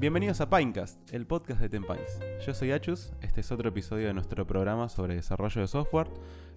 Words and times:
Bienvenidos 0.00 0.40
a 0.40 0.48
Pinecast, 0.48 1.12
el 1.12 1.26
podcast 1.26 1.60
de 1.60 1.68
Tempines. 1.68 2.18
Yo 2.46 2.54
soy 2.54 2.72
Achus, 2.72 3.12
este 3.20 3.42
es 3.42 3.52
otro 3.52 3.68
episodio 3.68 4.06
de 4.06 4.14
nuestro 4.14 4.46
programa 4.46 4.88
sobre 4.88 5.14
desarrollo 5.14 5.60
de 5.60 5.66
software 5.68 6.08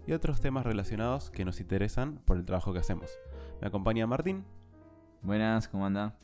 y 0.08 0.14
otros 0.14 0.40
temas 0.40 0.66
relacionados 0.66 1.30
que 1.30 1.44
nos 1.44 1.60
interesan 1.60 2.20
por 2.26 2.38
el 2.38 2.46
trabajo 2.46 2.72
que 2.72 2.80
hacemos. 2.80 3.10
Me 3.62 3.68
acompaña 3.68 4.08
Martín 4.08 4.46
Buenas, 5.22 5.68
¿cómo 5.68 5.86
anda? 5.86 6.18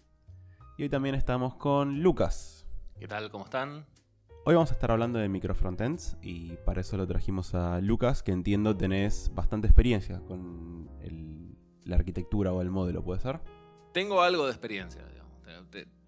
y 0.77 0.83
hoy 0.83 0.89
también 0.89 1.15
estamos 1.15 1.55
con 1.55 2.01
Lucas. 2.01 2.65
¿Qué 2.97 3.07
tal? 3.07 3.29
¿Cómo 3.31 3.43
están? 3.43 3.86
Hoy 4.45 4.56
vamos 4.56 4.71
a 4.71 4.73
estar 4.75 4.89
hablando 4.92 5.20
de 5.20 5.28
microfrontends 5.28 6.15
y 6.21 6.54
para 6.65 6.79
eso 6.81 6.95
lo 6.95 7.06
trajimos 7.06 7.54
a 7.54 7.81
Lucas, 7.81 8.23
que 8.23 8.31
entiendo 8.31 8.75
tenés 8.78 9.29
bastante 9.36 9.67
experiencia 9.67 10.21
con 10.21 10.89
el- 11.01 11.57
la 11.83 11.97
arquitectura 11.97 12.54
o 12.54 12.61
el 12.61 12.70
modelo, 12.70 13.04
¿puede 13.04 13.20
ser? 13.20 13.42
Tengo 13.93 14.21
algo 14.21 14.45
de 14.45 14.51
experiencia, 14.51 15.06
digamos. 15.06 15.42
Te- 15.43 15.83
te- 15.83 15.98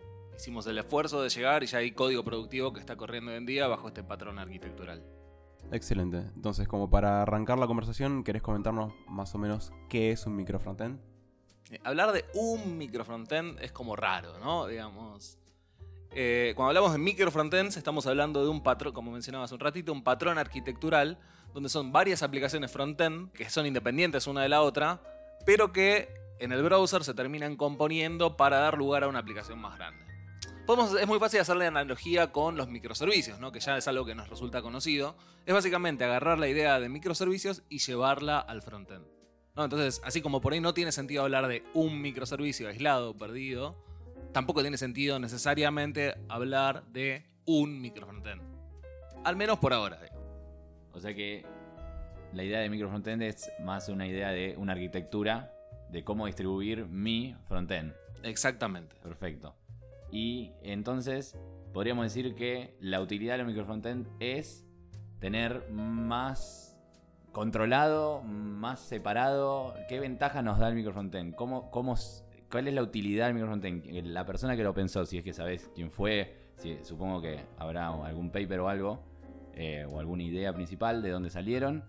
hicimos 0.42 0.66
el 0.66 0.80
esfuerzo 0.80 1.22
de 1.22 1.30
llegar 1.30 1.62
y 1.62 1.68
ya 1.68 1.78
hay 1.78 1.92
código 1.92 2.24
productivo 2.24 2.74
que 2.74 2.80
está 2.80 2.96
corriendo 2.96 3.30
hoy 3.30 3.38
en 3.38 3.46
día 3.46 3.68
bajo 3.68 3.88
este 3.88 4.04
patrón 4.04 4.40
arquitectural. 4.40 5.04
Excelente. 5.72 6.18
Entonces, 6.36 6.68
como 6.68 6.90
para 6.90 7.22
arrancar 7.22 7.60
la 7.60 7.68
conversación, 7.68 8.24
¿querés 8.24 8.42
comentarnos 8.42 8.92
más 9.08 9.36
o 9.36 9.38
menos 9.38 9.72
qué 9.88 10.10
es 10.10 10.26
un 10.26 10.36
microfrontend? 10.36 11.00
Eh, 11.70 11.80
Hablar 11.84 12.12
de 12.12 12.26
un 12.34 12.76
microfrontend 12.80 13.60
es 13.62 13.72
como 13.72 13.96
raro, 13.96 14.40
¿no? 14.40 14.66
Digamos. 14.66 15.38
Eh, 16.10 16.54
cuando 16.56 16.70
hablamos 16.70 16.94
de 16.94 16.98
microfrontends, 16.98 17.78
estamos 17.78 18.08
hablando 18.08 18.44
de 18.44 18.50
un 18.50 18.64
patrón, 18.64 18.94
como 18.94 19.12
mencionaba 19.12 19.46
hace 19.46 19.54
un 19.54 19.60
ratito, 19.60 19.94
un 19.94 20.04
patrón 20.04 20.40
arquitectural 20.40 21.20
donde 21.54 21.70
son 21.70 21.92
varias 21.92 22.24
aplicaciones 22.24 22.72
frontend 22.72 23.32
que 23.34 23.48
son 23.48 23.68
independientes 23.68 24.26
una 24.26 24.42
de 24.42 24.50
la 24.50 24.64
otra, 24.64 25.04
pero 25.46 25.72
que 25.72 26.10
en 26.40 26.52
el 26.52 26.64
browser 26.64 27.04
se 27.04 27.14
terminan 27.14 27.58
componiendo 27.58 28.38
para 28.38 28.58
dar 28.58 28.76
lugar 28.76 29.04
a 29.04 29.08
una 29.08 29.20
aplicación 29.20 29.60
más 29.60 29.78
grande. 29.78 30.11
Podemos, 30.66 31.00
es 31.00 31.08
muy 31.08 31.20
fácil 31.20 31.40
hacerle 31.40 31.66
analogía 31.66 32.32
con 32.32 32.56
los 32.56 32.70
microservicios, 32.70 33.40
¿no? 33.40 33.52
que 33.52 33.60
ya 33.60 33.78
es 33.78 33.88
algo 33.88 34.06
que 34.06 34.16
nos 34.16 34.30
resulta 34.30 34.62
conocido. 34.62 35.16
Es 35.46 35.54
básicamente 35.54 36.04
agarrar 36.04 36.38
la 36.38 36.48
idea 36.48 36.80
de 36.80 36.88
microservicios 36.88 37.64
y 37.68 37.80
llevarla 37.80 38.40
al 38.40 38.62
frontend. 38.62 39.06
¿no? 39.56 39.64
Entonces, 39.64 40.02
así 40.04 40.22
como 40.22 40.40
por 40.40 40.54
ahí 40.54 40.62
no 40.62 40.74
tiene 40.74 40.92
sentido 40.92 41.24
hablar 41.24 41.48
de 41.48 41.64
un 41.74 42.00
microservicio 42.02 42.70
aislado, 42.70 43.18
perdido, 43.18 43.76
tampoco 44.32 44.62
tiene 44.62 44.78
sentido 44.78 45.20
necesariamente 45.20 46.16
hablar 46.30 46.86
de 46.88 47.26
un 47.46 47.82
microfrontend. 47.82 48.42
Al 49.24 49.36
menos 49.36 49.60
por 49.60 49.74
ahora. 49.74 50.00
digo. 50.02 50.22
O 50.94 51.00
sea 51.00 51.14
que 51.14 51.46
la 52.34 52.44
idea 52.44 52.60
de 52.60 52.70
microfrontend 52.70 53.24
es 53.24 53.52
más 53.62 53.90
una 53.90 54.08
idea 54.08 54.30
de 54.30 54.56
una 54.58 54.74
arquitectura 54.74 55.54
de 55.90 56.04
cómo 56.04 56.28
distribuir 56.28 56.86
mi 56.86 57.36
frontend. 57.48 57.94
Exactamente. 58.24 58.96
Perfecto. 59.02 59.56
Y 60.12 60.52
entonces 60.62 61.38
podríamos 61.74 62.04
decir 62.04 62.36
que 62.36 62.76
la 62.80 63.02
utilidad 63.02 63.38
del 63.38 63.48
microfrontend 63.48 64.08
es 64.20 64.66
tener 65.20 65.70
más 65.72 66.78
controlado, 67.32 68.22
más 68.24 68.80
separado. 68.82 69.74
¿Qué 69.88 70.00
ventaja 70.00 70.42
nos 70.42 70.60
da 70.60 70.68
el 70.70 70.76
microfrontend? 70.76 71.36
¿Cómo, 71.36 71.72
cómo, 71.72 71.96
¿Cuál 72.52 72.68
es 72.68 72.74
la 72.74 72.82
utilidad 72.84 73.26
del 73.28 73.36
microfrontend? 73.36 73.86
La 74.08 74.26
persona 74.26 74.56
que 74.58 74.64
lo 74.64 74.74
pensó, 74.74 75.06
si 75.06 75.18
es 75.18 75.24
que 75.24 75.32
sabes 75.34 75.70
quién 75.74 75.92
fue, 75.92 76.52
si- 76.58 76.84
supongo 76.84 77.22
que 77.22 77.46
habrá 77.58 77.88
algún 77.88 78.32
paper 78.32 78.60
o 78.60 78.68
algo, 78.70 79.04
eh, 79.54 79.86
o 79.90 80.00
alguna 80.00 80.24
idea 80.24 80.54
principal 80.54 81.02
de 81.02 81.10
dónde 81.12 81.30
salieron. 81.30 81.86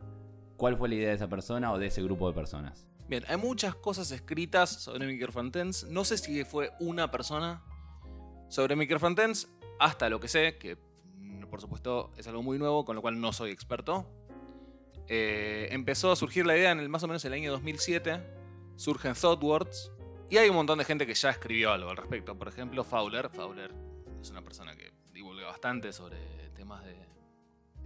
¿Cuál 0.56 0.76
fue 0.76 0.88
la 0.88 0.94
idea 0.94 1.08
de 1.08 1.14
esa 1.16 1.28
persona 1.28 1.72
o 1.72 1.78
de 1.78 1.86
ese 1.86 2.02
grupo 2.02 2.28
de 2.28 2.34
personas? 2.34 2.86
Bien, 3.08 3.24
hay 3.26 3.36
muchas 3.36 3.74
cosas 3.74 4.12
escritas 4.12 4.70
sobre 4.70 5.06
microfrontends. 5.08 5.88
No 5.90 6.04
sé 6.04 6.18
si 6.18 6.44
fue 6.44 6.70
una 6.78 7.10
persona 7.10 7.62
sobre 8.52 8.76
microfrontends, 8.76 9.48
hasta 9.78 10.10
lo 10.10 10.20
que 10.20 10.28
sé, 10.28 10.58
que 10.58 10.76
mm, 11.16 11.44
por 11.44 11.62
supuesto 11.62 12.12
es 12.18 12.26
algo 12.26 12.42
muy 12.42 12.58
nuevo, 12.58 12.84
con 12.84 12.94
lo 12.94 13.00
cual 13.00 13.18
no 13.18 13.32
soy 13.32 13.50
experto. 13.50 14.06
Eh, 15.08 15.68
empezó 15.70 16.12
a 16.12 16.16
surgir 16.16 16.44
la 16.44 16.54
idea 16.54 16.70
en 16.70 16.78
el 16.78 16.90
más 16.90 17.02
o 17.02 17.08
menos 17.08 17.24
el 17.24 17.32
año 17.32 17.50
2007. 17.50 18.20
Surgen 18.76 19.14
ThoughtWords. 19.14 19.92
Y 20.28 20.36
hay 20.36 20.50
un 20.50 20.56
montón 20.56 20.78
de 20.78 20.84
gente 20.84 21.06
que 21.06 21.14
ya 21.14 21.30
escribió 21.30 21.72
algo 21.72 21.88
al 21.88 21.96
respecto. 21.96 22.36
Por 22.36 22.48
ejemplo, 22.48 22.84
Fowler. 22.84 23.30
Fowler 23.30 23.72
es 24.20 24.30
una 24.30 24.42
persona 24.42 24.76
que 24.76 24.92
divulga 25.14 25.46
bastante 25.46 25.90
sobre 25.90 26.18
temas 26.54 26.84
de 26.84 26.92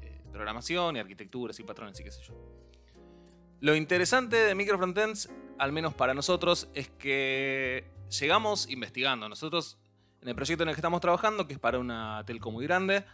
eh, 0.03 0.21
programación 0.33 0.97
y 0.97 0.99
arquitecturas 0.99 1.61
y 1.61 1.63
patrones 1.63 2.01
y 2.01 2.03
qué 2.03 2.11
sé 2.11 2.23
yo. 2.25 2.35
Lo 3.61 3.77
interesante 3.77 4.37
de 4.37 4.55
microfrontends, 4.57 5.31
al 5.59 5.71
menos 5.71 5.95
para 5.95 6.13
nosotros, 6.13 6.69
es 6.75 6.89
que 6.89 7.85
llegamos 8.19 8.69
investigando. 8.69 9.29
Nosotros, 9.29 9.79
en 10.23 10.29
el 10.29 10.35
proyecto 10.35 10.63
en 10.63 10.69
el 10.69 10.75
que 10.75 10.81
estamos 10.81 11.01
trabajando, 11.01 11.47
que 11.47 11.55
es 11.55 11.59
para 11.59 11.79
una 11.79 12.23
telco 12.27 12.51
muy 12.51 12.67
grande, 12.67 13.05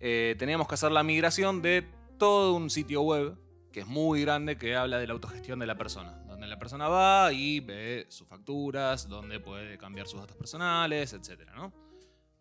eh, 0.00 0.36
teníamos 0.38 0.68
que 0.68 0.74
hacer 0.74 0.92
la 0.92 1.02
migración 1.02 1.62
de 1.62 1.86
todo 2.18 2.54
un 2.54 2.70
sitio 2.70 3.02
web, 3.02 3.36
que 3.72 3.80
es 3.80 3.86
muy 3.86 4.22
grande, 4.22 4.56
que 4.56 4.76
habla 4.76 4.98
de 4.98 5.06
la 5.06 5.14
autogestión 5.14 5.58
de 5.58 5.66
la 5.66 5.76
persona. 5.76 6.12
Donde 6.26 6.46
la 6.46 6.58
persona 6.58 6.88
va 6.88 7.32
y 7.32 7.60
ve 7.60 8.06
sus 8.08 8.28
facturas, 8.28 9.08
donde 9.08 9.40
puede 9.40 9.78
cambiar 9.78 10.06
sus 10.06 10.20
datos 10.20 10.36
personales, 10.36 11.12
etc. 11.12 11.50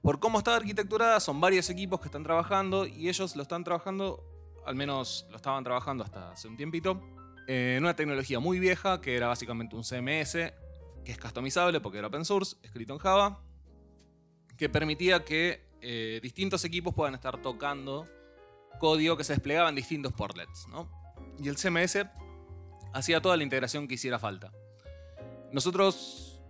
Por 0.02 0.20
cómo 0.20 0.40
está 0.40 0.56
arquitecturada, 0.56 1.20
son 1.20 1.40
varios 1.40 1.70
equipos 1.70 2.00
que 2.00 2.08
están 2.08 2.24
trabajando 2.24 2.86
y 2.86 3.10
ellos 3.10 3.36
lo 3.36 3.44
están 3.44 3.64
trabajando, 3.64 4.24
al 4.66 4.76
menos 4.76 5.26
lo 5.30 5.38
estaban 5.38 5.64
trabajando 5.64 6.04
hasta 6.04 6.32
hace 6.32 6.48
un 6.48 6.58
tiempito, 6.58 7.02
en 7.48 7.84
una 7.84 7.96
tecnología 7.96 8.40
muy 8.40 8.60
vieja 8.60 9.02
que 9.02 9.16
era 9.16 9.28
básicamente 9.28 9.76
un 9.76 9.84
CMS 9.84 10.34
que 11.04 11.12
es 11.12 11.18
customizable 11.18 11.82
porque 11.82 11.98
era 11.98 12.08
open 12.08 12.26
source, 12.26 12.56
escrito 12.64 12.94
en 12.94 13.00
Java, 13.00 13.42
que 14.58 14.70
permitía 14.70 15.24
que 15.26 15.66
eh, 15.82 16.20
distintos 16.24 16.64
equipos 16.66 16.94
puedan 16.94 17.14
estar 17.16 17.42
tocando 17.42 18.08
código 18.80 19.18
que 19.18 19.24
se 19.24 19.34
desplegaba 19.34 19.70
en 19.70 19.76
distintos 19.76 20.14
portlets. 20.14 20.68
¿no? 20.70 20.90
Y 21.40 21.48
el 21.50 21.56
CMS 21.58 22.06
hacía 22.94 23.22
toda 23.22 23.38
la 23.38 23.44
integración 23.44 23.88
que 23.88 23.96
hiciera 23.96 24.20
falta. 24.20 24.52
Nosotros, 25.52 26.42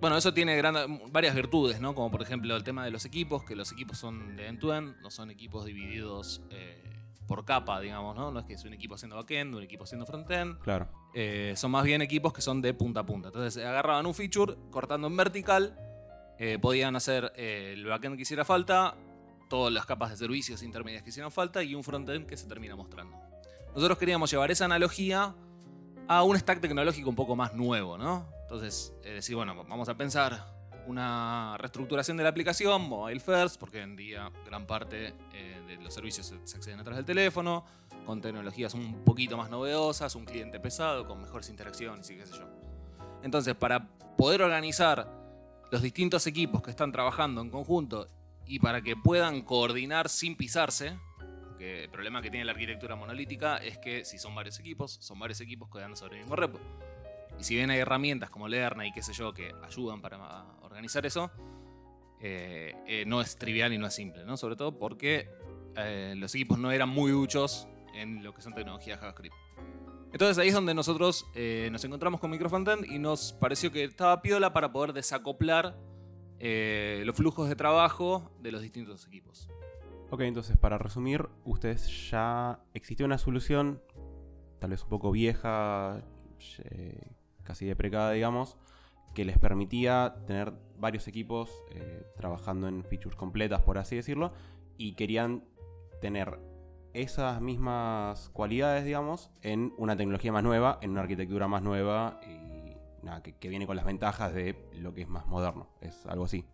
bueno, 0.00 0.16
eso 0.16 0.34
tiene 0.34 0.56
gran- 0.56 1.00
varias 1.12 1.34
virtudes, 1.34 1.80
¿no? 1.80 1.94
como 1.94 2.10
por 2.10 2.22
ejemplo 2.22 2.54
el 2.56 2.64
tema 2.64 2.84
de 2.84 2.90
los 2.90 3.04
equipos, 3.04 3.44
que 3.44 3.56
los 3.56 3.72
equipos 3.72 3.98
son 3.98 4.36
de 4.36 4.48
end-to-end, 4.48 4.96
no 5.00 5.10
son 5.10 5.30
equipos 5.30 5.64
divididos 5.64 6.42
eh, 6.50 6.82
por 7.26 7.44
capa, 7.46 7.80
digamos, 7.80 8.14
¿no? 8.14 8.30
no 8.30 8.40
es 8.40 8.46
que 8.46 8.52
es 8.54 8.64
un 8.64 8.74
equipo 8.74 8.96
haciendo 8.96 9.16
backend, 9.16 9.54
un 9.54 9.62
equipo 9.62 9.84
haciendo 9.84 10.04
frontend, 10.04 10.58
Claro. 10.60 10.88
eh, 11.14 11.54
son 11.56 11.70
más 11.70 11.84
bien 11.84 12.02
equipos 12.02 12.32
que 12.34 12.42
son 12.42 12.60
de 12.60 12.74
punta 12.74 13.00
a 13.00 13.06
punta. 13.06 13.28
Entonces 13.28 13.64
agarraban 13.64 14.04
un 14.04 14.14
feature, 14.14 14.56
cortando 14.70 15.06
en 15.06 15.16
vertical, 15.16 15.78
eh, 16.38 16.58
podían 16.60 16.96
hacer 16.96 17.32
eh, 17.36 17.72
el 17.74 17.84
backend 17.86 18.16
que 18.16 18.22
hiciera 18.22 18.44
falta, 18.44 18.94
todas 19.48 19.72
las 19.72 19.86
capas 19.86 20.10
de 20.10 20.16
servicios 20.16 20.62
intermedias 20.62 21.02
que 21.02 21.10
hicieran 21.10 21.30
falta 21.30 21.62
y 21.62 21.74
un 21.74 21.84
frontend 21.84 22.26
que 22.26 22.36
se 22.36 22.46
termina 22.46 22.76
mostrando. 22.76 23.16
Nosotros 23.74 23.98
queríamos 23.98 24.30
llevar 24.30 24.50
esa 24.50 24.64
analogía 24.64 25.34
a 26.08 26.22
un 26.22 26.38
stack 26.38 26.60
tecnológico 26.60 27.08
un 27.08 27.16
poco 27.16 27.34
más 27.36 27.54
nuevo, 27.54 27.98
¿no? 27.98 28.26
Entonces, 28.42 28.94
eh, 29.02 29.14
decir, 29.14 29.36
bueno, 29.36 29.54
vamos 29.68 29.88
a 29.88 29.96
pensar 29.96 30.54
una 30.86 31.56
reestructuración 31.58 32.16
de 32.16 32.24
la 32.24 32.28
aplicación, 32.28 32.82
mobile 32.82 33.18
first, 33.18 33.58
porque 33.58 33.78
hoy 33.78 33.84
en 33.84 33.96
día 33.96 34.30
gran 34.44 34.66
parte 34.66 35.14
eh, 35.32 35.60
de 35.66 35.76
los 35.82 35.94
servicios 35.94 36.26
se, 36.26 36.46
se 36.46 36.56
acceden 36.56 36.78
a 36.78 36.84
través 36.84 36.98
del 36.98 37.06
teléfono, 37.06 37.64
con 38.04 38.20
tecnologías 38.20 38.74
un 38.74 39.02
poquito 39.02 39.36
más 39.36 39.50
novedosas, 39.50 40.14
un 40.14 40.26
cliente 40.26 40.60
pesado, 40.60 41.06
con 41.06 41.22
mejores 41.22 41.48
interacciones 41.48 42.10
y 42.10 42.16
qué 42.16 42.26
sé 42.26 42.34
yo. 42.34 42.46
Entonces, 43.22 43.54
para 43.54 43.88
poder 44.18 44.42
organizar 44.42 45.23
los 45.74 45.82
distintos 45.82 46.24
equipos 46.28 46.62
que 46.62 46.70
están 46.70 46.92
trabajando 46.92 47.40
en 47.40 47.50
conjunto 47.50 48.08
y 48.46 48.60
para 48.60 48.80
que 48.80 48.94
puedan 48.94 49.42
coordinar 49.42 50.08
sin 50.08 50.36
pisarse, 50.36 50.96
porque 51.48 51.82
el 51.82 51.90
problema 51.90 52.22
que 52.22 52.30
tiene 52.30 52.44
la 52.44 52.52
arquitectura 52.52 52.94
monolítica 52.94 53.56
es 53.56 53.78
que 53.78 54.04
si 54.04 54.16
son 54.16 54.36
varios 54.36 54.60
equipos, 54.60 54.92
son 55.00 55.18
varios 55.18 55.40
equipos 55.40 55.68
que 55.68 55.96
sobre 55.96 56.14
el 56.14 56.20
mismo 56.20 56.36
repo. 56.36 56.60
Y 57.40 57.42
si 57.42 57.56
bien 57.56 57.70
hay 57.70 57.80
herramientas 57.80 58.30
como 58.30 58.46
Lerna 58.46 58.86
y 58.86 58.92
qué 58.92 59.02
sé 59.02 59.12
yo 59.14 59.34
que 59.34 59.52
ayudan 59.64 60.00
para 60.00 60.44
organizar 60.62 61.04
eso, 61.06 61.32
eh, 62.20 62.76
eh, 62.86 63.04
no 63.04 63.20
es 63.20 63.36
trivial 63.36 63.72
y 63.72 63.78
no 63.78 63.88
es 63.88 63.94
simple, 63.94 64.24
¿no? 64.24 64.36
Sobre 64.36 64.54
todo 64.54 64.78
porque 64.78 65.28
eh, 65.76 66.14
los 66.16 66.32
equipos 66.36 66.56
no 66.56 66.70
eran 66.70 66.88
muy 66.88 67.10
duchos 67.10 67.66
en 67.96 68.22
lo 68.22 68.32
que 68.32 68.42
son 68.42 68.54
tecnologías 68.54 69.00
JavaScript. 69.00 69.34
Entonces 70.14 70.38
ahí 70.38 70.46
es 70.46 70.54
donde 70.54 70.74
nosotros 70.74 71.26
eh, 71.34 71.68
nos 71.72 71.84
encontramos 71.84 72.20
con 72.20 72.30
Microfrontend 72.30 72.84
y 72.84 73.00
nos 73.00 73.32
pareció 73.32 73.72
que 73.72 73.82
estaba 73.82 74.22
piola 74.22 74.52
para 74.52 74.70
poder 74.70 74.92
desacoplar 74.92 75.76
eh, 76.38 77.02
los 77.04 77.16
flujos 77.16 77.48
de 77.48 77.56
trabajo 77.56 78.30
de 78.40 78.52
los 78.52 78.62
distintos 78.62 79.08
equipos. 79.08 79.48
Ok, 80.10 80.20
entonces 80.20 80.56
para 80.56 80.78
resumir, 80.78 81.28
ustedes 81.42 82.12
ya 82.12 82.60
existió 82.74 83.04
una 83.06 83.18
solución, 83.18 83.82
tal 84.60 84.70
vez 84.70 84.84
un 84.84 84.88
poco 84.88 85.10
vieja, 85.10 86.04
eh, 86.58 87.10
casi 87.42 87.66
deprecada, 87.66 88.12
digamos, 88.12 88.56
que 89.16 89.24
les 89.24 89.36
permitía 89.36 90.14
tener 90.28 90.52
varios 90.78 91.08
equipos 91.08 91.50
trabajando 92.16 92.68
en 92.68 92.84
features 92.84 93.16
completas, 93.16 93.62
por 93.62 93.78
así 93.78 93.96
decirlo, 93.96 94.32
y 94.78 94.94
querían 94.94 95.42
tener 96.00 96.38
esas 96.94 97.40
mismas 97.40 98.30
cualidades, 98.32 98.84
digamos, 98.84 99.30
en 99.42 99.74
una 99.76 99.96
tecnología 99.96 100.32
más 100.32 100.42
nueva, 100.42 100.78
en 100.80 100.90
una 100.90 101.02
arquitectura 101.02 101.48
más 101.48 101.62
nueva 101.62 102.20
y 102.26 102.76
nada, 103.04 103.22
que, 103.22 103.36
que 103.36 103.48
viene 103.48 103.66
con 103.66 103.76
las 103.76 103.84
ventajas 103.84 104.32
de 104.32 104.56
lo 104.74 104.94
que 104.94 105.02
es 105.02 105.08
más 105.08 105.26
moderno. 105.26 105.68
Es 105.80 106.06
algo 106.06 106.24
así. 106.24 106.44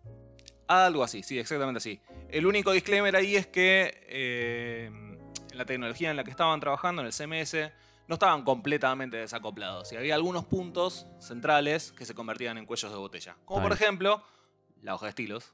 Algo 0.67 1.03
así, 1.03 1.23
sí, 1.23 1.37
exactamente 1.37 1.79
así. 1.79 1.99
El 2.29 2.45
único 2.45 2.71
disclaimer 2.71 3.15
ahí 3.15 3.35
es 3.35 3.47
que 3.47 4.05
eh, 4.07 4.85
en 5.51 5.57
la 5.57 5.65
tecnología 5.65 6.09
en 6.11 6.17
la 6.17 6.23
que 6.23 6.31
estaban 6.31 6.59
trabajando, 6.59 7.01
en 7.01 7.07
el 7.07 7.13
CMS, 7.13 7.71
no 8.07 8.15
estaban 8.15 8.43
completamente 8.43 9.17
desacoplados. 9.17 9.91
Y 9.91 9.97
había 9.97 10.15
algunos 10.15 10.45
puntos 10.45 11.07
centrales 11.19 11.91
que 11.91 12.05
se 12.05 12.15
convertían 12.15 12.57
en 12.57 12.65
cuellos 12.65 12.91
de 12.91 12.97
botella. 12.97 13.37
Como 13.45 13.63
por 13.63 13.73
ejemplo, 13.73 14.23
la 14.81 14.95
hoja 14.95 15.05
de 15.05 15.09
estilos. 15.09 15.53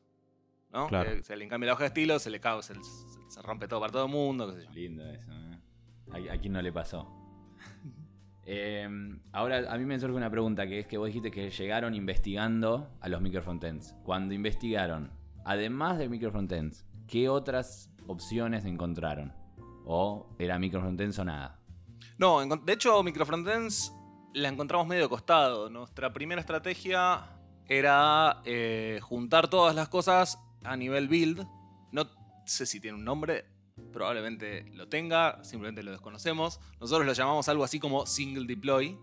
¿No? 0.71 0.87
Claro. 0.87 1.09
Que 1.11 1.23
se 1.23 1.35
le 1.35 1.47
cambia 1.47 1.67
la 1.67 1.73
hoja 1.73 1.83
de 1.83 1.87
estilos, 1.87 2.21
se 2.21 2.29
le 2.29 2.39
cae, 2.39 2.61
se, 2.61 2.73
rompe 3.41 3.67
todo 3.67 3.79
para 3.79 3.91
todo 3.91 4.05
el 4.05 4.11
mundo, 4.11 4.53
qué 4.53 4.61
sé 4.61 4.65
yo. 4.65 4.71
Lindo 4.71 5.05
eso. 5.05 5.31
¿eh? 5.31 6.29
¿A, 6.29 6.33
a 6.33 6.37
quién 6.37 6.53
no 6.53 6.61
le 6.61 6.71
pasó? 6.71 7.07
Eh, 8.49 8.87
ahora, 9.33 9.69
a 9.69 9.77
mí 9.77 9.83
me 9.83 9.99
surge 9.99 10.15
una 10.15 10.31
pregunta, 10.31 10.65
que 10.65 10.79
es 10.79 10.87
que 10.87 10.97
vos 10.97 11.07
dijiste 11.07 11.31
que 11.31 11.49
llegaron 11.49 11.93
investigando 11.93 12.89
a 13.01 13.09
los 13.09 13.19
microfrontends. 13.19 13.93
Cuando 14.05 14.33
investigaron, 14.33 15.11
además 15.43 15.97
de 15.97 16.07
microfrontends, 16.07 16.85
¿qué 17.07 17.27
otras 17.27 17.91
opciones 18.07 18.63
encontraron? 18.63 19.33
¿O 19.83 20.33
era 20.39 20.57
microfrontends 20.59 21.19
o 21.19 21.25
nada? 21.25 21.59
No, 22.17 22.43
de 22.45 22.73
hecho, 22.73 23.03
Microfrontends 23.03 23.93
la 24.33 24.49
encontramos 24.49 24.87
medio 24.87 25.09
costado. 25.09 25.69
Nuestra 25.69 26.13
primera 26.13 26.41
estrategia 26.41 27.29
era 27.65 28.41
eh, 28.45 28.99
juntar 29.01 29.49
todas 29.49 29.75
las 29.75 29.89
cosas 29.89 30.39
a 30.67 30.77
nivel 30.77 31.07
build. 31.07 31.47
No 31.91 32.09
sé 32.45 32.65
si 32.65 32.79
tiene 32.79 32.97
un 32.97 33.05
nombre, 33.05 33.45
probablemente 33.91 34.63
lo 34.73 34.87
tenga, 34.87 35.43
simplemente 35.43 35.83
lo 35.83 35.91
desconocemos. 35.91 36.59
Nosotros 36.79 37.05
lo 37.05 37.13
llamamos 37.13 37.49
algo 37.49 37.63
así 37.63 37.79
como 37.79 38.05
single 38.05 38.45
deploy, 38.45 38.97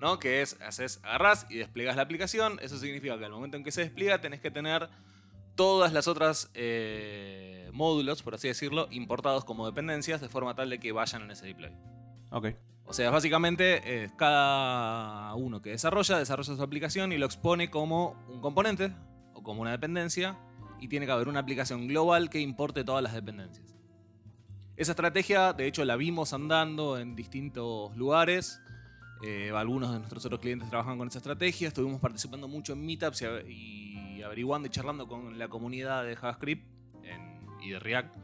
¿no? 0.00 0.18
Que 0.18 0.42
es, 0.42 0.60
haces, 0.60 1.00
agarrás 1.02 1.46
y 1.50 1.56
desplegas 1.56 1.96
la 1.96 2.02
aplicación. 2.02 2.58
Eso 2.62 2.78
significa 2.78 3.18
que 3.18 3.24
al 3.24 3.32
momento 3.32 3.56
en 3.56 3.64
que 3.64 3.72
se 3.72 3.82
despliega 3.82 4.20
tenés 4.20 4.40
que 4.40 4.50
tener 4.50 4.88
todas 5.54 5.92
las 5.92 6.06
otras 6.06 6.50
eh, 6.54 7.70
módulos, 7.72 8.22
por 8.22 8.34
así 8.34 8.48
decirlo, 8.48 8.88
importados 8.90 9.44
como 9.44 9.66
dependencias 9.66 10.20
de 10.20 10.28
forma 10.28 10.54
tal 10.54 10.70
de 10.70 10.78
que 10.78 10.92
vayan 10.92 11.22
en 11.22 11.30
ese 11.30 11.46
deploy. 11.46 11.72
Ok. 12.30 12.48
O 12.88 12.92
sea, 12.92 13.10
básicamente 13.10 13.80
eh, 13.84 14.10
cada 14.16 15.34
uno 15.34 15.60
que 15.60 15.70
desarrolla, 15.70 16.18
desarrolla 16.18 16.54
su 16.54 16.62
aplicación 16.62 17.12
y 17.12 17.18
lo 17.18 17.26
expone 17.26 17.68
como 17.68 18.24
un 18.28 18.40
componente 18.40 18.92
o 19.34 19.42
como 19.42 19.62
una 19.62 19.72
dependencia 19.72 20.38
y 20.80 20.88
tiene 20.88 21.06
que 21.06 21.12
haber 21.12 21.28
una 21.28 21.40
aplicación 21.40 21.86
global 21.88 22.28
que 22.30 22.40
importe 22.40 22.84
todas 22.84 23.02
las 23.02 23.12
dependencias. 23.14 23.74
Esa 24.76 24.92
estrategia, 24.92 25.52
de 25.52 25.66
hecho, 25.66 25.84
la 25.84 25.96
vimos 25.96 26.32
andando 26.34 26.98
en 26.98 27.16
distintos 27.16 27.96
lugares. 27.96 28.60
Eh, 29.24 29.50
algunos 29.54 29.90
de 29.92 29.98
nuestros 29.98 30.24
otros 30.26 30.40
clientes 30.40 30.68
trabajan 30.68 30.98
con 30.98 31.08
esa 31.08 31.18
estrategia. 31.18 31.68
Estuvimos 31.68 32.00
participando 32.00 32.46
mucho 32.46 32.74
en 32.74 32.84
meetups 32.84 33.24
y, 33.48 34.22
averiguando 34.22 34.66
y 34.66 34.70
charlando 34.70 35.06
con 35.08 35.38
la 35.38 35.48
comunidad 35.48 36.04
de 36.04 36.14
JavaScript 36.16 36.66
en- 37.04 37.46
y 37.62 37.70
de 37.70 37.78
React 37.78 38.14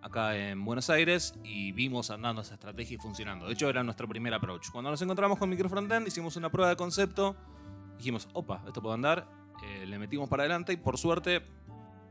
acá 0.00 0.36
en 0.36 0.64
Buenos 0.64 0.88
Aires 0.90 1.34
y 1.44 1.72
vimos 1.72 2.10
andando 2.10 2.40
esa 2.42 2.54
estrategia 2.54 2.94
y 2.94 2.98
funcionando. 2.98 3.46
De 3.46 3.52
hecho, 3.52 3.68
era 3.68 3.82
nuestro 3.82 4.08
primer 4.08 4.32
approach. 4.32 4.70
Cuando 4.70 4.90
nos 4.90 5.00
encontramos 5.02 5.38
con 5.38 5.50
Microfrontend, 5.50 6.06
hicimos 6.06 6.36
una 6.36 6.50
prueba 6.50 6.70
de 6.70 6.76
concepto. 6.76 7.36
Dijimos, 7.98 8.28
opa, 8.32 8.62
esto 8.66 8.80
puede 8.80 8.94
andar. 8.94 9.26
eh, 9.62 9.86
le 9.86 9.98
metimos 9.98 10.28
para 10.28 10.42
adelante 10.42 10.72
y 10.74 10.76
por 10.76 10.98
suerte 10.98 11.40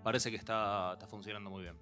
parece 0.04 0.30
que 0.30 0.38
está, 0.38 0.94
está 0.94 1.08
funcionando 1.08 1.50
muy 1.50 1.64
bien. 1.64 1.76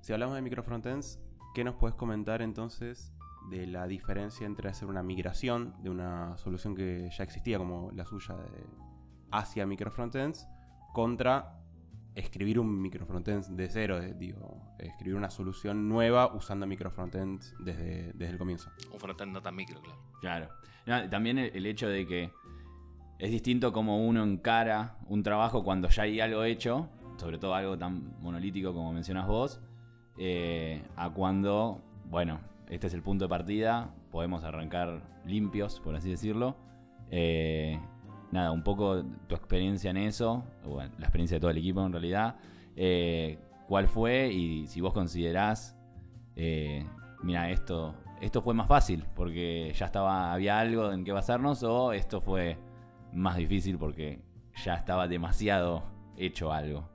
Si 0.00 0.12
hablamos 0.12 0.34
de 0.36 0.42
microfrontends, 0.42 1.18
¿qué 1.54 1.64
nos 1.64 1.74
puedes 1.76 1.94
comentar 1.96 2.42
entonces 2.42 3.12
de 3.50 3.66
la 3.66 3.86
diferencia 3.86 4.46
entre 4.46 4.68
hacer 4.68 4.88
una 4.88 5.02
migración 5.02 5.74
de 5.82 5.90
una 5.90 6.36
solución 6.38 6.74
que 6.74 7.10
ya 7.10 7.24
existía 7.24 7.58
como 7.58 7.90
la 7.92 8.04
suya 8.06 8.34
de, 8.36 8.64
hacia 9.30 9.66
microfrontends 9.66 10.46
contra 10.92 11.60
escribir 12.14 12.60
un 12.60 12.80
microfrontends 12.80 13.54
de 13.56 13.68
cero, 13.68 14.00
de- 14.00 14.14
digo, 14.14 14.62
escribir 14.78 15.16
una 15.16 15.30
solución 15.30 15.88
nueva 15.88 16.32
usando 16.34 16.66
microfrontends 16.66 17.54
desde, 17.58 18.12
desde 18.12 18.30
el 18.32 18.38
comienzo? 18.38 18.70
Un 18.92 19.00
frontend 19.00 19.32
no 19.32 19.42
tan 19.42 19.56
micro, 19.56 19.80
claro. 19.80 19.98
Claro. 20.20 20.48
No, 20.86 21.10
también 21.10 21.38
el, 21.38 21.50
el 21.56 21.66
hecho 21.66 21.88
de 21.88 22.06
que 22.06 22.30
es 23.18 23.30
distinto 23.30 23.72
como 23.72 24.04
uno 24.06 24.22
encara 24.24 24.96
un 25.08 25.22
trabajo 25.22 25.62
cuando 25.62 25.88
ya 25.88 26.02
hay 26.02 26.20
algo 26.20 26.44
hecho, 26.44 26.88
sobre 27.16 27.38
todo 27.38 27.54
algo 27.54 27.78
tan 27.78 28.20
monolítico 28.20 28.72
como 28.74 28.92
mencionas 28.92 29.26
vos, 29.26 29.60
eh, 30.18 30.82
a 30.96 31.10
cuando, 31.10 31.80
bueno, 32.10 32.40
este 32.68 32.86
es 32.88 32.94
el 32.94 33.02
punto 33.02 33.26
de 33.26 33.28
partida, 33.28 33.94
podemos 34.10 34.44
arrancar 34.44 35.02
limpios, 35.24 35.80
por 35.80 35.94
así 35.96 36.10
decirlo. 36.10 36.56
Eh, 37.10 37.78
nada, 38.32 38.50
un 38.50 38.62
poco 38.62 39.04
tu 39.28 39.34
experiencia 39.34 39.90
en 39.90 39.98
eso, 39.98 40.44
la 40.98 41.06
experiencia 41.06 41.36
de 41.36 41.40
todo 41.40 41.50
el 41.50 41.58
equipo 41.58 41.84
en 41.84 41.92
realidad. 41.92 42.36
Eh, 42.76 43.38
¿Cuál 43.68 43.88
fue? 43.88 44.32
Y 44.32 44.66
si 44.66 44.80
vos 44.80 44.92
considerás, 44.92 45.76
mira, 47.22 47.50
esto, 47.50 47.94
esto 48.20 48.42
fue 48.42 48.54
más 48.54 48.66
fácil 48.66 49.04
porque 49.14 49.72
ya 49.74 49.86
estaba, 49.86 50.32
había 50.32 50.58
algo 50.58 50.92
en 50.92 51.04
qué 51.04 51.12
basarnos, 51.12 51.62
o 51.62 51.92
esto 51.92 52.20
fue 52.20 52.58
más 53.14 53.36
difícil 53.36 53.78
porque 53.78 54.20
ya 54.64 54.74
estaba 54.74 55.08
demasiado 55.08 55.84
hecho 56.16 56.52
algo. 56.52 56.88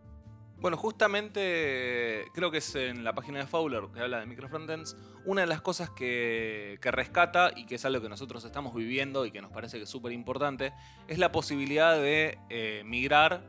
Bueno, 0.61 0.75
justamente 0.75 2.25
creo 2.33 2.51
que 2.51 2.57
es 2.57 2.75
en 2.75 3.05
la 3.05 3.13
página 3.13 3.39
de 3.39 3.47
Fowler 3.47 3.83
que 3.93 4.01
habla 4.01 4.19
de 4.19 4.25
microfrontends. 4.25 4.97
Una 5.25 5.41
de 5.41 5.47
las 5.47 5.61
cosas 5.61 5.89
que, 5.89 6.77
que 6.81 6.91
rescata 6.91 7.51
y 7.55 7.65
que 7.65 7.75
es 7.75 7.85
algo 7.85 8.01
que 8.01 8.09
nosotros 8.09 8.43
estamos 8.43 8.75
viviendo 8.75 9.25
y 9.25 9.31
que 9.31 9.41
nos 9.41 9.51
parece 9.51 9.77
que 9.77 9.83
es 9.83 9.89
súper 9.89 10.11
importante 10.11 10.73
es 11.07 11.17
la 11.17 11.31
posibilidad 11.31 11.95
de 11.95 12.37
eh, 12.49 12.83
migrar 12.85 13.41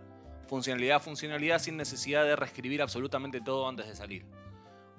funcionalidad 0.47 0.97
a 0.97 1.01
funcionalidad 1.01 1.61
sin 1.61 1.77
necesidad 1.77 2.25
de 2.25 2.35
reescribir 2.35 2.83
absolutamente 2.83 3.41
todo 3.41 3.69
antes 3.69 3.87
de 3.87 3.95
salir. 3.95 4.25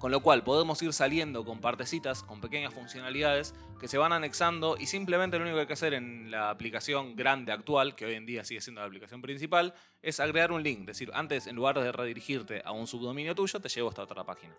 Con 0.02 0.10
lo 0.10 0.18
cual 0.18 0.42
podemos 0.42 0.82
ir 0.82 0.92
saliendo 0.92 1.44
con 1.44 1.60
partecitas, 1.60 2.24
con 2.24 2.40
pequeñas 2.40 2.74
funcionalidades 2.74 3.54
que 3.78 3.86
se 3.86 3.98
van 3.98 4.12
anexando 4.12 4.76
y 4.76 4.86
simplemente 4.86 5.36
lo 5.38 5.44
único 5.44 5.54
que 5.54 5.60
hay 5.60 5.66
que 5.68 5.72
hacer 5.74 5.94
en 5.94 6.28
la 6.28 6.50
aplicación 6.50 7.14
grande 7.14 7.52
actual, 7.52 7.94
que 7.94 8.06
hoy 8.06 8.14
en 8.14 8.26
día 8.26 8.42
sigue 8.42 8.60
siendo 8.60 8.80
la 8.80 8.88
aplicación 8.88 9.22
principal, 9.22 9.74
es 10.02 10.18
agregar 10.18 10.50
un 10.50 10.64
link. 10.64 10.80
Es 10.80 10.86
decir, 10.86 11.12
antes 11.14 11.46
en 11.46 11.54
lugar 11.54 11.78
de 11.78 11.92
redirigirte 11.92 12.62
a 12.64 12.72
un 12.72 12.88
subdominio 12.88 13.36
tuyo, 13.36 13.60
te 13.60 13.68
llevo 13.68 13.90
a 13.90 13.90
esta 13.90 14.02
otra 14.02 14.24
página. 14.24 14.52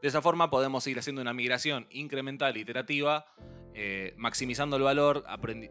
De 0.00 0.08
esa 0.08 0.22
forma 0.22 0.48
podemos 0.48 0.86
ir 0.86 0.98
haciendo 0.98 1.20
una 1.20 1.34
migración 1.34 1.86
incremental, 1.90 2.56
iterativa, 2.56 3.26
eh, 3.74 4.14
maximizando 4.16 4.76
el 4.76 4.84
valor, 4.84 5.22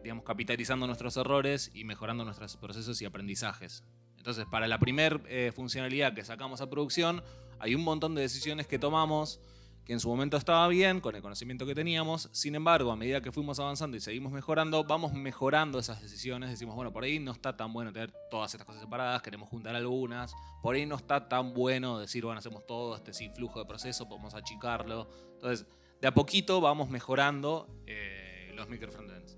digamos, 0.03 0.23
capitalizando 0.23 0.85
nuestros 0.85 1.17
errores 1.17 1.71
y 1.73 1.85
mejorando 1.85 2.23
nuestros 2.23 2.55
procesos 2.55 3.01
y 3.01 3.05
aprendizajes. 3.05 3.83
Entonces, 4.17 4.45
para 4.45 4.67
la 4.67 4.77
primera 4.77 5.19
funcionalidad 5.55 6.13
que 6.13 6.23
sacamos 6.23 6.61
a 6.61 6.69
producción, 6.69 7.23
hay 7.61 7.75
un 7.75 7.83
montón 7.83 8.15
de 8.15 8.21
decisiones 8.21 8.67
que 8.67 8.79
tomamos 8.79 9.39
que 9.85 9.93
en 9.93 9.99
su 9.99 10.09
momento 10.09 10.37
estaba 10.37 10.67
bien, 10.67 10.99
con 10.99 11.15
el 11.15 11.21
conocimiento 11.21 11.65
que 11.65 11.73
teníamos. 11.73 12.29
Sin 12.31 12.53
embargo, 12.53 12.91
a 12.91 12.95
medida 12.95 13.21
que 13.21 13.31
fuimos 13.31 13.59
avanzando 13.59 13.97
y 13.97 13.99
seguimos 13.99 14.31
mejorando, 14.31 14.83
vamos 14.83 15.13
mejorando 15.13 15.79
esas 15.79 16.01
decisiones. 16.01 16.51
Decimos, 16.51 16.75
bueno, 16.75 16.93
por 16.93 17.03
ahí 17.03 17.19
no 17.19 17.31
está 17.31 17.57
tan 17.57 17.73
bueno 17.73 17.91
tener 17.91 18.11
todas 18.29 18.53
estas 18.53 18.65
cosas 18.65 18.81
separadas, 18.81 19.21
queremos 19.21 19.49
juntar 19.49 19.75
algunas. 19.75 20.35
Por 20.61 20.75
ahí 20.75 20.85
no 20.85 20.95
está 20.95 21.27
tan 21.27 21.53
bueno 21.53 21.97
decir, 21.97 22.23
bueno, 22.23 22.39
hacemos 22.39 22.65
todo 22.67 22.95
este 22.95 23.13
sin 23.13 23.33
flujo 23.33 23.59
de 23.59 23.65
proceso, 23.65 24.07
podemos 24.07 24.35
achicarlo. 24.35 25.09
Entonces, 25.33 25.65
de 25.99 26.07
a 26.07 26.13
poquito 26.13 26.61
vamos 26.61 26.89
mejorando 26.89 27.67
eh, 27.87 28.51
los 28.55 28.69
microfrontends. 28.69 29.37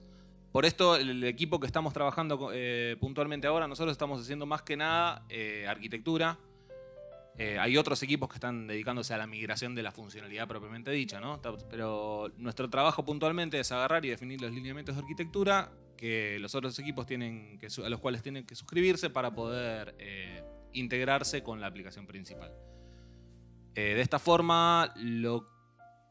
Por 0.52 0.66
esto, 0.66 0.98
el, 0.98 1.24
equipo 1.24 1.60
que 1.60 1.66
estamos 1.66 1.94
trabajando 1.94 2.52
eh, 2.54 2.96
puntualmente 3.00 3.48
ahora, 3.48 3.68
nosotros 3.68 3.94
estamos 3.94 4.22
haciendo 4.22 4.46
más 4.46 4.62
que 4.62 4.78
nada 4.78 5.26
eh, 5.30 5.66
arquitectura. 5.68 6.38
Eh, 7.38 7.58
hay 7.60 7.78
otros 7.78 8.04
equipos 8.04 8.30
que 8.30 8.36
están 8.36 8.68
dedicándose 8.68 9.14
a 9.14 9.18
la 9.18 9.26
migración 9.26 9.74
de 9.74 9.82
la 9.82 9.92
funcionalidad 9.92 10.48
propiamente 10.48 10.92
dicha, 10.92 11.20
¿no? 11.20 11.42
Pero 11.70 12.32
nuestro 12.38 12.70
trabajo 12.70 13.04
puntualmente 13.04 13.60
es 13.60 13.72
agarrar 13.72 14.06
y 14.06 14.10
definir 14.10 14.40
los 14.42 14.52
lineamientos 14.52 14.96
de 14.96 15.02
arquitectura 15.02 15.72
que 15.98 16.38
los 16.40 16.54
otros 16.54 16.78
equipos 16.80 17.06
tienen 17.08 17.60
a 17.84 17.90
los 17.90 18.00
cuales 18.00 18.22
tienen 18.22 18.46
que 18.46 18.56
suscribirse 18.56 19.10
para 19.10 19.34
poder 19.34 19.96
eh, 19.98 20.44
integrarse 20.74 21.42
con 21.42 21.60
la 21.60 21.68
aplicación 21.68 22.06
principal. 22.06 22.52
Eh, 23.76 23.96
de 23.96 24.02
esta 24.02 24.20
forma, 24.20 24.94
lo 24.98 25.50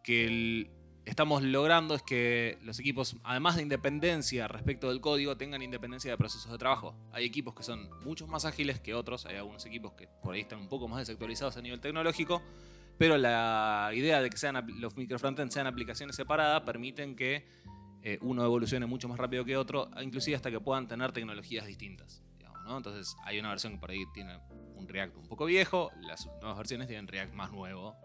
que 0.02 0.24
el- 0.26 0.70
estamos 1.04 1.42
logrando 1.42 1.94
es 1.94 2.02
que 2.02 2.58
los 2.62 2.78
equipos, 2.78 3.16
además 3.24 3.56
de 3.56 3.62
independencia 3.62 4.48
respecto 4.48 4.88
del 4.88 5.00
código, 5.00 5.36
tengan 5.36 5.62
independencia 5.62 6.10
de 6.10 6.16
procesos 6.16 6.50
de 6.50 6.58
trabajo. 6.58 6.94
Hay 7.12 7.24
equipos 7.24 7.54
que 7.54 7.62
son 7.62 7.88
mucho 8.04 8.26
más 8.26 8.44
ágiles 8.44 8.80
que 8.80 8.94
otros, 8.94 9.26
hay 9.26 9.36
algunos 9.36 9.64
equipos 9.66 9.92
que 9.92 10.08
por 10.22 10.34
ahí 10.34 10.42
están 10.42 10.60
un 10.60 10.68
poco 10.68 10.88
más 10.88 11.00
desactualizados 11.00 11.56
a 11.56 11.62
nivel 11.62 11.80
tecnológico, 11.80 12.42
pero 12.98 13.18
la 13.18 13.90
idea 13.94 14.20
de 14.20 14.30
que 14.30 14.36
sean, 14.36 14.64
los 14.78 14.96
microfrontends 14.96 15.54
sean 15.54 15.66
aplicaciones 15.66 16.14
separadas 16.14 16.62
permiten 16.62 17.16
que 17.16 17.46
eh, 18.02 18.18
uno 18.22 18.44
evolucione 18.44 18.86
mucho 18.86 19.08
más 19.08 19.18
rápido 19.18 19.44
que 19.44 19.56
otro, 19.56 19.90
inclusive 20.00 20.36
hasta 20.36 20.50
que 20.50 20.60
puedan 20.60 20.86
tener 20.86 21.12
tecnologías 21.12 21.66
distintas. 21.66 22.22
Entonces 22.76 23.16
hay 23.24 23.38
una 23.38 23.50
versión 23.50 23.74
que 23.74 23.78
por 23.78 23.90
ahí 23.90 24.04
tiene 24.14 24.38
un 24.76 24.88
React 24.88 25.16
un 25.16 25.28
poco 25.28 25.46
viejo, 25.46 25.90
las 26.00 26.26
nuevas 26.40 26.56
versiones 26.56 26.88
tienen 26.88 27.08
React 27.08 27.34
más 27.34 27.50
nuevo. 27.50 27.96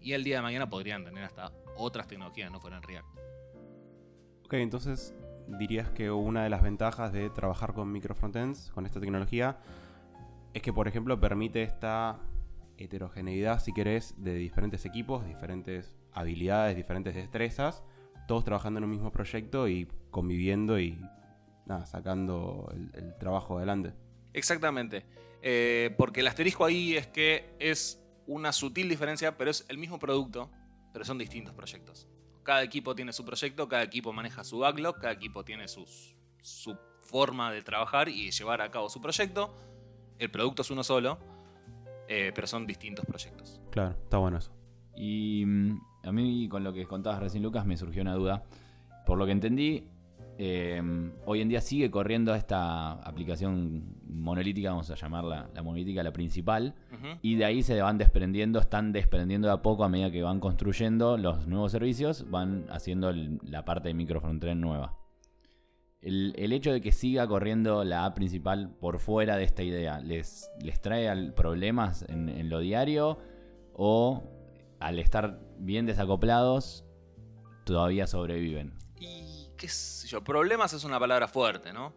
Y 0.00 0.12
el 0.12 0.24
día 0.24 0.36
de 0.36 0.42
mañana 0.42 0.68
podrían 0.68 1.04
tener 1.04 1.24
hasta 1.24 1.52
otras 1.76 2.06
tecnologías, 2.06 2.50
no 2.50 2.60
fueran 2.60 2.82
React. 2.82 3.06
Ok, 4.44 4.54
entonces 4.54 5.14
dirías 5.58 5.90
que 5.90 6.10
una 6.10 6.44
de 6.44 6.50
las 6.50 6.62
ventajas 6.62 7.12
de 7.12 7.30
trabajar 7.30 7.74
con 7.74 7.90
microfrontends, 7.92 8.70
con 8.70 8.86
esta 8.86 9.00
tecnología, 9.00 9.58
es 10.54 10.62
que, 10.62 10.72
por 10.72 10.88
ejemplo, 10.88 11.20
permite 11.20 11.62
esta 11.62 12.18
heterogeneidad, 12.76 13.60
si 13.60 13.72
querés, 13.72 14.14
de 14.18 14.34
diferentes 14.34 14.84
equipos, 14.84 15.26
diferentes 15.26 15.96
habilidades, 16.12 16.76
diferentes 16.76 17.14
destrezas, 17.14 17.82
todos 18.26 18.44
trabajando 18.44 18.78
en 18.78 18.84
un 18.84 18.90
mismo 18.90 19.10
proyecto 19.10 19.68
y 19.68 19.88
conviviendo 20.10 20.78
y 20.78 21.00
nada, 21.66 21.86
sacando 21.86 22.70
el, 22.72 22.90
el 22.94 23.18
trabajo 23.18 23.58
adelante. 23.58 23.92
Exactamente. 24.32 25.04
Eh, 25.42 25.94
porque 25.96 26.20
el 26.20 26.26
asterisco 26.26 26.64
ahí 26.64 26.96
es 26.96 27.06
que 27.06 27.54
es 27.58 28.02
una 28.28 28.52
sutil 28.52 28.88
diferencia, 28.88 29.36
pero 29.36 29.50
es 29.50 29.64
el 29.68 29.78
mismo 29.78 29.98
producto, 29.98 30.50
pero 30.92 31.04
son 31.04 31.18
distintos 31.18 31.52
proyectos. 31.54 32.06
Cada 32.44 32.62
equipo 32.62 32.94
tiene 32.94 33.12
su 33.12 33.24
proyecto, 33.24 33.68
cada 33.68 33.82
equipo 33.82 34.12
maneja 34.12 34.44
su 34.44 34.58
backlog, 34.60 34.98
cada 35.00 35.12
equipo 35.12 35.44
tiene 35.44 35.66
sus- 35.66 36.16
su 36.40 36.76
forma 37.02 37.50
de 37.50 37.62
trabajar 37.62 38.08
y 38.08 38.30
llevar 38.30 38.60
a 38.62 38.70
cabo 38.70 38.88
su 38.88 39.00
proyecto. 39.00 39.54
El 40.18 40.30
producto 40.30 40.62
es 40.62 40.70
uno 40.70 40.84
solo, 40.84 41.18
eh, 42.08 42.32
pero 42.34 42.46
son 42.46 42.66
distintos 42.66 43.04
proyectos. 43.06 43.60
Claro, 43.70 43.96
está 44.02 44.18
bueno 44.18 44.38
eso. 44.38 44.52
Y 44.96 45.44
mm, 45.46 45.80
a 46.04 46.12
mí, 46.12 46.48
con 46.48 46.64
lo 46.64 46.72
que 46.72 46.86
contabas 46.86 47.20
recién, 47.20 47.42
Lucas, 47.42 47.66
me 47.66 47.76
surgió 47.76 48.02
una 48.02 48.14
duda. 48.14 48.44
Por 49.06 49.18
lo 49.18 49.26
que 49.26 49.32
entendí, 49.32 49.88
eh, 50.40 50.80
hoy 51.26 51.40
en 51.40 51.48
día 51.48 51.60
sigue 51.60 51.90
corriendo 51.90 52.34
esta 52.34 52.92
aplicación 52.92 53.96
monolítica, 54.08 54.70
vamos 54.70 54.88
a 54.90 54.94
llamarla 54.94 55.50
la 55.54 55.62
monolítica, 55.62 56.02
la 56.02 56.12
principal. 56.12 56.74
Y 57.22 57.34
de 57.36 57.44
ahí 57.44 57.62
se 57.62 57.80
van 57.82 57.98
desprendiendo, 57.98 58.60
están 58.60 58.92
desprendiendo 58.92 59.48
de 59.48 59.54
a 59.54 59.62
poco 59.62 59.82
a 59.84 59.88
medida 59.88 60.10
que 60.12 60.22
van 60.22 60.38
construyendo 60.40 61.16
los 61.16 61.46
nuevos 61.48 61.72
servicios, 61.72 62.24
van 62.30 62.66
haciendo 62.70 63.10
el- 63.10 63.40
la 63.42 63.64
parte 63.64 63.88
de 63.88 63.94
microfrontend 63.94 64.60
nueva. 64.60 64.94
El, 66.00 66.34
el 66.38 66.52
hecho 66.52 66.72
de 66.72 66.80
que 66.80 66.92
siga 66.92 67.26
corriendo 67.26 67.82
la 67.82 68.04
app 68.04 68.14
principal 68.14 68.70
por 68.80 69.00
fuera 69.00 69.36
de 69.36 69.42
esta 69.42 69.64
idea, 69.64 69.98
¿les, 69.98 70.48
les 70.62 70.80
trae 70.80 71.32
problemas 71.32 72.02
en, 72.08 72.28
en 72.28 72.48
lo 72.48 72.60
diario? 72.60 73.18
¿O 73.74 74.22
al 74.78 75.00
estar 75.00 75.40
bien 75.58 75.86
desacoplados, 75.86 76.84
todavía 77.64 78.06
sobreviven? 78.06 78.74
Qué 79.58 79.68
sé 79.68 80.08
yo, 80.08 80.24
problemas 80.24 80.72
es 80.72 80.84
una 80.84 80.98
palabra 80.98 81.28
fuerte, 81.28 81.72
¿no? 81.72 81.92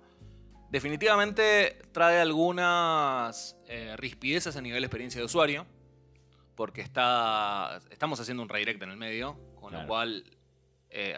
Definitivamente 0.69 1.79
trae 1.91 2.19
algunas 2.19 3.57
eh, 3.67 3.95
rispideces 3.97 4.55
a 4.57 4.61
nivel 4.61 4.83
experiencia 4.83 5.19
de 5.19 5.25
usuario, 5.25 5.65
porque 6.55 6.81
está, 6.81 7.79
estamos 7.91 8.19
haciendo 8.19 8.43
un 8.43 8.49
redirect 8.49 8.81
en 8.81 8.89
el 8.91 8.97
medio, 8.97 9.37
con 9.55 9.69
Claro. 9.69 9.83
lo 9.83 9.87
cual 9.87 10.23
eh, 10.89 11.15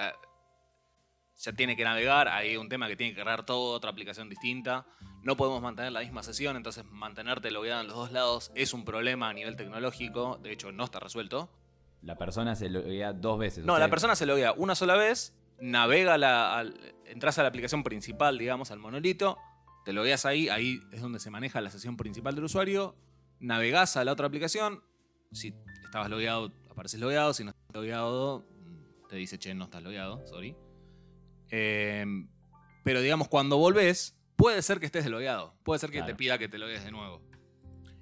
ya 1.38 1.54
tiene 1.54 1.76
que 1.76 1.84
navegar, 1.84 2.28
hay 2.28 2.58
un 2.58 2.70
tema 2.70 2.88
que 2.88 2.96
tiene 2.96 3.14
que 3.14 3.18
cargar 3.18 3.46
todo, 3.46 3.74
otra 3.74 3.90
aplicación 3.90 4.30
distinta, 4.30 4.86
no 5.24 5.38
podemos 5.38 5.62
mantener 5.62 5.92
la 5.92 6.02
misma 6.02 6.24
sesión, 6.24 6.56
entonces 6.58 6.84
mantenerte 6.86 7.50
logueado 7.52 7.82
en 7.82 7.88
los 7.88 7.96
dos 7.96 8.12
lados 8.12 8.52
es 8.56 8.74
un 8.74 8.86
problema 8.86 9.30
a 9.30 9.34
nivel 9.34 9.56
tecnológico, 9.56 10.38
de 10.44 10.52
hecho 10.52 10.72
no 10.72 10.84
está 10.84 11.00
resuelto. 11.00 11.50
La 12.02 12.18
persona 12.18 12.56
se 12.56 12.70
loguea 12.70 13.14
dos 13.14 13.40
veces. 13.40 13.64
No, 13.64 13.74
o 13.74 13.76
sea, 13.78 13.86
la 13.86 13.90
persona 13.90 14.16
se 14.16 14.26
loguea 14.26 14.52
una 14.52 14.76
sola 14.76 14.96
vez, 14.96 15.34
navega 15.60 16.18
la, 16.18 16.58
al- 16.58 16.96
entras 17.06 17.38
a 17.40 17.44
la 17.44 17.50
aplicación 17.50 17.84
principal, 17.84 18.38
digamos, 18.38 18.72
al 18.72 18.80
monolito, 18.80 19.38
te 19.86 19.94
logueas 19.94 20.26
ahí, 20.26 20.50
ahí 20.50 20.80
es 20.92 21.02
donde 21.02 21.20
se 21.20 21.30
maneja 21.30 21.62
la 21.62 21.70
sesión 21.70 21.98
principal 21.98 22.36
del 22.36 22.46
usuario, 22.46 22.96
navegás 23.40 23.98
a 23.98 24.04
la 24.06 24.12
otra 24.14 24.28
aplicación, 24.28 24.82
si 25.32 25.54
estabas 25.86 26.10
logueado, 26.10 26.52
apareces 26.70 27.00
logueado, 27.00 27.34
si 27.34 27.44
no 27.44 27.50
estás 27.52 27.76
logueado, 27.76 28.46
te 29.10 29.16
dice, 29.18 29.38
che, 29.40 29.54
no 29.54 29.66
estás 29.66 29.84
logueado, 29.84 30.26
sorry. 30.28 30.56
Eh, 31.52 32.06
pero 32.84 33.02
digamos, 33.02 33.28
cuando 33.28 33.58
volvés, 33.58 34.18
puede 34.36 34.62
ser 34.62 34.80
que 34.80 34.86
estés 34.88 35.04
deslogueado, 35.04 35.54
puede 35.64 35.80
ser 35.80 35.90
que 35.92 35.98
Claro. 36.00 36.12
te 36.12 36.16
pida 36.16 36.38
que 36.38 36.48
te 36.48 36.58
loguees 36.58 36.84
de 36.84 36.92
nuevo. 36.92 37.22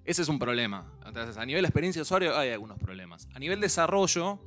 Ese 0.03 0.22
es 0.24 0.29
un 0.29 0.39
problema. 0.39 0.91
Entonces, 1.05 1.38
a 1.38 1.46
nivel 1.46 1.63
experiencia 1.65 2.00
de 2.00 2.03
usuario 2.03 2.36
hay 2.38 2.50
algunos 2.50 2.79
problemas. 2.79 3.27
A 3.36 3.39
nivel 3.39 3.60
desarrollo, 3.62 4.39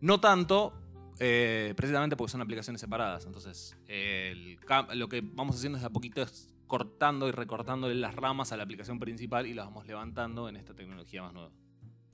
no 0.00 0.18
tanto, 0.20 0.72
eh, 1.18 1.74
precisamente 1.76 2.16
porque 2.16 2.32
son 2.32 2.40
aplicaciones 2.40 2.80
separadas. 2.80 3.26
Entonces, 3.26 3.76
el 3.88 4.58
lo 4.94 5.08
que 5.08 5.22
vamos 5.22 5.56
haciendo 5.56 5.76
es 5.76 5.82
de 5.82 5.86
a 5.86 5.90
poquito 5.90 6.22
es 6.22 6.52
cortando 6.66 7.28
y 7.28 7.32
recortando 7.32 7.88
las 7.88 8.14
ramas 8.14 8.52
a 8.52 8.56
la 8.56 8.62
aplicación 8.62 8.98
principal 8.98 9.46
y 9.46 9.54
las 9.54 9.66
vamos 9.66 9.86
levantando 9.86 10.48
en 10.48 10.56
esta 10.56 10.74
tecnología 10.74 11.22
más 11.22 11.34
nueva. 11.34 11.50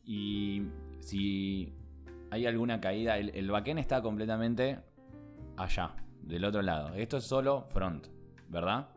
Y 0.04 0.62
si 1.00 1.72
hay 2.30 2.46
alguna 2.46 2.80
caída, 2.80 3.18
el, 3.18 3.30
el 3.30 3.50
backend 3.50 3.78
está 3.78 4.02
completamente 4.02 4.78
allá, 5.56 5.94
del 6.22 6.44
otro 6.44 6.62
lado. 6.62 6.94
Esto 6.94 7.18
es 7.18 7.24
solo 7.24 7.66
front, 7.70 8.06
¿verdad? 8.48 8.88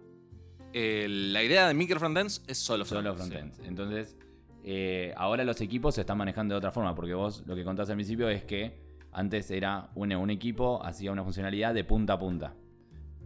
Eh, 0.74 1.08
la 1.10 1.44
idea 1.44 1.68
de 1.68 1.74
microfrontends 1.74 2.44
es 2.48 2.58
solo 2.58 2.86
front. 2.86 3.06
Solo 3.06 3.16
frontend. 3.16 3.54
Entonces, 3.66 4.18
eh, 4.64 5.14
ahora 5.18 5.44
los 5.44 5.60
equipos 5.62 5.96
se 5.96 6.02
están 6.02 6.18
manejando 6.18 6.54
de 6.54 6.60
otra 6.60 6.72
forma, 6.72 6.96
porque 6.96 7.14
vos 7.14 7.44
lo 7.46 7.56
que 7.56 7.64
contaste 7.64 7.92
al 7.92 7.98
principio 7.98 8.30
es 8.30 8.44
que 8.44 8.91
antes 9.12 9.52
era 9.52 9.90
un, 9.96 10.14
un 10.14 10.30
equipo, 10.30 10.84
hacía 10.84 11.12
una 11.12 11.24
funcionalidad 11.24 11.74
de 11.74 11.84
punta 11.84 12.14
a 12.14 12.20
punta. 12.20 12.54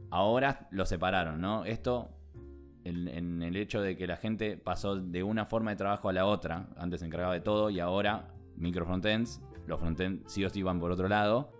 Ahora 0.09 0.67
lo 0.71 0.85
separaron, 0.85 1.41
¿no? 1.41 1.65
Esto, 1.65 2.09
en, 2.83 3.07
en 3.07 3.41
el 3.41 3.55
hecho 3.55 3.81
de 3.81 3.97
que 3.97 4.07
la 4.07 4.17
gente 4.17 4.57
pasó 4.57 4.95
de 4.95 5.23
una 5.23 5.45
forma 5.45 5.71
de 5.71 5.77
trabajo 5.77 6.09
a 6.09 6.13
la 6.13 6.25
otra, 6.25 6.69
antes 6.77 6.99
se 7.01 7.05
encargaba 7.05 7.33
de 7.33 7.41
todo 7.41 7.69
y 7.69 7.79
ahora 7.79 8.33
microfrontends, 8.55 9.41
los 9.67 9.79
frontends 9.79 10.31
sí 10.31 10.45
o 10.45 10.49
sí 10.49 10.63
van 10.63 10.79
por 10.79 10.91
otro 10.91 11.07
lado. 11.07 11.51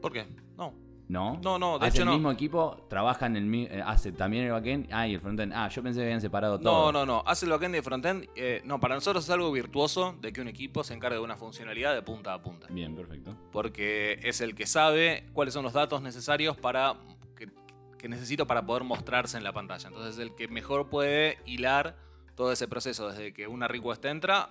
¿Por 0.00 0.12
qué? 0.12 0.26
No. 0.56 0.74
¿No? 1.08 1.40
No, 1.42 1.58
no, 1.58 1.78
de 1.78 1.86
Hace 1.86 1.96
hecho 1.96 2.02
el 2.02 2.08
no. 2.08 2.12
mismo 2.14 2.30
equipo, 2.30 2.84
trabaja 2.88 3.26
en 3.26 3.36
el 3.36 3.54
eh, 3.54 3.82
hace 3.84 4.12
también 4.12 4.44
el 4.44 4.52
backend, 4.52 4.88
ah, 4.92 5.08
y 5.08 5.14
el 5.14 5.20
frontend, 5.20 5.52
ah, 5.54 5.68
yo 5.68 5.82
pensé 5.82 6.00
que 6.00 6.04
habían 6.04 6.20
separado 6.20 6.60
todo. 6.60 6.92
No, 6.92 6.92
no, 6.92 7.06
no. 7.06 7.22
Hace 7.26 7.46
el 7.46 7.52
backend 7.52 7.74
y 7.74 7.78
el 7.78 7.84
frontend. 7.84 8.26
eh, 8.36 8.60
no, 8.64 8.78
para 8.78 8.94
nosotros 8.94 9.24
es 9.24 9.30
algo 9.30 9.50
virtuoso 9.50 10.14
de 10.20 10.32
que 10.32 10.40
un 10.40 10.48
equipo 10.48 10.84
se 10.84 10.94
encargue 10.94 11.16
de 11.16 11.24
una 11.24 11.36
funcionalidad 11.36 11.94
de 11.94 12.02
punta 12.02 12.34
a 12.34 12.42
punta. 12.42 12.66
Bien, 12.70 12.94
perfecto. 12.94 13.34
porque 13.52 14.20
es 14.22 14.40
el 14.40 14.54
que 14.54 14.66
sabe 14.66 15.24
cuáles 15.32 15.54
son 15.54 15.64
los 15.64 15.72
datos 15.72 16.02
necesarios 16.02 16.56
para 16.56 16.94
que, 17.36 17.48
que 17.98 18.08
necesito 18.08 18.46
para 18.46 18.66
poder 18.66 18.84
mostrarse 18.84 19.38
en 19.38 19.44
la 19.44 19.52
pantalla. 19.52 19.88
Entonces 19.88 20.14
es 20.14 20.20
el 20.20 20.34
que 20.34 20.48
mejor 20.48 20.88
puede 20.90 21.38
hilar 21.46 21.96
todo 22.34 22.52
ese 22.52 22.68
proceso 22.68 23.08
desde 23.08 23.32
que 23.32 23.48
una 23.48 23.66
request 23.66 24.04
entra 24.04 24.50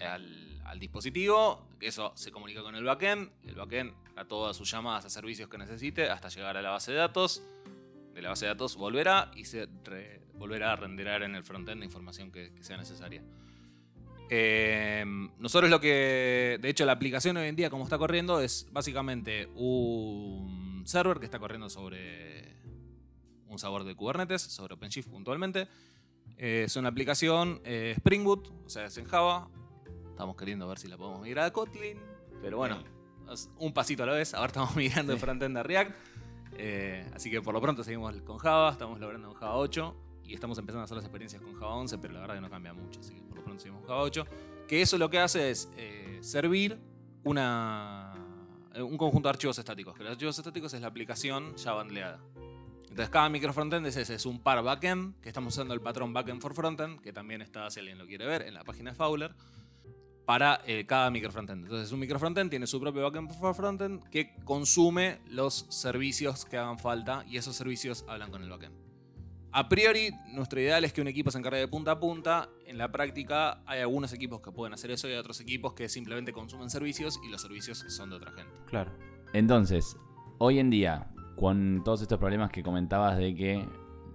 al, 0.00 0.45
al 0.66 0.78
dispositivo, 0.78 1.68
eso 1.80 2.12
se 2.14 2.30
comunica 2.32 2.62
con 2.62 2.74
el 2.74 2.84
backend, 2.84 3.30
el 3.46 3.54
backend 3.54 3.92
a 4.16 4.24
todas 4.24 4.56
sus 4.56 4.70
llamadas 4.70 5.04
a 5.04 5.10
servicios 5.10 5.48
que 5.48 5.58
necesite 5.58 6.08
hasta 6.10 6.28
llegar 6.28 6.56
a 6.56 6.62
la 6.62 6.70
base 6.70 6.92
de 6.92 6.98
datos. 6.98 7.42
De 8.14 8.22
la 8.22 8.30
base 8.30 8.46
de 8.46 8.52
datos 8.52 8.76
volverá 8.76 9.30
y 9.36 9.44
se 9.44 9.68
volverá 10.34 10.72
a 10.72 10.76
renderar 10.76 11.22
en 11.22 11.34
el 11.34 11.44
frontend 11.44 11.80
la 11.80 11.84
información 11.84 12.30
que- 12.32 12.52
sea 12.62 12.76
necesaria. 12.78 13.22
Eh, 14.28 15.04
nosotros 15.38 15.70
lo 15.70 15.80
que, 15.80 16.58
de 16.60 16.68
hecho, 16.68 16.84
la 16.84 16.92
aplicación 16.92 17.36
hoy 17.36 17.46
en 17.48 17.56
día 17.56 17.70
como 17.70 17.84
está 17.84 17.98
corriendo 17.98 18.40
es 18.40 18.66
básicamente 18.72 19.46
un 19.54 20.82
server 20.86 21.18
que 21.18 21.26
está 21.26 21.38
corriendo 21.38 21.68
sobre 21.70 22.56
un 23.48 23.58
sabor 23.58 23.84
de 23.84 23.94
Kubernetes, 23.94 24.42
sobre 24.42 24.74
OpenShift 24.74 25.08
puntualmente. 25.08 25.68
Eh, 26.38 26.64
es 26.66 26.74
una 26.76 26.88
aplicación 26.88 27.60
eh, 27.64 27.92
Spring 27.98 28.24
Boot, 28.24 28.48
o 28.64 28.68
sea, 28.68 28.86
es 28.86 28.96
en 28.98 29.04
Java. 29.04 29.48
Estamos 30.16 30.34
queriendo 30.34 30.66
ver 30.66 30.78
si 30.78 30.88
la 30.88 30.96
podemos 30.96 31.20
migrar 31.20 31.44
a 31.44 31.52
Kotlin, 31.52 31.98
pero 32.40 32.56
bueno, 32.56 32.82
es 33.30 33.50
un 33.58 33.74
pasito 33.74 34.02
a 34.02 34.06
la 34.06 34.14
vez. 34.14 34.32
Ahora 34.32 34.46
estamos 34.46 34.74
migrando 34.76 35.12
de 35.12 35.18
frontend 35.18 35.58
a 35.58 35.62
React. 35.62 35.94
Eh, 36.54 37.06
así 37.14 37.30
que 37.30 37.42
por 37.42 37.52
lo 37.52 37.60
pronto 37.60 37.84
seguimos 37.84 38.14
con 38.22 38.38
Java, 38.38 38.70
estamos 38.70 38.98
logrando 38.98 39.28
en 39.28 39.34
Java 39.34 39.58
8 39.58 39.94
y 40.24 40.32
estamos 40.32 40.56
empezando 40.56 40.80
a 40.80 40.84
hacer 40.84 40.96
las 40.96 41.04
experiencias 41.04 41.42
con 41.42 41.52
Java 41.52 41.74
11, 41.74 41.98
pero 41.98 42.14
la 42.14 42.20
verdad 42.20 42.36
que 42.36 42.40
no 42.40 42.48
cambia 42.48 42.72
mucho, 42.72 43.00
así 43.00 43.14
que 43.14 43.20
por 43.24 43.36
lo 43.36 43.44
pronto 43.44 43.60
seguimos 43.60 43.82
con 43.82 43.90
Java 43.90 44.02
8. 44.04 44.26
Que 44.66 44.80
eso 44.80 44.96
lo 44.96 45.10
que 45.10 45.18
hace 45.18 45.50
es 45.50 45.68
eh, 45.76 46.18
servir 46.22 46.78
una, 47.24 48.14
eh, 48.72 48.80
un 48.80 48.96
conjunto 48.96 49.28
de 49.28 49.34
archivos 49.34 49.58
estáticos, 49.58 49.94
que 49.94 50.02
los 50.02 50.12
archivos 50.12 50.38
estáticos 50.38 50.72
es 50.72 50.80
la 50.80 50.86
aplicación 50.86 51.54
ya 51.56 51.72
bandleada. 51.72 52.20
Entonces 52.88 53.10
cada 53.10 53.28
microfrontend 53.28 53.86
es 53.86 53.98
ese, 53.98 54.14
es 54.14 54.24
un 54.24 54.40
par 54.40 54.62
backend, 54.62 55.20
que 55.20 55.28
estamos 55.28 55.52
usando 55.52 55.74
el 55.74 55.82
patrón 55.82 56.14
backend 56.14 56.40
for 56.40 56.54
frontend, 56.54 57.02
que 57.02 57.12
también 57.12 57.42
está, 57.42 57.70
si 57.70 57.80
alguien 57.80 57.98
lo 57.98 58.06
quiere 58.06 58.24
ver, 58.24 58.40
en 58.40 58.54
la 58.54 58.64
página 58.64 58.92
de 58.92 58.96
Fowler, 58.96 59.34
para 60.26 60.60
eh, 60.66 60.84
cada 60.86 61.10
microfrontend. 61.10 61.64
Entonces 61.64 61.90
un 61.92 62.00
microfrontend 62.00 62.50
tiene 62.50 62.66
su 62.66 62.80
propio 62.80 63.02
backend 63.02 63.30
frontend 63.54 64.02
que 64.10 64.34
consume 64.44 65.20
los 65.30 65.66
servicios 65.70 66.44
que 66.44 66.58
hagan 66.58 66.78
falta 66.78 67.24
y 67.28 67.36
esos 67.36 67.56
servicios 67.56 68.04
hablan 68.08 68.30
con 68.30 68.42
el 68.42 68.50
backend. 68.50 68.74
A 69.52 69.70
priori, 69.70 70.10
nuestro 70.34 70.60
ideal 70.60 70.84
es 70.84 70.92
que 70.92 71.00
un 71.00 71.08
equipo 71.08 71.30
se 71.30 71.38
encargue 71.38 71.60
de 71.60 71.68
punta 71.68 71.92
a 71.92 71.98
punta. 71.98 72.50
En 72.66 72.76
la 72.76 72.92
práctica, 72.92 73.62
hay 73.64 73.80
algunos 73.80 74.12
equipos 74.12 74.42
que 74.42 74.52
pueden 74.52 74.74
hacer 74.74 74.90
eso 74.90 75.08
y 75.08 75.12
hay 75.12 75.16
otros 75.16 75.40
equipos 75.40 75.72
que 75.72 75.88
simplemente 75.88 76.30
consumen 76.32 76.68
servicios 76.68 77.18
y 77.26 77.30
los 77.30 77.40
servicios 77.40 77.78
son 77.88 78.10
de 78.10 78.16
otra 78.16 78.32
gente. 78.32 78.52
Claro. 78.66 78.92
Entonces, 79.32 79.96
hoy 80.36 80.58
en 80.58 80.68
día, 80.68 81.10
con 81.36 81.82
todos 81.84 82.02
estos 82.02 82.18
problemas 82.18 82.50
que 82.50 82.62
comentabas 82.62 83.16
de 83.16 83.34
que, 83.34 83.66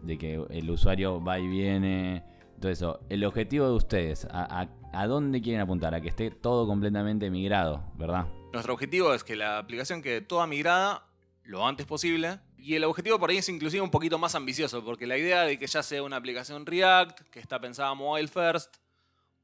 de 0.04 0.18
que 0.20 0.46
el 0.52 0.70
usuario 0.70 1.24
va 1.24 1.40
y 1.40 1.48
viene, 1.48 2.24
todo 2.62 3.02
el 3.10 3.26
objetivo 3.26 3.66
de 3.68 3.74
ustedes, 3.74 4.28
a, 4.32 4.68
dónde 5.08 5.42
quieren 5.42 5.62
apuntar? 5.62 5.94
A 5.94 6.02
que 6.02 6.10
esté 6.10 6.32
todo 6.32 6.66
completamente 6.66 7.30
migrado, 7.30 7.84
¿verdad? 7.96 8.28
Nuestro 8.54 8.74
objetivo 8.74 9.14
es 9.14 9.24
que 9.24 9.36
la 9.36 9.58
aplicación 9.58 10.02
quede 10.02 10.22
toda 10.22 10.48
migrada 10.48 11.06
lo 11.44 11.68
antes 11.68 11.86
posible. 11.86 12.40
Y 12.58 12.76
el 12.76 12.84
objetivo 12.84 13.18
por 13.20 13.32
ahí 13.32 13.38
es 13.38 13.50
inclusive 13.50 13.82
un 13.82 13.90
poquito 13.90 14.20
más 14.20 14.36
ambicioso, 14.36 14.86
porque 14.86 15.08
la 15.08 15.18
idea 15.18 15.42
de 15.42 15.58
que 15.58 15.66
ya 15.66 15.82
sea 15.82 16.04
una 16.04 16.18
aplicación 16.18 16.66
React, 16.66 17.22
que 17.30 17.40
está 17.40 17.60
pensada 17.60 17.94
mobile 17.96 18.28
first, 18.28 18.78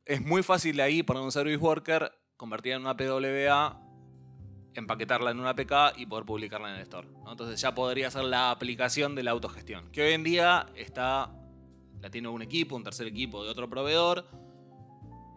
es 0.05 0.21
muy 0.21 0.43
fácil 0.43 0.79
ahí 0.79 1.03
poner 1.03 1.24
un 1.24 1.31
service 1.31 1.57
worker, 1.57 2.12
convertirla 2.38 2.75
en 2.77 2.81
una 2.83 2.95
PWA, 2.95 3.81
empaquetarla 4.75 5.31
en 5.31 5.39
una 5.39 5.50
APK 5.50 5.97
y 5.97 6.05
poder 6.05 6.25
publicarla 6.25 6.69
en 6.69 6.75
el 6.75 6.81
store. 6.81 7.07
Entonces 7.27 7.59
ya 7.59 7.74
podría 7.74 8.12
ser 8.12 8.24
la 8.25 8.51
aplicación 8.51 9.15
de 9.15 9.24
la 9.24 9.31
autogestión, 9.31 9.91
que 9.91 10.03
hoy 10.03 10.13
en 10.13 10.24
día 10.24 10.67
está, 10.75 11.31
la 12.01 12.10
tiene 12.10 12.27
un 12.27 12.42
equipo, 12.42 12.75
un 12.75 12.84
tercer 12.84 13.08
equipo 13.08 13.44
de 13.44 13.50
otro 13.50 13.70
proveedor. 13.70 14.25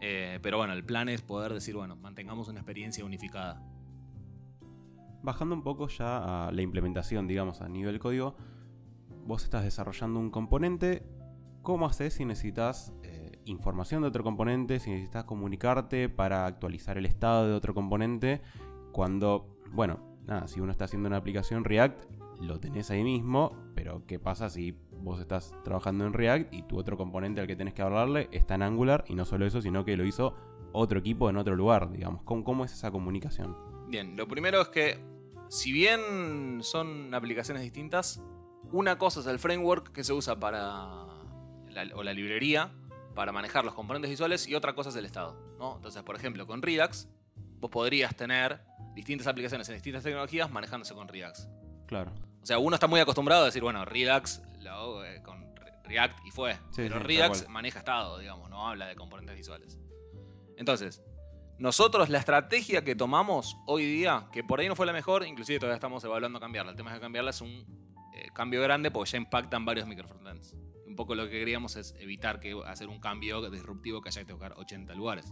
eh, 0.00 0.38
pero 0.42 0.56
bueno, 0.58 0.72
el 0.72 0.84
plan 0.84 1.08
es 1.08 1.22
poder 1.22 1.52
decir, 1.52 1.76
bueno, 1.76 1.96
mantengamos 1.96 2.48
una 2.48 2.60
experiencia 2.60 3.04
unificada. 3.04 3.62
Bajando 5.22 5.54
un 5.54 5.62
poco 5.62 5.88
ya 5.88 6.46
a 6.48 6.52
la 6.52 6.62
implementación, 6.62 7.26
digamos, 7.26 7.60
a 7.60 7.68
nivel 7.68 7.98
código, 7.98 8.36
vos 9.26 9.44
estás 9.44 9.64
desarrollando 9.64 10.18
un 10.18 10.30
componente. 10.30 11.06
¿Cómo 11.62 11.86
haces 11.86 12.14
si 12.14 12.24
necesitas 12.24 12.94
eh, 13.02 13.38
información 13.44 14.00
de 14.00 14.08
otro 14.08 14.24
componente, 14.24 14.80
si 14.80 14.90
necesitas 14.90 15.24
comunicarte 15.24 16.08
para 16.08 16.46
actualizar 16.46 16.96
el 16.96 17.04
estado 17.04 17.46
de 17.46 17.52
otro 17.52 17.74
componente? 17.74 18.40
Cuando, 18.92 19.58
bueno, 19.72 20.18
nada, 20.24 20.48
si 20.48 20.60
uno 20.60 20.72
está 20.72 20.86
haciendo 20.86 21.08
una 21.08 21.18
aplicación 21.18 21.64
React, 21.64 22.19
lo 22.40 22.58
tenés 22.60 22.90
ahí 22.90 23.02
mismo, 23.04 23.52
pero 23.74 24.04
¿qué 24.06 24.18
pasa 24.18 24.48
si 24.50 24.74
vos 24.92 25.20
estás 25.20 25.54
trabajando 25.64 26.06
en 26.06 26.12
React 26.12 26.52
y 26.54 26.62
tu 26.62 26.78
otro 26.78 26.96
componente 26.96 27.40
al 27.40 27.46
que 27.46 27.56
tenés 27.56 27.74
que 27.74 27.82
hablarle 27.82 28.28
está 28.32 28.54
en 28.54 28.62
Angular? 28.62 29.04
Y 29.08 29.14
no 29.14 29.24
solo 29.24 29.46
eso, 29.46 29.60
sino 29.62 29.84
que 29.84 29.96
lo 29.96 30.04
hizo 30.04 30.34
otro 30.72 30.98
equipo 31.00 31.28
en 31.30 31.36
otro 31.36 31.54
lugar, 31.56 31.90
digamos. 31.90 32.22
¿Cómo, 32.22 32.44
cómo 32.44 32.64
es 32.64 32.72
esa 32.72 32.90
comunicación? 32.90 33.56
Bien, 33.88 34.16
lo 34.16 34.26
primero 34.28 34.60
es 34.60 34.68
que, 34.68 34.98
si 35.48 35.72
bien 35.72 36.60
son 36.62 37.12
aplicaciones 37.14 37.62
distintas, 37.62 38.22
una 38.72 38.98
cosa 38.98 39.20
es 39.20 39.26
el 39.26 39.38
framework 39.38 39.90
que 39.92 40.04
se 40.04 40.12
usa 40.12 40.38
para. 40.38 41.06
la- 41.70 41.86
o 41.94 42.02
la 42.02 42.12
librería 42.12 42.72
para 43.14 43.32
manejar 43.32 43.64
los 43.64 43.74
componentes 43.74 44.10
visuales 44.10 44.46
y 44.48 44.54
otra 44.54 44.74
cosa 44.74 44.90
es 44.90 44.96
el 44.96 45.04
estado. 45.04 45.36
¿no? 45.58 45.76
Entonces, 45.76 46.02
por 46.02 46.16
ejemplo, 46.16 46.46
con 46.46 46.62
Redux, 46.62 47.08
vos 47.60 47.70
podrías 47.70 48.14
tener 48.16 48.60
distintas 48.94 49.26
aplicaciones 49.26 49.68
en 49.68 49.74
distintas 49.74 50.02
tecnologías 50.02 50.50
manejándose 50.50 50.94
con 50.94 51.06
Redux. 51.08 51.48
Claro. 51.86 52.12
O 52.42 52.46
sea, 52.46 52.58
uno 52.58 52.74
está 52.74 52.86
muy 52.86 53.00
acostumbrado 53.00 53.42
a 53.42 53.46
decir, 53.46 53.62
bueno, 53.62 53.84
Redux 53.84 54.42
lo 54.60 54.70
hago 54.70 55.04
eh, 55.04 55.22
con 55.22 55.54
Re- 55.56 55.72
React 55.84 56.26
y 56.26 56.30
fue. 56.30 56.54
Sí, 56.54 56.60
pero 56.88 57.00
sí, 57.00 57.04
Redux 57.06 57.48
maneja 57.48 57.78
estado, 57.80 58.18
digamos, 58.18 58.48
no 58.50 58.68
habla 58.68 58.86
de 58.86 58.96
componentes 58.96 59.36
visuales. 59.36 59.78
Entonces, 60.56 61.02
nosotros 61.58 62.08
la 62.08 62.18
estrategia 62.18 62.82
que 62.84 62.94
tomamos 62.94 63.56
hoy 63.66 63.84
día, 63.84 64.26
que 64.32 64.42
por 64.42 64.60
ahí 64.60 64.68
no 64.68 64.76
fue 64.76 64.86
la 64.86 64.92
mejor, 64.92 65.26
inclusive 65.26 65.58
todavía 65.58 65.74
estamos 65.76 66.02
evaluando 66.04 66.40
cambiarla. 66.40 66.70
El 66.72 66.76
tema 66.76 66.90
es 66.90 66.96
que 66.96 67.00
cambiarla 67.00 67.30
es 67.30 67.40
un 67.40 67.50
eh, 68.14 68.28
cambio 68.34 68.62
grande 68.62 68.90
porque 68.90 69.10
ya 69.10 69.18
impactan 69.18 69.64
varios 69.64 69.86
microfrontends. 69.86 70.54
Un 70.86 70.96
poco 70.96 71.14
lo 71.14 71.24
que 71.24 71.30
queríamos 71.32 71.76
es 71.76 71.94
evitar 71.98 72.40
que 72.40 72.58
hacer 72.66 72.88
un 72.88 72.98
cambio 73.00 73.48
disruptivo 73.50 74.00
que 74.00 74.08
haya 74.08 74.22
que 74.24 74.32
tocar 74.32 74.54
80 74.56 74.94
lugares. 74.94 75.26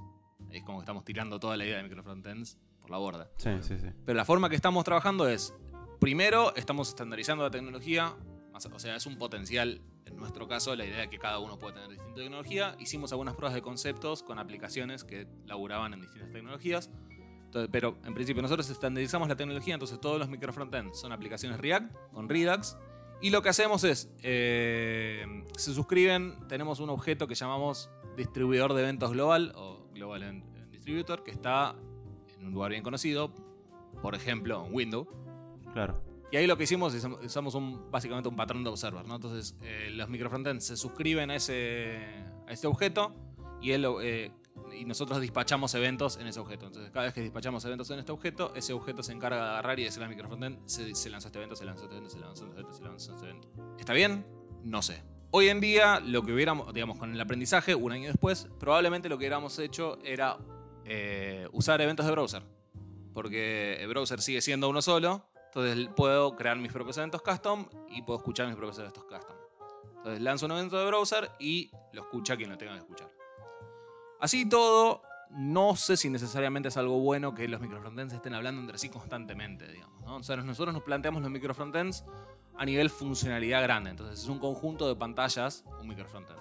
Es 0.50 0.62
como 0.64 0.78
que 0.78 0.82
estamos 0.82 1.04
tirando 1.04 1.40
toda 1.40 1.56
la 1.56 1.64
idea 1.64 1.78
de 1.78 1.82
microfrontends 1.82 2.58
por 2.80 2.90
la 2.90 2.98
borda. 2.98 3.30
Sí, 3.38 3.50
sí, 3.62 3.78
sí. 3.78 3.88
Pero 4.06 4.16
la 4.16 4.24
forma 4.24 4.48
que 4.48 4.54
estamos 4.56 4.84
trabajando 4.84 5.28
es, 5.28 5.52
primero, 5.98 6.54
estamos 6.56 6.88
estandarizando 6.88 7.44
la 7.44 7.50
tecnología, 7.50 8.14
o 8.52 8.78
sea, 8.78 8.96
es 8.96 9.06
un 9.06 9.18
potencial, 9.18 9.80
en 10.04 10.16
nuestro 10.16 10.48
caso, 10.48 10.74
la 10.74 10.84
idea 10.84 11.00
de 11.00 11.10
que 11.10 11.18
cada 11.18 11.38
uno 11.38 11.58
puede 11.58 11.74
tener 11.74 11.90
distinta 11.90 12.14
tecnología. 12.16 12.76
Hicimos 12.80 13.12
algunas 13.12 13.34
pruebas 13.34 13.54
de 13.54 13.62
conceptos 13.62 14.22
con 14.22 14.38
aplicaciones 14.38 15.04
que 15.04 15.28
laburaban 15.46 15.94
en 15.94 16.00
distintas 16.00 16.32
tecnologías. 16.32 16.90
Pero 17.70 17.96
en 18.04 18.14
principio 18.14 18.42
nosotros 18.42 18.68
estandarizamos 18.68 19.28
la 19.28 19.37
tecnología, 19.37 19.74
entonces 19.74 19.98
todos 20.00 20.18
los 20.18 20.28
microfrontends 20.28 21.00
son 21.00 21.12
aplicaciones 21.12 21.58
React 21.58 21.94
con 22.12 22.28
Redux. 22.28 22.76
Y 23.20 23.30
lo 23.30 23.42
que 23.42 23.48
hacemos 23.48 23.84
es, 23.84 24.11
eh, 24.22 25.24
se 25.56 25.72
suscriben, 25.72 26.46
tenemos 26.46 26.78
un 26.78 26.90
objeto 26.90 27.26
que 27.26 27.34
llamamos 27.34 27.90
distribuidor 28.16 28.74
de 28.74 28.82
eventos 28.82 29.12
global 29.12 29.52
o 29.56 29.88
Global 29.92 30.42
Distributor, 30.70 31.24
que 31.24 31.30
está 31.30 31.74
en 32.38 32.46
un 32.46 32.52
lugar 32.52 32.70
bien 32.70 32.82
conocido, 32.82 33.32
por 34.02 34.14
ejemplo, 34.14 34.64
en 34.66 34.74
Windows. 34.74 35.08
Claro. 35.72 36.02
Y 36.31 36.37
ahí 36.37 36.46
lo 36.46 36.59
que 36.59 36.64
hicimos 36.64 36.92
es 36.94 37.04
usamos 37.04 37.54
un, 37.54 37.90
básicamente 37.90 38.28
un 38.28 38.37
patrón 38.37 38.62
de 38.62 38.70
observer, 38.70 39.07
¿no? 39.07 39.16
Entonces 39.16 39.57
eh, 39.62 39.90
los 39.92 40.09
microfrontends 40.09 40.66
se 40.66 40.76
suscriben 40.76 41.31
a 41.31 41.37
ese, 41.37 41.98
a 42.46 42.52
ese 42.52 42.66
objeto 42.66 43.14
y, 43.62 43.70
él, 43.70 43.87
eh, 44.02 44.31
y 44.78 44.85
nosotros 44.85 45.20
despachamos 45.20 45.74
eventos 45.74 46.18
en 46.18 46.26
ese 46.26 46.38
objeto. 46.38 46.66
Entonces 46.66 46.90
cada 46.90 47.07
vez 47.07 47.14
que 47.14 47.22
despachamos 47.22 47.64
eventos 47.64 47.90
en 47.90 48.00
este 48.00 48.12
objeto, 48.12 48.52
ese 48.54 48.74
objeto 48.74 49.02
se 49.02 49.12
encarga 49.12 49.37
de 49.42 49.50
agarrar 49.50 49.81
y 49.81 49.85
decirle 49.85 50.04
al 50.04 50.11
microfrontend, 50.11 50.59
se, 50.66 50.94
se 50.94 51.09
lanzó 51.09 51.28
este 51.28 51.38
evento, 51.38 51.57
se 51.57 51.64
lanzó 51.64 51.85
este 51.85 51.96
evento, 51.96 52.11
se 52.11 52.20
lanzó 52.20 52.44
este 52.44 52.61
evento, 52.61 52.74
se 52.74 52.83
lanzó 52.83 53.14
este 53.14 53.24
evento. 53.24 53.48
¿Está 53.78 53.94
bien? 53.94 54.26
No 54.64 54.83
sé. 54.83 55.02
Hoy 55.31 55.48
en 55.48 55.61
día, 55.61 56.00
lo 56.00 56.22
que 56.22 56.33
hubiéramos, 56.33 56.72
digamos, 56.72 56.98
con 56.98 57.12
el 57.12 57.20
aprendizaje, 57.20 57.74
un 57.74 57.92
año 57.92 58.09
después, 58.09 58.48
probablemente 58.59 59.11
lo 59.11 59.16
que 59.16 59.22
hubiéramos 59.22 59.59
hecho 59.59 59.98
era 60.02 60.38
eh, 60.87 61.46
usar 61.52 61.81
eventos 61.83 62.07
de 62.07 62.12
browser. 62.12 62.42
Porque 63.12 63.76
el 63.81 63.88
browser 63.88 64.22
sigue 64.22 64.40
siendo 64.40 64.70
uno 64.70 64.81
solo. 64.81 65.26
Entonces 65.48 65.88
puedo 65.96 66.37
crear 66.37 66.56
mis 66.58 66.72
propios 66.72 66.96
eventos 66.98 67.22
custom 67.22 67.66
y 67.88 68.02
puedo 68.02 68.18
escuchar 68.18 68.46
mis 68.46 68.56
propios 68.56 68.78
eventos 68.78 69.04
custom. 69.04 69.37
Entonces 69.96 70.20
lanzo 70.20 70.46
un 70.46 70.52
evento 70.52 70.78
de 70.78 70.87
browser 70.87 71.30
y 71.38 71.70
lo 71.92 72.02
escucha 72.02 72.37
quien 72.37 72.50
lo 72.50 72.58
tenga 72.58 72.72
que 72.74 72.78
escuchar. 72.78 73.11
Así 74.20 74.48
todo, 74.48 75.02
no 75.30 75.76
sé 75.76 75.96
si 75.96 76.11
necesariamente 76.11 76.68
es 76.68 76.76
algo 76.76 76.98
bueno 77.00 77.34
que 77.34 77.48
los 77.48 77.61
microfrontends 77.61 78.14
estén 78.14 78.34
hablando 78.34 78.61
entre 78.61 78.78
sí 78.78 78.88
constantemente, 78.88 79.66
digamos. 79.70 80.02
O 80.06 80.22
sea, 80.22 80.37
nosotros 80.37 80.74
nos 80.74 80.82
planteamos 80.82 81.22
los 81.22 81.30
microfrontends 81.30 82.04
a 82.56 82.64
nivel 82.64 82.90
funcionalidad 82.90 83.62
grande. 83.62 83.90
Entonces 83.90 84.20
es 84.20 84.28
un 84.28 84.38
conjunto 84.38 84.88
de 84.88 84.96
pantallas, 84.96 85.64
un 85.80 85.88
microfrontend. 85.88 86.40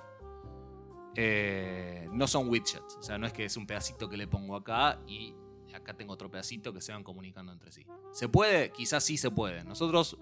Eh, 1.16 2.08
no 2.12 2.28
son 2.28 2.48
widgets, 2.48 2.98
o 3.00 3.02
sea, 3.02 3.18
no 3.18 3.26
es 3.26 3.34
que 3.34 3.46
es 3.46 3.58
un 3.58 3.66
pedacito 3.66 4.08
que 4.08 4.18
le 4.18 4.28
pongo 4.28 4.56
acá 4.56 5.00
y 5.08 5.34
acá 5.74 5.94
tengo 5.94 6.14
otro 6.14 6.30
pedacito 6.30 6.74
que 6.74 6.82
se 6.82 6.92
van 6.92 7.04
comunicando 7.04 7.52
entre 7.52 7.72
sí. 7.72 7.86
¿Se 8.12 8.30
puede? 8.30 8.72
Quizás 8.72 9.04
sí 9.04 9.18
se 9.18 9.32
puede. 9.32 9.64
Nosotros 9.64 10.18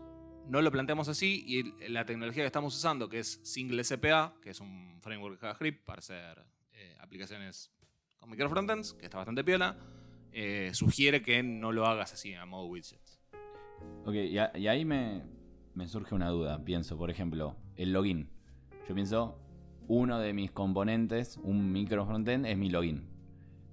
no 0.47 0.61
lo 0.61 0.71
planteamos 0.71 1.07
así 1.07 1.43
y 1.47 1.89
la 1.89 2.05
tecnología 2.05 2.43
que 2.43 2.47
estamos 2.47 2.75
usando, 2.75 3.09
que 3.09 3.19
es 3.19 3.39
Single 3.43 3.83
SPA, 3.83 4.35
que 4.41 4.51
es 4.51 4.59
un 4.59 4.99
framework 5.01 5.35
de 5.35 5.39
JavaScript 5.39 5.85
para 5.85 5.99
hacer 5.99 6.45
eh, 6.73 6.95
aplicaciones 6.99 7.71
con 8.17 8.29
microfrontends, 8.29 8.93
que 8.93 9.05
está 9.05 9.17
bastante 9.17 9.43
piola, 9.43 9.77
eh, 10.31 10.71
sugiere 10.73 11.21
que 11.21 11.41
no 11.43 11.71
lo 11.71 11.85
hagas 11.85 12.13
así 12.13 12.33
a 12.33 12.45
modo 12.45 12.65
widgets. 12.65 13.19
Ok, 14.05 14.15
y 14.15 14.37
ahí 14.67 14.85
me, 14.85 15.23
me 15.73 15.87
surge 15.87 16.15
una 16.15 16.29
duda. 16.29 16.63
Pienso, 16.63 16.97
por 16.97 17.09
ejemplo, 17.09 17.55
el 17.75 17.93
login. 17.93 18.29
Yo 18.87 18.95
pienso, 18.95 19.39
uno 19.87 20.19
de 20.19 20.33
mis 20.33 20.51
componentes, 20.51 21.37
un 21.43 21.71
micro 21.71 22.05
frontend, 22.05 22.45
es 22.45 22.57
mi 22.57 22.69
login. 22.69 23.07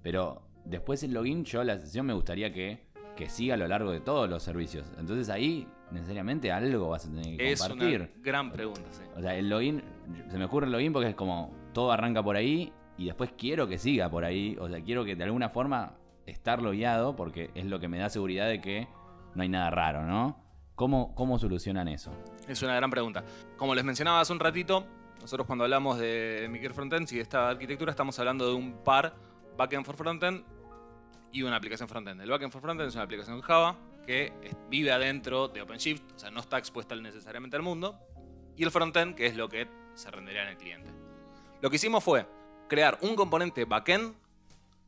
Pero 0.01 0.47
después 0.65 1.03
el 1.03 1.13
login, 1.13 1.43
yo 1.45 1.63
la 1.63 1.77
sesión 1.79 2.05
me 2.05 2.13
gustaría 2.13 2.51
que, 2.53 2.79
que 3.15 3.29
siga 3.29 3.53
a 3.55 3.57
lo 3.57 3.67
largo 3.67 3.91
de 3.91 3.99
todos 3.99 4.29
los 4.29 4.43
servicios. 4.43 4.85
Entonces 4.97 5.29
ahí, 5.29 5.67
necesariamente 5.91 6.51
algo 6.51 6.89
vas 6.89 7.05
a 7.05 7.09
tener 7.09 7.37
que 7.37 7.51
Es 7.51 7.61
compartir. 7.61 8.01
una 8.01 8.23
gran 8.23 8.51
pregunta, 8.51 8.81
sí. 8.91 9.03
O 9.15 9.21
sea, 9.21 9.35
el 9.35 9.49
login, 9.49 9.83
se 10.29 10.37
me 10.37 10.45
ocurre 10.45 10.65
el 10.67 10.71
login 10.71 10.93
porque 10.93 11.09
es 11.09 11.15
como 11.15 11.53
todo 11.73 11.91
arranca 11.91 12.23
por 12.23 12.35
ahí 12.35 12.71
y 12.97 13.05
después 13.05 13.31
quiero 13.37 13.67
que 13.67 13.77
siga 13.77 14.09
por 14.09 14.25
ahí. 14.25 14.57
O 14.59 14.67
sea, 14.69 14.81
quiero 14.81 15.05
que 15.05 15.15
de 15.15 15.23
alguna 15.23 15.49
forma 15.49 15.95
estar 16.25 16.61
logueado 16.61 17.15
porque 17.15 17.51
es 17.55 17.65
lo 17.65 17.79
que 17.79 17.87
me 17.87 17.99
da 17.99 18.09
seguridad 18.09 18.47
de 18.47 18.61
que 18.61 18.87
no 19.35 19.43
hay 19.43 19.49
nada 19.49 19.69
raro, 19.69 20.05
¿no? 20.05 20.39
¿Cómo, 20.75 21.13
cómo 21.13 21.37
solucionan 21.37 21.87
eso? 21.87 22.11
Es 22.47 22.61
una 22.63 22.75
gran 22.75 22.89
pregunta. 22.89 23.23
Como 23.57 23.75
les 23.75 23.83
mencionaba 23.83 24.21
hace 24.21 24.33
un 24.33 24.39
ratito, 24.39 24.85
nosotros 25.21 25.45
cuando 25.45 25.65
hablamos 25.65 25.99
de 25.99 26.47
micro 26.49 26.73
frontends 26.73 27.11
y 27.13 27.17
de 27.17 27.21
esta 27.21 27.49
arquitectura 27.49 27.91
estamos 27.91 28.17
hablando 28.17 28.47
de 28.47 28.55
un 28.55 28.83
par 28.83 29.13
backend 29.55 29.85
for 29.85 29.95
frontend 29.95 30.43
y 31.33 31.41
una 31.41 31.57
aplicación 31.57 31.89
frontend. 31.89 32.21
El 32.21 32.29
backend 32.29 32.51
for 32.51 32.61
frontend 32.61 32.87
es 32.87 32.95
una 32.95 33.03
aplicación 33.03 33.41
Java 33.41 33.75
que 34.05 34.31
vive 34.69 34.91
adentro 34.91 35.47
de 35.47 35.61
OpenShift, 35.61 36.03
o 36.15 36.19
sea, 36.19 36.31
no 36.31 36.39
está 36.39 36.57
expuesta 36.57 36.95
necesariamente 36.95 37.57
al 37.57 37.63
mundo. 37.63 37.99
Y 38.55 38.63
el 38.63 38.71
frontend, 38.71 39.15
que 39.15 39.25
es 39.25 39.35
lo 39.35 39.49
que 39.49 39.67
se 39.95 40.11
rendería 40.11 40.43
en 40.43 40.49
el 40.49 40.57
cliente. 40.57 40.91
Lo 41.61 41.69
que 41.69 41.77
hicimos 41.77 42.03
fue 42.03 42.27
crear 42.69 42.99
un 43.01 43.15
componente 43.15 43.65
backend 43.65 44.15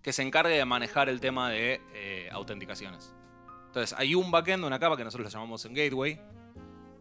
que 0.04 0.14
se 0.14 0.22
encargue 0.22 0.56
de 0.56 0.66
manejar 0.66 1.10
el 1.10 1.20
tema 1.20 1.50
de 1.50 1.82
eh, 1.94 2.30
autenticaciones. 2.32 3.16
Entonces, 3.66 3.98
hay 3.98 4.14
un 4.14 4.30
backend, 4.30 4.64
una 4.64 4.80
capa 4.80 4.96
que 4.96 5.04
nosotros 5.04 5.26
la 5.26 5.40
llamamos 5.40 5.66
en 5.66 5.74
Gateway, 5.74 6.22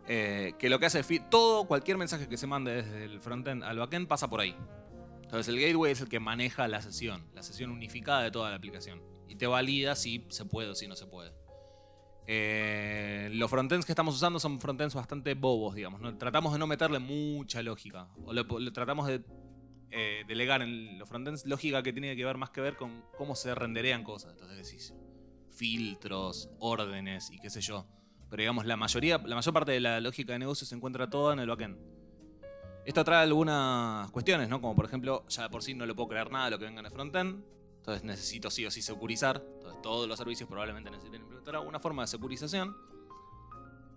eh, 0.07 0.54
que 0.59 0.70
lo 0.70 0.78
que 0.78 0.87
hace 0.87 1.00
es 1.00 1.30
todo, 1.30 1.66
cualquier 1.66 1.98
mensaje 1.98 2.28
que 2.28 2.38
se 2.38 2.46
mande 2.46 2.83
desde 2.83 3.04
el 3.04 3.20
frontend 3.20 3.62
al 3.62 3.78
backend 3.78 4.09
pasa 4.09 4.28
por 4.28 4.40
ahí. 4.40 4.57
Entonces 5.22 5.48
el 5.48 5.61
gateway 5.61 5.92
es 5.92 6.00
el 6.00 6.09
que 6.09 6.20
maneja 6.20 6.68
la 6.68 6.80
sesión, 6.80 7.26
la 7.35 7.42
sesión 7.42 7.70
unificada 7.70 8.22
de 8.22 8.30
toda 8.30 8.50
la 8.50 8.57
aplicación. 8.57 9.02
Y 9.28 9.37
te 9.37 9.46
valida 9.46 9.94
si 9.94 10.26
se 10.28 10.44
puede 10.44 10.70
o 10.70 10.74
si 10.74 10.87
no 10.87 10.96
se 10.96 11.06
puede. 11.06 11.32
Eh, 12.26 13.28
los 13.32 13.50
frontends 13.50 13.84
que 13.84 13.92
estamos 13.92 14.14
usando 14.14 14.38
son 14.40 14.60
frontends 14.60 14.94
bastante 14.94 15.34
bobos, 15.34 15.74
digamos. 15.74 16.00
Tratamos 16.18 16.52
de 16.52 16.58
no 16.58 16.66
meterle 16.66 16.98
mucha 16.98 17.62
lógica. 17.62 18.08
O 18.24 18.32
le, 18.32 18.44
le 18.60 18.70
tratamos 18.70 19.06
de 19.06 19.22
eh, 19.90 20.24
delegar 20.26 20.62
en 20.62 20.98
los 20.98 21.08
frontends 21.08 21.46
lógica 21.46 21.82
que 21.82 21.92
tiene 21.92 22.16
que 22.16 22.24
ver 22.24 22.37
más 22.37 22.50
que 22.50 22.60
ver 22.60 22.76
con 22.76 23.04
cómo 23.16 23.37
se 23.37 23.54
renderean 23.54 24.02
cosas. 24.02 24.32
Entonces 24.32 24.56
decís 24.56 24.94
filtros, 25.54 26.50
órdenes 26.58 27.30
y 27.30 27.38
qué 27.38 27.48
sé 27.48 27.60
yo. 27.60 27.87
pero 28.28 28.40
digamos 28.40 28.66
la 28.66 28.76
mayoría, 28.76 29.18
la 29.18 29.37
mayor 29.37 29.54
parte 29.54 29.72
de 29.72 29.80
la 29.80 30.00
lógica 30.00 30.32
de 30.32 30.40
negocio 30.40 30.66
se 30.66 30.74
encuentra 30.74 31.08
toda 31.08 31.32
en 31.34 31.38
el 31.38 31.48
backend. 31.48 31.78
Esto 32.84 33.04
trae 33.04 33.22
algunas 33.22 34.10
cuestiones, 34.10 34.48
¿no? 34.48 34.60
Como 34.60 34.74
por 34.74 34.84
ejemplo, 34.84 35.24
ya 35.28 35.44
de 35.44 35.48
por 35.48 35.62
sí 35.62 35.74
no 35.74 35.87
le 35.87 35.94
puedo 35.94 36.08
crear 36.08 36.30
nada 36.30 36.46
de 36.46 36.50
lo 36.50 36.58
que 36.58 36.64
venga 36.64 36.80
en 36.80 36.87
el 36.87 36.92
frontend, 36.92 37.44
entonces 37.85 38.03
necesito 38.03 38.51
sí 38.51 38.64
o 38.64 38.70
sí 38.70 38.81
securizar, 38.81 39.44
entonces 39.57 39.83
todos 39.83 40.09
los 40.09 40.16
servicios 40.16 40.49
probablemente 40.49 40.90
necesiten 40.90 41.20
implementar 41.20 41.57
alguna 41.57 41.79
forma 41.79 42.03
de 42.03 42.07
securización. 42.07 42.75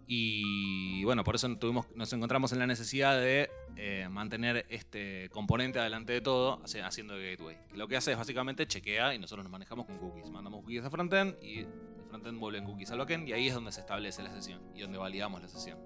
Y 0.06 1.06
bueno, 1.06 1.24
por 1.24 1.36
eso 1.36 1.48
tuvimos, 1.56 1.86
nos 1.96 2.12
encontramos 2.12 2.52
en 2.52 2.60
la 2.60 2.68
necesidad 2.68 3.18
de 3.18 3.50
eh, 3.78 4.10
mantener 4.12 4.66
este 4.68 5.30
componente 5.30 5.80
adelante 5.80 6.12
de 6.12 6.20
todo, 6.20 6.62
haciendo 6.84 7.16
gateway. 7.16 7.58
Que 7.70 7.78
lo 7.78 7.88
que 7.88 7.96
hace 7.96 8.12
es 8.12 8.18
básicamente 8.18 8.68
chequea 8.68 9.16
y 9.16 9.20
nosotros 9.20 9.46
nos 9.46 9.52
manejamos 9.54 9.86
con 9.86 9.98
cookies. 10.00 10.30
Mandamos 10.32 10.64
cookies 10.64 10.84
a 10.84 10.90
frontend 10.90 11.42
y 11.42 11.66
frontend 12.10 12.40
vuelve 12.42 12.58
en 12.58 12.66
cookies 12.66 12.92
al 12.92 12.98
backend 12.98 13.30
y 13.30 13.32
ahí 13.32 13.48
es 13.48 13.54
donde 13.54 13.72
se 13.72 13.80
establece 13.80 14.22
la 14.22 14.32
sesión 14.32 14.62
y 14.76 14.82
donde 14.82 14.98
validamos 14.98 15.42
la 15.42 15.48
sesión. 15.48 15.80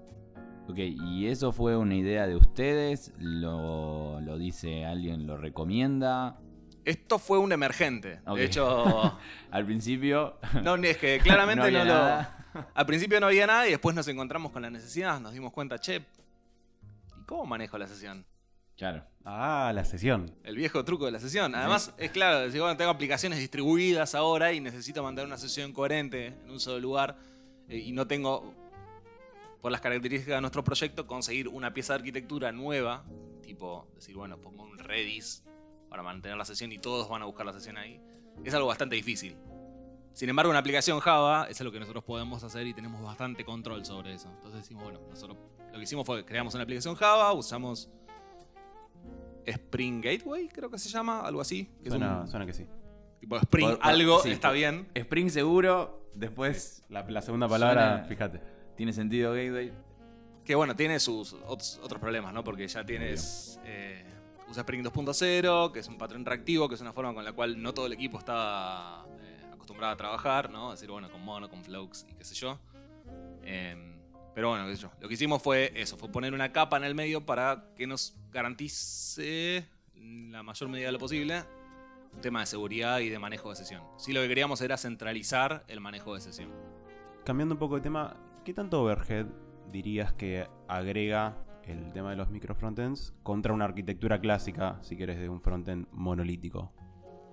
Ok, 0.68 0.78
¿y 0.78 1.26
eso 1.28 1.52
fue 1.52 1.76
una 1.76 1.94
idea 1.94 2.26
de 2.26 2.34
ustedes? 2.34 3.12
¿Lo, 3.18 4.20
lo 4.20 4.38
dice 4.38 4.84
alguien, 4.84 5.28
lo 5.28 5.36
recomienda? 5.36 6.40
Esto 6.84 7.18
fue 7.18 7.38
un 7.38 7.52
emergente. 7.52 8.20
De 8.34 8.44
hecho, 8.44 9.18
Al 9.50 9.64
principio 9.66 10.38
no, 10.62 10.74
es 10.76 10.96
que 10.96 11.20
claramente 11.20 11.70
no 11.70 11.78
lo. 11.78 11.84
nada. 11.84 12.38
Al 12.74 12.86
principio 12.86 13.20
no 13.20 13.26
había 13.26 13.46
nada 13.46 13.66
y 13.66 13.70
después 13.70 13.94
nos 13.94 14.08
encontramos 14.08 14.52
con 14.52 14.62
la 14.62 14.70
necesidad, 14.70 15.20
nos 15.20 15.32
dimos 15.32 15.52
cuenta, 15.52 15.78
che, 15.78 16.02
¿y 17.18 17.24
cómo 17.24 17.46
manejo 17.46 17.78
la 17.78 17.86
sesión? 17.86 18.26
Claro. 18.76 19.04
Ah, 19.24 19.70
la 19.74 19.84
sesión. 19.84 20.34
El 20.42 20.56
viejo 20.56 20.84
truco 20.84 21.06
de 21.06 21.12
la 21.12 21.20
sesión. 21.20 21.54
Además, 21.54 21.94
es 21.98 22.10
claro, 22.10 22.40
decir, 22.40 22.60
bueno, 22.60 22.76
tengo 22.76 22.90
aplicaciones 22.90 23.38
distribuidas 23.38 24.14
ahora 24.14 24.52
y 24.52 24.60
necesito 24.60 25.02
mantener 25.02 25.26
una 25.26 25.38
sesión 25.38 25.72
coherente 25.72 26.26
en 26.26 26.50
un 26.50 26.58
solo 26.58 26.80
lugar 26.80 27.16
eh, 27.68 27.78
y 27.78 27.92
no 27.92 28.06
tengo, 28.06 28.54
por 29.60 29.70
las 29.70 29.80
características 29.80 30.36
de 30.36 30.40
nuestro 30.40 30.64
proyecto, 30.64 31.06
conseguir 31.06 31.48
una 31.48 31.72
pieza 31.72 31.92
de 31.92 31.98
arquitectura 32.00 32.52
nueva, 32.52 33.04
tipo 33.42 33.86
decir, 33.94 34.16
bueno, 34.16 34.38
pongo 34.38 34.64
un 34.64 34.78
Redis 34.78 35.44
para 35.92 36.02
mantener 36.02 36.38
la 36.38 36.44
sesión 36.46 36.72
y 36.72 36.78
todos 36.78 37.06
van 37.08 37.20
a 37.22 37.26
buscar 37.26 37.44
la 37.46 37.52
sesión 37.52 37.76
ahí. 37.76 38.00
Es 38.42 38.54
algo 38.54 38.66
bastante 38.66 38.96
difícil. 38.96 39.36
Sin 40.14 40.28
embargo, 40.28 40.48
una 40.50 40.58
aplicación 40.58 40.98
Java 41.00 41.46
es 41.50 41.60
lo 41.60 41.70
que 41.70 41.78
nosotros 41.78 42.02
podemos 42.02 42.42
hacer 42.42 42.66
y 42.66 42.72
tenemos 42.74 43.02
bastante 43.02 43.44
control 43.44 43.84
sobre 43.84 44.14
eso. 44.14 44.28
Entonces 44.30 44.62
decimos, 44.62 44.84
bueno, 44.84 45.00
nosotros 45.10 45.36
lo 45.70 45.76
que 45.78 45.82
hicimos 45.84 46.06
fue 46.06 46.18
que 46.20 46.24
creamos 46.24 46.54
una 46.54 46.64
aplicación 46.64 46.94
Java, 46.94 47.32
usamos 47.34 47.90
Spring 49.44 50.00
Gateway, 50.02 50.48
creo 50.48 50.70
que 50.70 50.78
se 50.78 50.88
llama, 50.88 51.20
algo 51.20 51.40
así. 51.40 51.66
Que 51.82 51.88
es 51.88 51.92
Suena, 51.94 52.20
un 52.22 52.28
suena 52.28 52.46
que 52.46 52.52
sí. 52.52 52.66
tipo 53.20 53.36
Spring 53.36 53.68
Por- 53.70 53.78
por- 53.78 53.86
algo, 53.88 54.20
sí, 54.20 54.30
está 54.30 54.48
por- 54.48 54.56
bien. 54.56 54.88
Spring 54.94 55.28
seguro, 55.30 56.08
después 56.14 56.84
La, 56.88 57.02
la 57.08 57.22
segunda 57.22 57.48
palabra, 57.48 57.90
Suena- 57.98 58.04
fíjate. 58.08 58.40
tiene 58.76 58.92
sentido 58.92 59.32
Gateway. 59.32 59.72
Que 60.44 60.54
bueno, 60.54 60.74
tiene 60.74 60.98
sus 61.00 61.34
otros, 61.46 61.80
otros 61.82 62.00
problemas, 62.00 62.32
¿no? 62.34 62.42
Porque 62.44 62.66
ya 62.66 62.84
tienes. 62.84 63.60
eh, 63.64 64.04
usa 64.52 64.62
Spring 64.62 64.84
2.0, 64.84 65.72
que 65.72 65.80
es 65.80 65.88
un 65.88 65.98
patrón 65.98 66.24
reactivo, 66.24 66.68
que 66.68 66.76
es 66.76 66.80
una 66.80 66.92
forma 66.92 67.12
con 67.12 67.24
la 67.24 67.32
cual 67.32 67.60
no 67.60 67.74
todo 67.74 67.86
el 67.86 67.92
equipo 67.92 68.18
está 68.18 69.04
eh, 69.18 69.50
acostumbrado 69.52 69.92
a 69.94 69.96
trabajar, 69.96 70.50
¿no? 70.50 70.72
Es 70.72 70.80
decir, 70.80 70.92
bueno, 70.92 71.10
con 71.10 71.22
Mono, 71.22 71.48
con 71.48 71.64
Flux 71.64 72.06
y 72.08 72.14
qué 72.14 72.24
sé 72.24 72.34
yo. 72.34 72.58
Em, 73.42 73.96
pero 74.34 74.50
bueno, 74.50 74.66
qué 74.66 74.76
sé 74.76 74.82
yo. 74.82 74.90
Lo 75.00 75.08
que 75.08 75.14
hicimos 75.14 75.42
fue 75.42 75.72
eso, 75.74 75.96
fue 75.96 76.08
poner 76.10 76.34
una 76.34 76.52
capa 76.52 76.76
en 76.76 76.84
el 76.84 76.94
medio 76.94 77.26
para 77.26 77.64
que 77.76 77.86
nos 77.86 78.14
garantice 78.30 79.66
la 80.30 80.42
mayor 80.42 80.68
medida 80.68 80.86
de 80.86 80.92
lo 80.92 80.98
posible 80.98 81.44
un 82.14 82.20
tema 82.20 82.40
de 82.40 82.46
seguridad 82.46 83.00
y 83.00 83.08
de 83.08 83.18
manejo 83.18 83.50
de 83.50 83.56
sesión. 83.56 83.82
Sí, 83.96 84.12
lo 84.12 84.20
que 84.20 84.28
queríamos 84.28 84.60
era 84.60 84.76
centralizar 84.76 85.64
el 85.68 85.80
manejo 85.80 86.14
de 86.14 86.20
sesión. 86.20 86.50
Cambiando 87.24 87.54
un 87.54 87.58
poco 87.58 87.76
de 87.76 87.80
tema, 87.80 88.16
¿qué 88.44 88.52
tanto 88.52 88.82
overhead 88.82 89.26
dirías 89.70 90.12
que 90.12 90.46
agrega 90.68 91.36
el 91.66 91.92
tema 91.92 92.10
de 92.10 92.16
los 92.16 92.30
micro 92.30 92.54
frontends 92.54 93.12
contra 93.22 93.52
una 93.52 93.64
arquitectura 93.64 94.20
clásica, 94.20 94.78
si 94.82 94.96
quieres, 94.96 95.18
de 95.18 95.28
un 95.28 95.40
frontend 95.40 95.86
monolítico? 95.92 96.72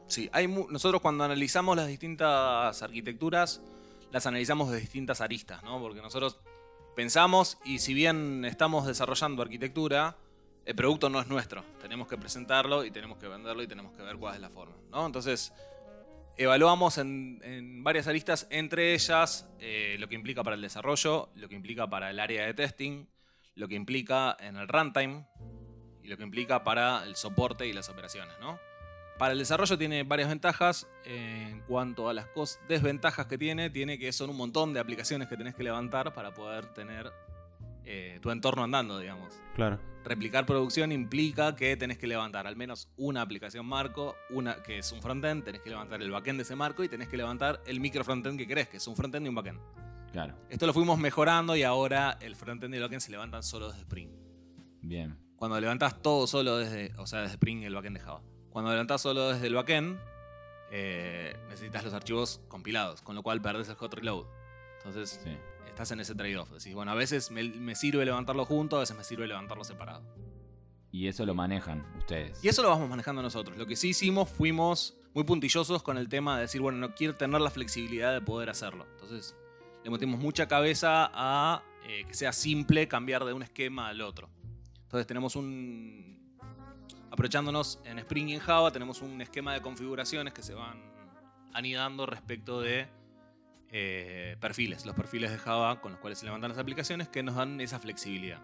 Sí, 0.07 0.29
hay 0.33 0.47
nosotros 0.47 1.01
cuando 1.01 1.23
analizamos 1.23 1.75
las 1.75 1.87
distintas 1.87 2.81
arquitecturas, 2.81 3.61
las 4.11 4.25
analizamos 4.25 4.71
de 4.71 4.79
distintas 4.79 5.21
aristas, 5.21 5.63
¿no? 5.63 5.79
Porque 5.79 6.01
nosotros 6.01 6.39
pensamos 6.95 7.57
y 7.63 7.79
si 7.79 7.93
bien 7.93 8.43
estamos 8.45 8.87
desarrollando 8.87 9.41
arquitectura, 9.41 10.17
el 10.65 10.75
producto 10.75 11.09
no 11.09 11.21
es 11.21 11.27
nuestro. 11.27 11.63
Tenemos 11.81 12.07
que 12.07 12.17
presentarlo 12.17 12.83
y 12.83 12.91
tenemos 12.91 13.17
que 13.17 13.27
venderlo 13.27 13.63
y 13.63 13.67
tenemos 13.67 13.93
que 13.93 14.03
ver 14.03 14.17
cuál 14.17 14.35
es 14.35 14.41
la 14.41 14.49
forma, 14.49 14.75
¿no? 14.91 15.05
Entonces, 15.05 15.53
evaluamos 16.37 16.97
en, 16.97 17.41
en 17.43 17.83
varias 17.83 18.07
aristas, 18.07 18.47
entre 18.49 18.93
ellas 18.93 19.47
eh, 19.59 19.97
lo 19.99 20.07
que 20.07 20.15
implica 20.15 20.43
para 20.43 20.55
el 20.55 20.61
desarrollo, 20.61 21.29
lo 21.35 21.49
que 21.49 21.55
implica 21.55 21.87
para 21.87 22.09
el 22.09 22.19
área 22.19 22.45
de 22.45 22.53
testing, 22.53 23.05
lo 23.59 23.67
que 23.67 23.75
implica 23.75 24.37
en 24.39 24.55
el 24.55 24.67
runtime 24.67 25.25
y 26.01 26.07
lo 26.07 26.17
que 26.17 26.23
implica 26.23 26.63
para 26.63 27.03
el 27.03 27.15
soporte 27.15 27.67
y 27.67 27.73
las 27.73 27.89
operaciones, 27.89 28.33
¿no? 28.39 28.57
Para 29.17 29.33
el 29.33 29.39
desarrollo 29.39 29.77
tiene 29.77 30.03
varias 30.03 30.29
ventajas. 30.29 30.87
en 31.03 31.59
cuanto 31.67 32.07
a 32.07 32.13
las 32.13 32.27
desventajas 32.69 33.25
que 33.25 33.37
tiene, 33.37 33.69
tiene 33.69 33.99
que 33.99 34.13
son 34.13 34.29
un 34.29 34.37
montón 34.37 34.73
de 34.73 34.79
aplicaciones 34.79 35.27
que 35.27 35.35
tenés 35.35 35.55
que 35.55 35.63
levantar 35.63 36.13
para 36.13 36.33
poder 36.33 36.67
tener 36.67 37.11
eh, 37.83 38.19
tu 38.21 38.31
entorno 38.31 38.63
andando, 38.63 38.97
digamos. 38.97 39.33
Claro. 39.55 39.77
Replicar 40.05 40.45
producción 40.45 40.93
implica 40.93 41.57
que 41.57 41.75
tenés 41.75 41.97
que 41.97 42.07
levantar 42.07 42.47
al 42.47 42.55
menos 42.55 42.87
una 42.95 43.21
aplicación 43.21 43.65
marco, 43.65 44.15
una 44.29 44.63
que 44.63 44.77
es 44.77 44.89
un 44.93 45.01
frontend, 45.01 45.43
tenés 45.43 45.61
que 45.61 45.69
levantar 45.69 46.01
el 46.01 46.11
backend 46.11 46.37
de 46.37 46.43
ese 46.43 46.55
marco 46.55 46.85
y 46.85 46.87
tenés 46.87 47.09
que 47.09 47.17
levantar 47.17 47.61
el 47.65 47.81
micro 47.81 48.05
frontend 48.05 48.37
que 48.37 48.47
querés, 48.47 48.69
que 48.69 48.77
es 48.77 48.87
un 48.87 48.95
frontend 48.95 49.25
y 49.25 49.29
un 49.29 49.35
backend. 49.35 49.59
Claro, 50.11 50.35
Esto 50.49 50.65
lo 50.65 50.73
fuimos 50.73 50.97
mejorando 50.97 51.55
y 51.55 51.63
ahora 51.63 52.17
el 52.21 52.35
frontend 52.35 52.73
y 52.73 52.77
el 52.77 52.83
backend 52.83 53.01
se 53.01 53.11
levantan 53.11 53.43
solo 53.43 53.67
desde 53.67 53.81
Spring. 53.81 54.09
bien. 54.81 55.17
Cuando 55.35 55.59
levantás 55.61 56.01
todo 56.01 56.27
solo 56.27 56.57
desde, 56.57 56.93
o 56.97 57.07
sea, 57.07 57.19
desde 57.21 57.33
Spring 57.35 57.63
el 57.63 57.73
backend 57.73 57.97
de 57.97 58.03
Java. 58.03 58.21
Cuando 58.49 58.71
levantás 58.71 59.01
solo 59.01 59.29
desde 59.29 59.47
el 59.47 59.53
backend, 59.53 59.97
eh, 60.71 61.35
necesitas 61.47 61.83
los 61.83 61.93
archivos 61.93 62.41
compilados, 62.47 63.01
con 63.01 63.15
lo 63.15 63.23
cual 63.23 63.41
perdés 63.41 63.69
el 63.69 63.75
hot 63.75 63.93
reload. 63.93 64.25
Entonces, 64.77 65.21
Sí. 65.23 65.31
estás 65.67 65.91
en 65.91 65.99
ese 66.01 66.13
trade-off. 66.15 66.51
Decís, 66.51 66.73
bueno, 66.73 66.91
a 66.91 66.95
veces 66.95 67.31
me, 67.31 67.43
me 67.43 67.75
sirve 67.75 68.03
levantarlo 68.05 68.45
junto, 68.45 68.77
a 68.77 68.79
veces 68.81 68.97
me 68.97 69.03
sirve 69.03 69.27
levantarlo 69.27 69.63
separado. 69.63 70.03
Y 70.91 71.07
eso 71.07 71.25
lo 71.25 71.33
manejan 71.35 71.85
ustedes. 71.97 72.43
Y 72.43 72.47
eso 72.49 72.61
lo 72.63 72.69
vamos 72.69 72.89
manejando 72.89 73.21
nosotros. 73.21 73.57
Lo 73.57 73.65
que 73.67 73.75
sí 73.75 73.89
hicimos, 73.89 74.27
fuimos 74.29 74.97
muy 75.13 75.23
puntillosos 75.23 75.83
con 75.83 75.97
el 75.97 76.09
tema 76.09 76.35
de 76.35 76.41
decir, 76.43 76.59
bueno, 76.61 76.79
no 76.79 76.95
quiero 76.95 77.15
tener 77.15 77.39
la 77.41 77.49
flexibilidad 77.51 78.11
de 78.11 78.21
poder 78.21 78.49
hacerlo. 78.49 78.85
Entonces, 78.93 79.35
le 79.83 79.89
metimos 79.89 80.19
mucha 80.19 80.47
cabeza 80.47 81.09
a 81.13 81.63
eh, 81.87 82.05
que 82.05 82.13
sea 82.13 82.31
simple 82.31 82.87
cambiar 82.87 83.25
de 83.25 83.33
un 83.33 83.43
esquema 83.43 83.87
al 83.87 84.01
otro. 84.01 84.29
Entonces, 84.83 85.07
tenemos 85.07 85.35
un. 85.35 86.17
Aprovechándonos 87.11 87.79
en 87.85 87.99
Spring 87.99 88.29
y 88.29 88.33
en 88.35 88.39
Java, 88.39 88.71
tenemos 88.71 89.01
un 89.01 89.21
esquema 89.21 89.53
de 89.53 89.61
configuraciones 89.61 90.33
que 90.33 90.43
se 90.43 90.53
van 90.53 90.79
anidando 91.53 92.05
respecto 92.05 92.61
de 92.61 92.87
eh, 93.71 94.37
perfiles, 94.39 94.85
los 94.85 94.95
perfiles 94.95 95.31
de 95.31 95.37
Java 95.37 95.81
con 95.81 95.91
los 95.91 96.01
cuales 96.01 96.19
se 96.19 96.25
levantan 96.25 96.49
las 96.49 96.59
aplicaciones 96.59 97.09
que 97.09 97.23
nos 97.23 97.35
dan 97.35 97.59
esa 97.61 97.79
flexibilidad. 97.79 98.39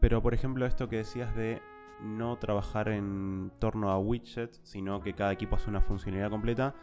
Pero, 0.00 0.22
por 0.22 0.34
ejemplo, 0.34 0.66
esto 0.66 0.88
que 0.88 0.96
decías 0.96 1.34
de 1.36 1.60
no 2.00 2.38
trabajar 2.38 2.88
en 2.88 3.52
torno 3.58 3.90
a 3.90 3.98
widgets, 3.98 4.60
sino 4.62 5.00
que 5.00 5.14
cada 5.14 5.32
equipo 5.32 5.56
hace 5.56 5.68
una 5.68 5.80
funcionalidad 5.80 6.30
completa, 6.30 6.74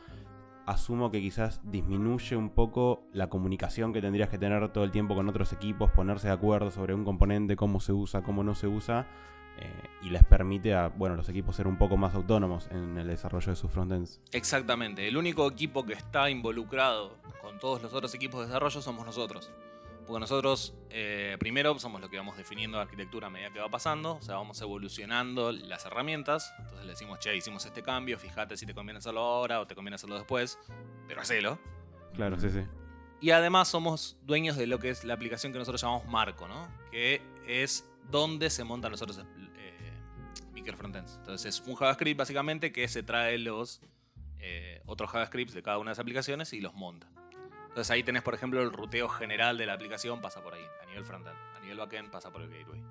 asumo 0.67 1.09
que 1.09 1.21
quizás 1.21 1.61
disminuye 1.63 2.35
un 2.35 2.49
poco 2.49 3.07
la 3.13 3.29
comunicación 3.29 3.93
que 3.93 4.01
tendrías 4.01 4.29
que 4.29 4.37
tener 4.37 4.71
todo 4.71 4.83
el 4.83 4.91
tiempo 4.91 5.15
con 5.15 5.27
otros 5.29 5.53
equipos, 5.53 5.89
ponerse 5.91 6.27
de 6.27 6.33
acuerdo 6.33 6.69
sobre 6.71 6.93
un 6.93 7.05
componente, 7.05 7.55
cómo 7.55 7.79
se 7.79 7.93
usa, 7.93 8.21
cómo 8.21 8.43
no 8.43 8.53
se 8.53 8.67
usa, 8.67 9.07
eh, 9.59 9.71
y 10.03 10.09
les 10.09 10.23
permite 10.25 10.75
a 10.75 10.89
bueno, 10.89 11.15
los 11.15 11.29
equipos 11.29 11.55
ser 11.55 11.67
un 11.67 11.77
poco 11.77 11.95
más 11.97 12.13
autónomos 12.13 12.67
en 12.69 12.97
el 12.97 13.07
desarrollo 13.07 13.49
de 13.49 13.55
sus 13.55 13.71
frontends. 13.71 14.21
Exactamente. 14.33 15.07
El 15.07 15.17
único 15.17 15.47
equipo 15.49 15.85
que 15.85 15.93
está 15.93 16.29
involucrado 16.29 17.17
con 17.41 17.57
todos 17.59 17.81
los 17.81 17.93
otros 17.93 18.13
equipos 18.13 18.41
de 18.41 18.47
desarrollo 18.47 18.81
somos 18.81 19.05
nosotros. 19.05 19.51
Porque 20.07 20.21
nosotros, 20.21 20.73
eh, 20.89 21.35
primero, 21.37 21.77
somos 21.79 21.99
los 21.99 22.09
que 22.09 22.17
vamos 22.17 22.37
definiendo 22.37 22.77
la 22.77 22.83
arquitectura 22.83 23.27
a 23.27 23.29
medida 23.29 23.51
que 23.51 23.59
va 23.59 23.69
pasando. 23.69 24.15
O 24.15 24.21
sea, 24.21 24.35
vamos 24.35 24.61
evolucionando 24.61 25.51
las 25.51 25.85
herramientas. 25.85 26.53
Entonces 26.59 26.85
le 26.85 26.91
decimos, 26.91 27.19
che, 27.19 27.35
hicimos 27.35 27.65
este 27.65 27.83
cambio, 27.83 28.17
fíjate 28.17 28.55
si 28.55 28.65
te 28.65 28.73
conviene 28.73 28.99
hacerlo 28.99 29.19
ahora 29.19 29.59
o 29.59 29.67
te 29.67 29.75
conviene 29.75 29.95
hacerlo 29.95 30.15
después. 30.15 30.57
Pero 31.09 31.21
hacelo. 31.21 31.59
Claro, 32.13 32.39
sí, 32.39 32.49
sí. 32.49 32.61
Y 33.19 33.31
además 33.31 33.67
somos 33.67 34.17
dueños 34.23 34.55
de 34.55 34.65
lo 34.65 34.79
que 34.79 34.89
es 34.89 35.03
la 35.03 35.13
aplicación 35.13 35.51
que 35.51 35.59
nosotros 35.59 35.81
llamamos 35.81 36.05
Marco, 36.07 36.47
¿no? 36.47 36.67
Que 36.89 37.21
es 37.45 37.85
donde 38.09 38.49
se 38.49 38.63
montan 38.63 38.91
los 38.91 39.01
otros 39.01 39.19
eh, 39.19 39.93
micro 40.53 40.77
frontends. 40.77 41.17
Entonces 41.17 41.59
es 41.59 41.67
un 41.67 41.75
JavaScript 41.75 42.17
básicamente 42.17 42.71
que 42.71 42.87
se 42.87 43.03
trae 43.03 43.37
los 43.37 43.81
eh, 44.39 44.81
otros 44.85 45.09
JavaScripts 45.09 45.53
de 45.53 45.63
cada 45.63 45.79
una 45.79 45.89
de 45.89 45.91
las 45.91 45.99
aplicaciones 45.99 46.53
y 46.53 46.61
los 46.61 46.73
monta. 46.73 47.09
Entonces 47.77 47.91
ahí 47.91 48.01
tenés, 48.01 48.23
por 48.23 48.33
ejemplo, 48.33 48.59
el 48.63 48.73
ruteo 48.73 49.07
general 49.07 49.55
de 49.55 49.67
la 49.67 49.73
aplicación 49.73 50.19
pasa 50.19 50.41
por 50.41 50.55
ahí, 50.55 50.63
a 50.81 50.87
nivel 50.87 51.05
frontend. 51.05 51.35
A 51.55 51.59
nivel 51.59 51.77
backend 51.77 52.09
pasa 52.09 52.31
por 52.31 52.41
el 52.41 52.49
gateway. 52.49 52.81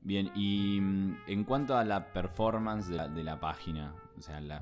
Bien, 0.00 0.32
y 0.34 0.80
mm, 0.80 1.16
en 1.28 1.44
cuanto 1.44 1.76
a 1.76 1.84
la 1.84 2.12
performance 2.12 2.88
de 2.88 3.22
la, 3.22 3.38
página, 3.38 3.94
o 4.18 4.20
sea, 4.20 4.40
la, 4.40 4.60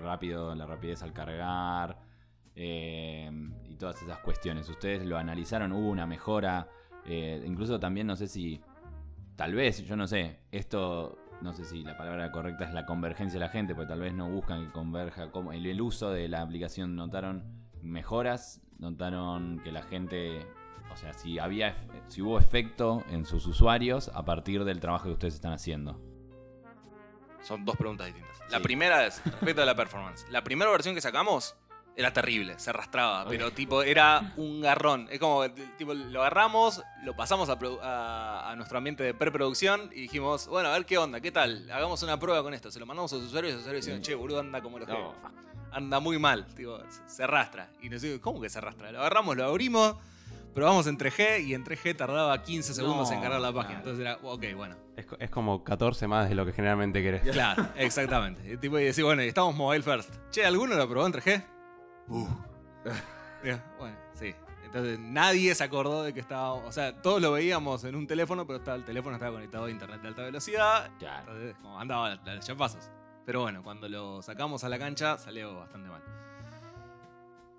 rápido, 0.00 0.54
la 0.54 0.66
rapidez 0.66 1.02
al 1.02 1.12
cargar, 1.12 1.98
eh, 2.54 3.28
y 3.64 3.74
todas 3.74 4.00
esas 4.00 4.20
cuestiones. 4.20 4.68
¿Ustedes 4.68 5.04
lo 5.04 5.18
analizaron? 5.18 5.72
¿Hubo 5.72 5.88
una 5.88 6.06
mejora? 6.06 6.68
Eh, 7.06 7.42
incluso 7.44 7.80
también 7.80 8.06
no 8.06 8.14
sé 8.14 8.28
si, 8.28 8.62
tal 9.34 9.52
vez, 9.52 9.84
yo 9.84 9.96
no 9.96 10.06
sé, 10.06 10.42
esto, 10.52 11.18
no 11.42 11.52
sé 11.54 11.64
si 11.64 11.82
la 11.82 11.96
palabra 11.96 12.30
correcta 12.30 12.66
es 12.66 12.72
la 12.72 12.86
convergencia 12.86 13.40
de 13.40 13.46
la 13.46 13.50
gente, 13.50 13.74
porque 13.74 13.88
tal 13.88 14.02
vez 14.02 14.14
no 14.14 14.30
buscan 14.30 14.64
que 14.64 14.70
converja, 14.70 15.32
como 15.32 15.52
el 15.52 15.80
uso 15.80 16.12
de 16.12 16.28
la 16.28 16.42
aplicación, 16.42 16.94
¿notaron 16.94 17.55
mejoras? 17.86 18.60
¿Notaron 18.78 19.60
que 19.64 19.72
la 19.72 19.82
gente, 19.82 20.46
o 20.92 20.96
sea, 20.96 21.12
si, 21.14 21.38
había, 21.38 21.76
si 22.08 22.20
hubo 22.22 22.38
efecto 22.38 23.04
en 23.10 23.24
sus 23.24 23.46
usuarios 23.46 24.10
a 24.14 24.24
partir 24.24 24.64
del 24.64 24.80
trabajo 24.80 25.04
que 25.06 25.12
ustedes 25.12 25.34
están 25.34 25.52
haciendo? 25.52 25.98
Son 27.42 27.64
dos 27.64 27.76
preguntas 27.76 28.06
distintas. 28.06 28.38
La 28.50 28.58
Sí. 28.58 28.62
primera 28.64 29.06
es 29.06 29.24
respecto 29.24 29.62
a 29.62 29.64
la 29.64 29.74
performance. 29.74 30.26
La 30.30 30.42
primera 30.42 30.70
versión 30.70 30.94
que 30.94 31.00
sacamos 31.00 31.54
era 31.96 32.12
terrible, 32.12 32.58
se 32.58 32.68
arrastraba, 32.70 33.24
pero 33.26 33.52
tipo 33.52 33.82
era 33.82 34.34
un 34.36 34.60
garrón. 34.60 35.08
Es 35.10 35.18
como, 35.18 35.48
tipo, 35.78 35.94
lo 35.94 36.20
agarramos, 36.20 36.82
lo 37.04 37.16
pasamos 37.16 37.48
a, 37.48 37.58
produ- 37.58 37.80
a- 37.80 38.50
a 38.50 38.56
nuestro 38.56 38.76
ambiente 38.76 39.02
de 39.02 39.14
preproducción 39.14 39.88
y 39.94 40.02
dijimos, 40.02 40.46
bueno, 40.48 40.68
a 40.68 40.72
ver 40.72 40.84
qué 40.84 40.98
onda, 40.98 41.20
qué 41.22 41.32
tal, 41.32 41.70
hagamos 41.70 42.02
una 42.02 42.18
prueba 42.18 42.42
con 42.42 42.52
esto. 42.52 42.70
Se 42.70 42.78
lo 42.80 42.84
mandamos 42.84 43.12
a 43.14 43.16
los 43.16 43.24
usuarios 43.26 43.52
y 43.52 43.54
los 43.54 43.62
usuarios 43.62 43.86
decían, 43.86 44.02
che, 44.02 44.14
boludo, 44.14 44.40
anda 44.40 44.60
como 44.60 44.78
los 44.78 44.86
No. 44.88 45.14
Anda 45.72 46.00
muy 46.00 46.18
mal, 46.18 46.46
tipo, 46.54 46.78
se, 47.06 47.24
arrastra. 47.24 47.70
Y 47.82 47.88
nos 47.90 48.02
digo, 48.02 48.20
¿cómo 48.20 48.40
que 48.40 48.48
se 48.48 48.58
arrastra? 48.58 48.90
Lo 48.92 49.00
agarramos, 49.00 49.36
lo 49.36 49.44
abrimos, 49.44 49.96
probamos 50.54 50.86
en 50.86 50.96
3G 50.98 51.44
y 51.44 51.54
en 51.54 51.64
3G 51.64 51.96
tardaba 51.96 52.42
15 52.42 52.72
segundos 52.74 53.10
en 53.10 53.20
cargar 53.20 53.40
la 53.40 53.52
página. 53.52 53.82
claro. 53.82 53.90
Entonces 53.96 54.00
era, 54.00 54.18
ok, 54.22 54.44
bueno. 54.56 54.76
Es, 54.96 55.04
co- 55.06 55.16
es 55.18 55.28
como 55.30 55.62
14 55.62 56.06
más 56.06 56.28
de 56.28 56.34
lo 56.34 56.46
que 56.46 56.52
generalmente 56.52 57.02
querés. 57.02 57.22
Claro, 57.32 57.66
exactamente. 57.76 58.50
Y 58.52 58.56
tipo, 58.56 58.78
y 58.78 58.84
decir, 58.84 59.04
bueno, 59.04 59.22
y 59.22 59.28
estamos 59.28 59.54
mobile 59.54 59.82
first. 59.82 60.14
Che, 60.30 60.44
¿alguno 60.46 60.74
lo 60.76 60.88
probó 60.88 61.06
en 61.06 61.12
3G? 61.12 61.44
Uh. 62.08 62.26
Ya, 63.44 63.64
bueno, 63.78 63.96
sí. 64.14 64.34
Entonces 64.64 64.98
nadie 64.98 65.54
se 65.54 65.64
acordó 65.64 66.02
de 66.02 66.12
que 66.12 66.20
estaba. 66.20 66.52
O 66.54 66.72
sea, 66.72 67.00
todos 67.00 67.20
lo 67.22 67.32
veíamos 67.32 67.84
en 67.84 67.94
un 67.94 68.06
teléfono, 68.06 68.46
pero 68.46 68.58
estaba, 68.58 68.76
el 68.76 68.84
teléfono 68.84 69.16
estaba 69.16 69.32
conectado 69.32 69.64
a 69.66 69.70
internet 69.70 70.02
de 70.02 70.08
alta 70.08 70.22
velocidad. 70.22 70.90
Claro. 70.98 71.32
Entonces, 71.32 71.56
como 71.62 71.78
andaba 71.80 72.06
a 72.12 72.34
los 72.34 72.44
chapazos. 72.44 72.90
Pero 73.26 73.40
bueno, 73.42 73.62
cuando 73.62 73.88
lo 73.88 74.22
sacamos 74.22 74.62
a 74.64 74.68
la 74.68 74.78
cancha 74.78 75.18
salió 75.18 75.56
bastante 75.56 75.88
mal. 75.88 76.02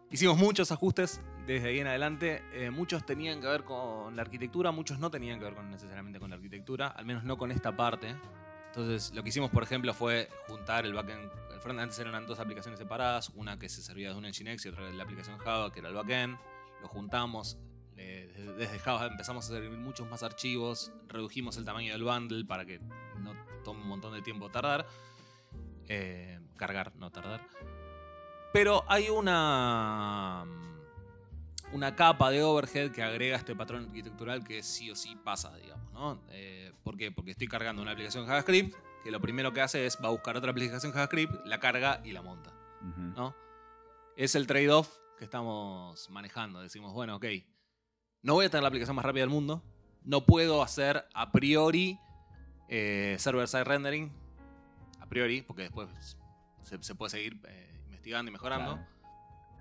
Hicimos 0.09 0.37
muchos 0.37 0.71
ajustes 0.71 1.21
desde 1.45 1.67
ahí 1.67 1.79
en 1.79 1.87
adelante. 1.87 2.41
Eh, 2.53 2.71
muchos 2.71 3.05
tenían 3.05 3.41
que 3.41 3.47
ver 3.47 3.65
con 3.65 4.15
la 4.15 4.21
arquitectura, 4.21 4.71
muchos 4.71 4.97
no 4.99 5.11
tenían 5.11 5.37
que 5.37 5.45
ver 5.45 5.55
con, 5.55 5.69
necesariamente 5.69 6.19
con 6.19 6.29
la 6.29 6.37
arquitectura, 6.37 6.87
al 6.87 7.05
menos 7.05 7.25
no 7.25 7.37
con 7.37 7.51
esta 7.51 7.75
parte. 7.75 8.15
Entonces, 8.67 9.13
lo 9.13 9.21
que 9.23 9.29
hicimos, 9.29 9.49
por 9.49 9.63
ejemplo, 9.63 9.93
fue 9.93 10.29
juntar 10.47 10.85
el 10.85 10.93
backend. 10.93 11.29
El 11.51 11.59
front 11.59 11.79
antes 11.79 11.99
eran 11.99 12.25
dos 12.25 12.39
aplicaciones 12.39 12.79
separadas, 12.79 13.29
una 13.35 13.59
que 13.59 13.67
se 13.67 13.81
servía 13.81 14.11
de 14.11 14.15
un 14.15 14.23
Nginx 14.25 14.65
y 14.65 14.69
otra 14.69 14.85
de 14.85 14.93
la 14.93 15.03
aplicación 15.03 15.37
Java, 15.39 15.71
que 15.73 15.79
era 15.79 15.89
el 15.89 15.95
backend. 15.95 16.37
Lo 16.81 16.87
juntamos. 16.87 17.57
eh, 17.97 18.53
desde 18.57 18.79
Java 18.79 19.07
empezamos 19.07 19.43
a 19.45 19.47
servir 19.49 19.71
muchos 19.71 20.07
más 20.07 20.21
archivos, 20.23 20.93
redujimos 21.07 21.57
el 21.57 21.65
tamaño 21.65 21.91
del 21.91 22.03
bundle 22.03 22.45
para 22.45 22.63
que 22.63 22.79
no 23.19 23.33
tome 23.63 23.81
un 23.81 23.87
montón 23.87 24.13
de 24.13 24.21
tiempo 24.21 24.49
tardar. 24.49 24.85
Eh, 25.87 26.39
cargar, 26.55 26.95
no 26.95 27.11
tardar. 27.11 27.41
Pero 28.53 28.83
hay 28.87 29.09
una. 29.09 30.45
Una 31.73 31.95
capa 31.97 32.29
de 32.29 32.41
overhead 32.41 32.91
que 32.91 33.03
agrega 33.03 33.35
este 33.35 33.53
patrón 33.53 33.87
arquitectural 33.87 34.41
que 34.41 34.63
sí 34.63 34.89
o 34.89 34.95
sí 34.95 35.17
pasa, 35.17 35.53
digamos, 35.57 35.91
¿no? 35.91 36.23
Eh, 36.29 36.71
¿Por 36.81 36.95
qué? 36.95 37.11
Porque 37.11 37.31
estoy 37.31 37.47
cargando 37.47 37.81
una 37.81 37.91
aplicación 37.91 38.25
JavaScript 38.25 38.73
que 39.03 39.11
lo 39.11 39.21
primero 39.21 39.53
que 39.53 39.61
hace 39.61 39.85
es 39.85 39.97
va 40.03 40.07
a 40.07 40.11
buscar 40.11 40.37
otra 40.37 40.51
aplicación 40.51 40.91
JavaScript, 40.91 41.33
la 41.45 41.59
carga 41.59 42.01
y 42.03 42.11
la 42.11 42.21
monta. 42.21 42.53
¿no? 42.81 43.35
Es 44.15 44.35
el 44.35 44.47
trade-off 44.47 44.89
que 45.17 45.25
estamos 45.25 46.09
manejando. 46.09 46.61
Decimos, 46.61 46.93
bueno, 46.93 47.15
ok, 47.15 47.25
no 48.21 48.33
voy 48.33 48.45
a 48.45 48.49
tener 48.49 48.63
la 48.63 48.69
aplicación 48.69 48.95
más 48.95 49.05
rápida 49.05 49.21
del 49.21 49.29
mundo, 49.29 49.63
no 50.03 50.25
puedo 50.25 50.61
hacer 50.61 51.05
a 51.13 51.31
priori 51.31 51.99
eh, 52.69 53.15
server-side 53.19 53.63
rendering, 53.63 54.11
a 55.07 55.09
priori, 55.09 55.41
porque 55.41 55.63
después 55.63 55.87
se, 56.63 56.83
se 56.83 56.93
puede 56.95 57.09
seguir 57.09 57.39
eh, 57.47 57.79
investigando 57.85 58.29
y 58.29 58.33
mejorando. 58.33 58.73
Claro. 58.75 58.87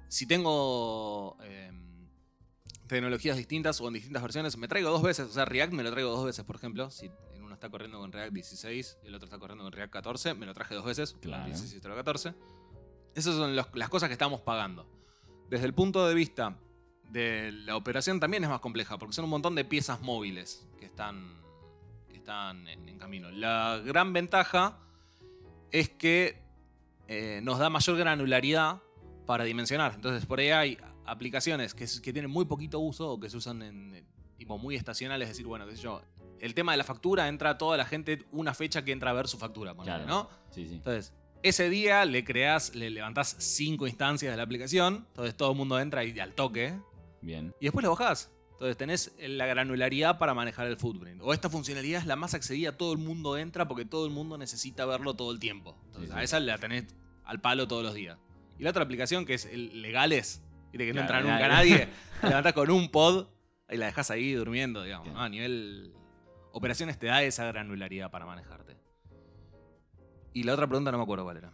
Si 0.09 0.27
tengo 0.27 1.37
eh, 1.43 1.73
tecnologías 2.87 3.37
distintas 3.37 3.81
o 3.81 3.89
en 3.89 3.95
distintas 3.95 4.23
versiones, 4.23 4.57
me 4.57 4.69
traigo 4.69 4.91
dos 4.91 5.03
veces. 5.03 5.29
O 5.29 5.33
sea, 5.33 5.45
React 5.45 5.73
me 5.73 5.83
lo 5.83 5.91
traigo 5.91 6.11
dos 6.11 6.25
veces, 6.25 6.45
por 6.45 6.57
ejemplo. 6.57 6.91
Si 6.91 7.11
uno 7.41 7.55
está 7.55 7.69
corriendo 7.71 7.99
con 7.99 8.13
React 8.13 8.33
16 8.33 8.99
y 9.05 9.07
el 9.07 9.15
otro 9.15 9.27
está 9.27 9.39
corriendo 9.39 9.65
con 9.65 9.73
React 9.73 9.93
14, 9.93 10.35
me 10.35 10.47
lo 10.47 10.55
traje 10.55 10.75
dos 10.75 10.85
veces. 10.85 11.17
Claro. 11.21 11.45
el 11.45 11.51
16 11.53 11.75
y 11.75 11.79
otro 11.79 11.93
el 11.93 11.97
14. 11.99 12.35
Esas 13.15 13.35
son 13.37 13.55
los- 13.57 13.69
las 13.75 13.89
cosas 13.89 14.09
que 14.09 14.13
estamos 14.15 14.41
pagando. 14.41 14.87
Desde 15.49 15.65
el 15.67 15.75
punto 15.75 16.07
de 16.09 16.15
vista 16.15 16.57
de 17.11 17.53
la 17.53 17.77
operación 17.77 18.19
también 18.21 18.43
es 18.45 18.51
más 18.51 18.61
compleja, 18.61 18.99
porque 18.99 19.15
son 19.15 19.25
un 19.25 19.31
montón 19.31 19.55
de 19.55 19.65
piezas 19.65 20.01
móviles 20.03 20.67
que 20.81 20.87
están, 20.87 21.41
que 22.09 22.17
están 22.17 22.67
en, 22.69 22.89
en 22.89 22.99
camino. 22.99 23.31
La 23.31 23.81
gran 23.85 24.13
ventaja 24.13 24.79
es 25.81 25.91
que 25.91 26.43
eh, 27.07 27.41
nos 27.43 27.59
da 27.59 27.69
mayor 27.69 27.99
granularidad 27.99 28.81
para 29.27 29.45
dimensionar. 29.45 29.93
Entonces, 29.95 30.25
por 30.25 30.41
ahí 30.41 30.49
hay 30.49 30.79
aplicaciones 31.05 31.75
que, 31.75 31.87
tienen 32.12 32.31
muy 32.31 32.47
poquito 32.47 32.81
uso 32.81 33.11
o 33.11 33.21
que 33.21 33.29
se 33.29 33.37
usan 33.37 33.62
en 33.62 33.95
eh, 33.95 34.05
tipo 34.39 34.57
muy 34.57 34.75
estacionales. 34.75 35.29
Es 35.29 35.37
decir, 35.37 35.47
bueno, 35.47 35.67
qué 35.67 35.77
sé 35.77 35.83
yo. 35.83 36.03
El 36.41 36.55
tema 36.55 36.73
de 36.73 36.79
la 36.79 36.85
factura 36.85 37.29
entra 37.29 37.59
toda 37.59 37.77
la 37.77 37.85
gente 37.85 38.25
una 38.33 38.55
fecha 38.55 38.85
que 38.85 38.93
entra 38.93 39.11
a 39.11 39.15
ver 39.15 39.29
su 39.29 39.39
factura, 39.39 39.75
ponele, 39.75 40.05
Claro. 40.05 40.09
¿no? 40.09 40.31
Sí, 40.51 40.67
sí. 40.67 40.77
Entonces, 40.77 41.12
ese 41.43 41.69
día 41.69 42.05
le 42.07 42.25
creás, 42.25 42.75
le 42.75 42.89
levantás 42.89 43.37
cinco 43.39 43.87
instancias 43.87 44.33
de 44.33 44.37
la 44.37 44.43
aplicación. 44.43 45.07
Entonces 45.09 45.37
todo 45.37 45.51
el 45.53 45.59
mundo 45.59 45.79
entra 45.79 46.05
y 46.05 46.19
al 46.19 46.35
toque. 46.35 46.79
Bien. 47.21 47.55
Y 47.61 47.67
después 47.67 47.85
lo 47.85 47.91
bajás. 47.91 48.31
Entonces 48.57 48.77
tenés 48.79 49.14
la 49.19 49.45
granularidad 49.45 50.19
para 50.19 50.33
manejar 50.33 50.66
el 50.66 50.79
footprint. 50.79 51.21
O 51.23 51.35
esta 51.35 51.51
funcionalidad 51.51 52.01
es 52.01 52.07
la 52.07 52.16
más 52.16 52.33
accedida, 52.33 52.73
todo 52.77 52.92
el 52.92 52.99
mundo 52.99 53.37
entra 53.37 53.69
porque 53.69 53.85
todo 53.85 54.07
el 54.07 54.12
mundo 54.12 54.38
necesita 54.38 54.87
verlo 54.87 55.12
todo 55.14 55.31
el 55.31 55.38
tiempo. 55.38 55.77
Entonces 55.88 56.09
Sí, 56.09 56.14
sí. 56.14 56.19
a 56.21 56.23
esa 56.23 56.40
la 56.40 56.57
tenés 56.57 56.87
al 57.25 57.40
palo 57.42 57.69
todos 57.69 57.83
los 57.83 57.92
días. 57.92 58.19
Y 58.59 58.62
la 58.62 58.71
otra 58.71 58.83
aplicación 58.83 59.27
que 59.27 59.35
es 59.35 59.45
el 59.45 59.83
legales, 59.83 60.42
que 60.73 60.92
no 60.95 61.03
entra 61.03 61.21
nunca 61.21 61.49
nadie. 61.49 61.71
nadie, 61.77 61.88
la 62.23 62.29
levantás 62.31 62.55
con 62.55 62.71
un 62.71 62.90
pod 62.90 63.27
y 63.69 63.77
la 63.77 63.87
dejás 63.87 64.11
ahí 64.11 64.33
durmiendo, 64.33 64.83
digamos. 64.85 65.11
A 65.16 65.29
nivel 65.29 65.92
operaciones 66.53 66.99
te 66.99 67.09
da 67.09 67.23
esa 67.23 67.45
granularidad 67.45 68.11
para 68.11 68.25
manejarte. 68.25 68.75
Y 70.33 70.45
la 70.45 70.55
otra 70.55 70.66
pregunta 70.66 70.90
no 70.90 70.97
me 70.97 71.05
acuerdo 71.05 71.25
cuál 71.25 71.37
era. 71.37 71.53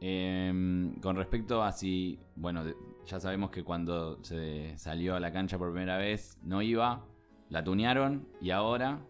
Em, 0.00 0.94
con 1.00 1.16
respecto 1.16 1.62
a 1.62 1.72
si, 1.72 2.18
bueno, 2.36 2.62
ya 3.08 3.18
sabemos 3.20 3.50
que 3.50 3.64
cuando 3.64 4.22
se 4.22 4.76
salió 4.78 5.16
a 5.16 5.20
la 5.20 5.32
cancha 5.32 5.56
por 5.58 5.72
primera 5.72 5.96
vez 5.96 6.36
no 6.42 6.60
iba, 6.62 7.04
la 7.48 7.64
tunearon 7.64 8.28
y 8.40 8.50
ahora, 8.50 9.00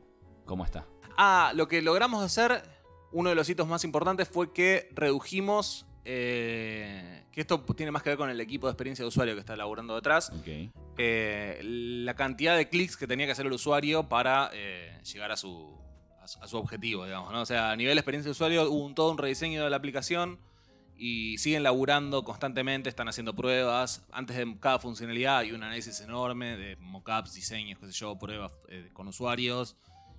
¿cómo 0.46 0.64
está? 0.64 0.86
Ah, 1.16 1.52
lo 1.54 1.66
que 1.66 1.82
logramos 1.82 2.22
hacer, 2.22 2.62
uno 3.12 3.28
de 3.30 3.34
los 3.34 3.48
hitos 3.50 3.66
más 3.66 3.82
importantes 3.84 4.28
fue 4.28 4.52
que 4.52 4.88
redujimos, 4.94 5.84
eh, 6.04 7.24
que 7.32 7.40
esto 7.40 7.60
tiene 7.76 7.90
más 7.90 8.02
que 8.04 8.10
ver 8.10 8.18
con 8.18 8.30
el 8.30 8.40
equipo 8.40 8.68
de 8.68 8.72
experiencia 8.72 9.02
de 9.02 9.08
usuario 9.08 9.34
que 9.34 9.40
está 9.40 9.54
elaborando 9.54 9.96
detrás, 9.96 10.30
Ok. 10.30 10.70
eh, 10.98 11.58
la 11.62 12.14
cantidad 12.14 12.56
de 12.56 12.68
clics 12.68 12.96
que 12.96 13.08
tenía 13.08 13.26
que 13.26 13.32
hacer 13.32 13.46
el 13.46 13.52
usuario 13.52 14.08
para 14.08 14.50
eh, 14.52 15.00
llegar 15.12 15.32
a 15.32 15.36
su, 15.36 15.76
a 16.22 16.28
su, 16.28 16.38
a 16.40 16.46
su 16.46 16.56
objetivo, 16.56 17.04
digamos. 17.04 17.32
¿no? 17.32 17.40
O 17.40 17.46
sea, 17.46 17.72
a 17.72 17.76
nivel 17.76 17.96
de 17.96 18.00
experiencia 18.00 18.28
de 18.28 18.32
usuario 18.32 18.70
hubo 18.70 18.84
un, 18.86 18.94
todo 18.94 19.10
un 19.10 19.18
rediseño 19.18 19.64
de 19.64 19.70
la 19.70 19.76
aplicación 19.76 20.38
y 20.98 21.38
siguen 21.38 21.62
laburando 21.62 22.24
constantemente, 22.24 22.88
están 22.88 23.08
haciendo 23.08 23.34
pruebas. 23.34 24.04
Antes 24.10 24.36
de 24.36 24.56
cada 24.58 24.80
funcionalidad 24.80 25.38
hay 25.38 25.52
un 25.52 25.62
análisis 25.62 26.00
enorme 26.00 26.56
de 26.56 26.76
mockups, 26.76 27.34
diseños, 27.34 27.78
qué 27.78 27.86
sé 27.86 27.92
yo, 27.92 28.18
pruebas 28.18 28.52
eh, 28.68 28.90
con 28.92 29.06
usuarios 29.06 29.76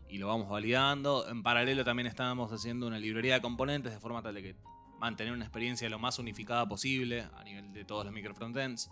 y 0.08 0.18
lo 0.18 0.28
vamos 0.28 0.48
validando. 0.48 1.28
En 1.28 1.44
paralelo 1.44 1.84
también 1.84 2.08
estábamos 2.08 2.52
haciendo 2.54 2.88
una 2.88 2.98
librería 2.98 3.36
de 3.36 3.42
componentes 3.42 3.92
de 3.92 4.00
forma 4.00 4.22
tal 4.22 4.34
de 4.34 4.42
que 4.42 4.56
mantener 5.00 5.34
una 5.34 5.44
experiencia 5.44 5.90
lo 5.90 6.00
más 6.00 6.18
unificada 6.18 6.68
posible 6.68 7.28
a 7.38 7.44
nivel 7.44 7.74
de 7.74 7.84
todos 7.84 8.06
los 8.06 8.14
microfrontends. 8.14 8.90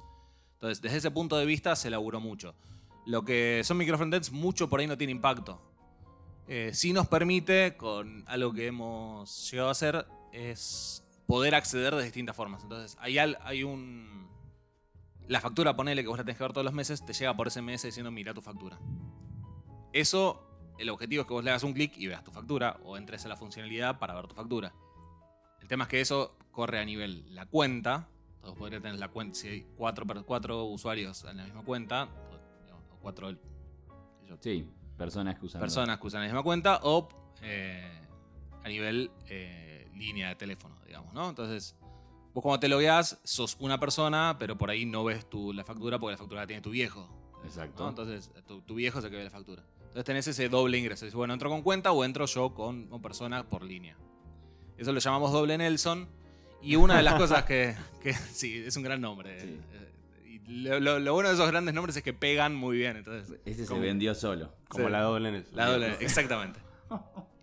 Entonces, 0.54 0.82
desde 0.82 0.98
ese 0.98 1.12
punto 1.12 1.38
de 1.38 1.46
vista 1.46 1.76
se 1.76 1.90
laburó 1.90 2.20
mucho. 2.20 2.54
Lo 3.06 3.24
que 3.24 3.62
son 3.64 3.78
microfrontends, 3.78 4.32
mucho 4.32 4.68
por 4.68 4.82
ahí 4.82 4.88
no 4.88 4.98
tiene 4.98 5.12
impacto. 5.12 5.62
Eh, 6.50 6.72
sí 6.74 6.92
nos 6.92 7.08
permite, 7.08 7.78
con 7.78 8.24
algo 8.28 8.54
que 8.54 8.68
hemos 8.68 9.50
llegado 9.50 9.70
a 9.70 9.72
hacer, 9.72 10.06
es 10.34 11.07
poder 11.28 11.54
acceder 11.56 11.94
de 11.96 12.04
distintas 12.04 12.36
formas. 12.36 12.64
Entonces, 12.64 12.98
hay, 13.00 13.18
al- 13.18 13.38
hay 13.44 13.64
un... 13.64 14.28
La 15.28 15.42
factura, 15.42 15.76
ponele 15.76 16.02
que 16.02 16.08
vos 16.08 16.18
la 16.18 16.24
tenés 16.24 16.38
que 16.38 16.44
ver 16.44 16.54
todos 16.54 16.64
los 16.66 16.74
meses, 16.74 17.06
te 17.06 17.12
llega 17.14 17.36
por 17.36 17.52
SMS 17.52 17.84
diciendo, 17.84 18.10
mira 18.12 18.34
tu 18.34 18.42
factura. 18.42 18.80
Eso, 19.94 20.42
el 20.78 20.90
objetivo 20.90 21.22
es 21.22 21.28
que 21.28 21.34
vos 21.34 21.44
le 21.44 21.50
hagas 21.50 21.64
un 21.64 21.74
clic 21.74 21.98
y 21.98 22.08
veas 22.08 22.24
tu 22.24 22.32
factura, 22.32 22.80
o 22.84 22.98
entres 22.98 23.26
a 23.26 23.30
la 23.30 23.36
funcionalidad 23.36 24.00
para 24.00 24.14
ver 24.16 24.28
tu 24.28 24.36
factura. 24.36 24.74
El 25.62 25.68
tema 25.68 25.84
es 25.84 25.90
que 25.90 26.00
eso 26.02 26.38
corre 26.52 26.80
a 26.80 26.86
nivel 26.86 27.26
la 27.36 27.46
cuenta. 27.46 28.08
Entonces 28.36 28.58
podría 28.60 28.80
tener 28.80 28.98
la 29.00 29.10
cuenta, 29.10 29.36
si 29.36 29.48
hay 29.50 29.68
cuatro, 29.76 30.06
cuatro 30.26 30.64
usuarios 30.66 31.26
en 31.26 31.38
la 31.38 31.44
misma 31.44 31.64
cuenta, 31.64 32.04
o, 32.06 32.62
digamos, 32.64 32.86
o 32.92 32.98
cuatro 33.02 33.36
Sí, 34.40 34.66
personas 34.98 35.38
que 35.40 35.46
usan. 35.46 35.60
personas 35.60 36.00
que 36.00 36.08
usan 36.08 36.22
la 36.22 36.28
misma 36.28 36.44
cuenta, 36.44 36.80
o 36.84 37.10
eh, 37.42 38.02
a 38.64 38.70
nivel 38.70 39.12
eh, 39.28 39.77
línea 39.98 40.30
de 40.30 40.36
teléfono, 40.36 40.76
digamos, 40.86 41.14
¿no? 41.14 41.30
Entonces, 41.30 41.76
vos 42.34 42.42
cuando 42.44 42.60
te 42.60 42.68
logueás 42.68 43.20
sos 43.24 43.58
una 43.60 43.80
persona, 43.80 44.36
pero 44.40 44.58
por 44.58 44.70
ahí 44.70 44.86
no 44.86 45.04
ves 45.04 45.30
tu, 45.30 45.54
la 45.54 45.64
factura 45.64 46.00
porque 46.00 46.12
la 46.14 46.18
factura 46.18 46.42
la 46.42 46.48
tiene 46.48 46.62
tu 46.62 46.70
viejo. 46.72 47.10
Exacto. 47.44 47.84
¿no? 47.84 47.90
Entonces, 47.90 48.32
tu, 48.48 48.62
tu 48.62 48.76
viejo 48.76 49.00
es 49.00 49.06
el 49.06 49.12
que 49.12 49.18
ve 49.18 49.24
la 49.24 49.30
factura. 49.30 49.64
Entonces 49.80 50.04
tenés 50.06 50.28
ese 50.28 50.50
doble 50.50 50.78
ingreso. 50.78 51.06
Dices, 51.06 51.16
bueno, 51.16 51.34
entro 51.34 51.50
con 51.50 51.62
cuenta 51.64 51.92
o 51.92 52.04
entro 52.04 52.26
yo 52.26 52.54
con 52.54 52.88
una 52.92 53.02
persona 53.02 53.48
por 53.48 53.64
línea. 53.64 53.96
Eso 54.78 54.92
lo 54.92 55.00
llamamos 55.00 55.32
doble 55.32 55.58
Nelson. 55.58 56.08
Y 56.62 56.76
una 56.76 56.98
de 56.98 57.04
las 57.04 57.14
cosas 57.20 57.46
que, 57.46 57.76
que- 58.02 58.14
sí, 58.14 58.64
es 58.66 58.76
un 58.78 58.84
gran 58.84 59.00
nombre. 59.02 59.40
Sí. 59.40 59.60
Eh, 59.74 59.94
Y 60.26 60.40
lo, 60.64 60.80
lo- 60.80 61.00
lo 61.00 61.14
bueno 61.14 61.30
de 61.30 61.36
esos 61.36 61.48
grandes 61.48 61.74
nombres 61.74 61.96
es 61.96 62.04
que 62.04 62.14
pegan 62.14 62.54
muy 62.56 62.78
bien. 62.78 62.98
Entonces, 62.98 63.40
Ese 63.46 63.66
se 63.66 63.80
vendió 63.80 64.14
solo. 64.14 64.52
Como 64.68 64.86
Sí. 64.86 64.92
la 64.92 65.02
doble 65.02 65.30
el. 65.30 65.46
La 65.54 65.68
doble, 65.68 65.96
exactamente. 66.00 66.60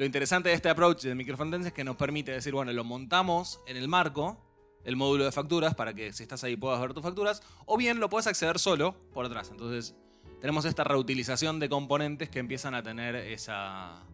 Lo 0.00 0.06
interesante 0.06 0.48
de 0.48 0.54
este 0.54 0.70
approach 0.70 1.02
de 1.02 1.14
microfrontends 1.14 1.66
es 1.66 1.74
que 1.74 1.84
nos 1.84 1.94
permite 1.96 2.32
decir, 2.32 2.54
bueno, 2.54 2.72
lo 2.72 2.84
montamos 2.84 3.60
en 3.66 3.76
el 3.76 3.86
marco, 3.86 4.42
el 4.82 4.96
módulo 4.96 5.26
de 5.26 5.30
facturas, 5.30 5.74
para 5.74 5.92
que 5.92 6.10
si 6.14 6.22
estás 6.22 6.42
ahí 6.42 6.56
puedas 6.56 6.80
ver 6.80 6.94
tus 6.94 7.02
facturas, 7.02 7.42
o 7.66 7.76
bien 7.76 8.00
lo 8.00 8.08
puedes 8.08 8.26
acceder 8.26 8.58
solo 8.58 8.96
por 9.12 9.26
atrás. 9.26 9.50
Entonces, 9.50 9.94
tenemos 10.40 10.64
esta 10.64 10.84
reutilización 10.84 11.60
de 11.60 11.68
componentes 11.68 12.30
que 12.30 12.38
empiezan 12.38 12.74
a 12.74 12.82
tener 12.82 13.14
esa 13.14 14.06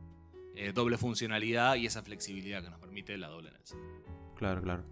eh, 0.57 0.73
doble 0.73 0.99
funcionalidad 0.99 1.77
y 1.77 1.87
esa 1.87 2.03
flexibilidad 2.03 2.65
que 2.65 2.71
nos 2.71 2.81
permite 2.81 3.17
la 3.17 3.29
doble 3.29 3.53
Nelson. 3.53 3.79
Claro, 4.35 4.63
claro. 4.63 4.83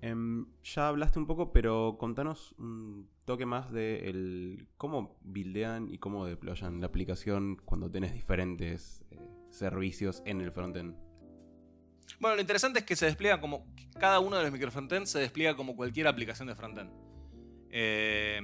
Em, 0.00 0.46
ya 0.64 0.88
hablaste 0.88 1.20
un 1.20 1.28
poco, 1.28 1.52
pero 1.52 1.98
contanos 2.00 2.52
un 2.58 3.08
toque 3.26 3.46
más 3.46 3.70
de 3.70 4.08
el 4.10 4.66
cómo 4.76 5.16
buildean 5.22 5.88
y 5.88 5.98
cómo 5.98 6.26
deployan 6.26 6.80
la 6.80 6.88
aplicación 6.88 7.62
cuando 7.64 7.92
tenés 7.92 8.12
diferentes 8.12 9.04
eh, 9.12 9.35
servicios 9.50 10.22
en 10.26 10.40
el 10.40 10.52
frontend. 10.52 10.96
Bueno, 12.20 12.36
lo 12.36 12.40
interesante 12.40 12.80
es 12.80 12.84
que 12.84 12.96
se 12.96 13.06
despliega 13.06 13.40
como. 13.40 13.66
Cada 13.98 14.20
uno 14.20 14.36
de 14.36 14.42
los 14.42 14.52
microfrontends 14.52 15.10
se 15.10 15.18
despliega 15.18 15.56
como 15.56 15.74
cualquier 15.74 16.06
aplicación 16.06 16.48
de 16.48 16.54
frontend. 16.54 16.90
Eh, 17.70 18.40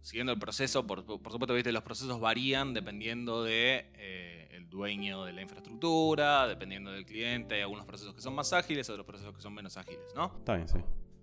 siguiendo 0.00 0.32
el 0.32 0.38
proceso, 0.38 0.86
por, 0.86 1.04
por 1.04 1.32
supuesto, 1.32 1.54
viste, 1.54 1.72
los 1.72 1.82
procesos 1.82 2.20
varían 2.20 2.72
dependiendo 2.72 3.42
de 3.42 3.90
eh, 3.94 4.48
el 4.52 4.68
dueño 4.68 5.24
de 5.24 5.32
la 5.32 5.42
infraestructura, 5.42 6.46
dependiendo 6.46 6.92
del 6.92 7.04
cliente. 7.04 7.56
Hay 7.56 7.62
algunos 7.62 7.86
procesos 7.86 8.14
que 8.14 8.20
son 8.20 8.34
más 8.34 8.52
ágiles, 8.52 8.88
otros 8.90 9.06
procesos 9.06 9.34
que 9.34 9.42
son 9.42 9.54
menos 9.54 9.76
ágiles, 9.76 10.12
¿no? 10.14 10.32
Está 10.38 10.56
bien, 10.56 10.68
sí. 10.68 10.78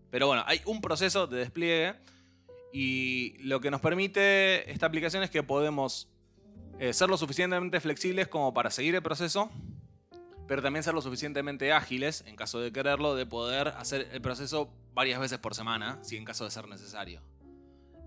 Pero 0.10 0.28
bueno, 0.28 0.44
hay 0.48 0.62
un 0.66 0.82
proceso 0.82 1.28
de 1.28 1.38
despliegue 1.38 1.96
y 2.74 3.36
lo 3.44 3.60
que 3.60 3.72
nos 3.72 3.82
permite 3.82 4.70
esta 4.72 4.86
aplicación 4.86 5.24
es 5.24 5.30
que 5.30 5.44
podemos 5.44 6.10
eh, 6.80 6.94
ser 6.94 7.10
lo 7.10 7.18
suficientemente 7.18 7.80
flexibles 7.80 8.28
como 8.28 8.54
para 8.54 8.72
seguir 8.72 8.96
el 8.96 9.04
proceso, 9.04 9.52
pero 10.48 10.62
también 10.62 10.84
ser 10.84 10.94
lo 10.94 11.02
suficientemente 11.02 11.72
ágiles, 11.74 12.24
en 12.26 12.36
caso 12.36 12.60
de 12.60 12.72
quererlo, 12.72 13.16
de 13.16 13.26
poder 13.26 13.68
hacer 13.70 14.08
el 14.12 14.22
proceso 14.22 14.70
varias 14.94 15.20
veces 15.20 15.38
por 15.38 15.54
semana, 15.54 16.00
si 16.02 16.18
en 16.18 16.26
caso 16.26 16.46
de 16.46 16.52
ser 16.52 16.68
necesario. 16.68 17.22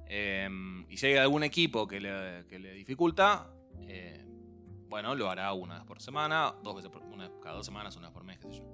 Eh, 0.07 0.49
y 0.89 0.97
si 0.97 1.07
hay 1.07 1.17
algún 1.17 1.45
equipo 1.45 1.87
que 1.87 2.01
le, 2.01 2.73
dificulta, 2.75 3.47
eh, 3.83 4.25
bueno, 4.89 5.15
lo 5.15 5.31
hará 5.31 5.53
una 5.53 5.77
vez 5.77 5.85
por 5.85 6.03
semana, 6.03 6.53
dos 6.63 6.77
veces 6.77 6.91
por, 6.91 7.03
una, 7.03 7.31
cada 7.41 7.57
dos 7.57 7.67
semanas, 7.67 7.97
una 7.97 8.09
vez 8.09 8.15
por 8.15 8.25
mes, 8.25 8.39
qué 8.39 8.49
sé 8.49 8.59
yo. 8.59 8.65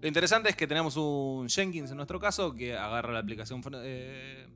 Lo 0.00 0.08
interesante 0.08 0.50
es 0.50 0.56
que 0.56 0.66
tenemos 0.66 0.96
un 0.96 1.48
Jenkins 1.48 1.90
en 1.90 1.96
nuestro 1.96 2.20
caso 2.20 2.54
que 2.54 2.76
agarra 2.76 3.12
la 3.12 3.20
aplicación 3.20 3.62
eh, 3.76 4.46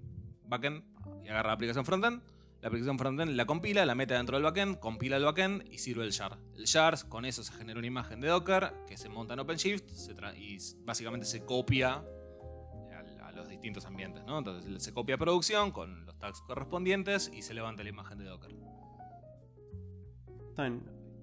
backend 0.45 0.83
y 1.25 1.29
agarra 1.29 1.49
la 1.49 1.55
aplicación 1.55 1.85
frontend. 1.87 2.21
La 2.61 2.69
aplicación 2.69 2.99
frontend 2.99 3.33
la 3.33 3.47
compila, 3.47 3.87
la 3.87 3.95
mete 3.95 4.15
dentro 4.15 4.37
del 4.37 4.43
backend, 4.43 4.81
compila 4.81 5.17
el 5.17 5.25
backend 5.25 5.73
y 5.73 5.79
sirve 5.79 6.05
el 6.05 6.13
jar. 6.13 6.39
El 6.57 6.67
jar, 6.67 7.09
con 7.09 7.25
eso 7.25 7.45
se 7.45 7.53
genera 7.53 7.79
una 7.79 7.87
imagen 7.87 8.21
de 8.21 8.29
Docker 8.29 8.73
que 8.89 8.97
se 8.97 9.09
monta 9.09 9.35
en 9.35 9.41
OpenShift 9.41 9.89
se 9.91 10.13
y 10.37 10.59
básicamente 10.85 11.25
se 11.25 11.45
copia 11.45 12.03
a, 13.23 13.33
los 13.33 13.49
distintos 13.49 13.87
ambientes. 13.87 14.25
¿no? 14.27 14.39
Entonces 14.39 14.83
se 14.83 14.93
copia 14.93 15.17
producción 15.17 15.71
con 15.71 16.05
los 16.05 16.19
tags 16.19 16.41
correspondientes 16.43 17.31
y 17.33 17.43
se 17.43 17.55
levanta 17.55 17.85
la 17.85 17.91
imagen 17.91 18.19
de 18.19 18.25
Docker. 18.25 18.51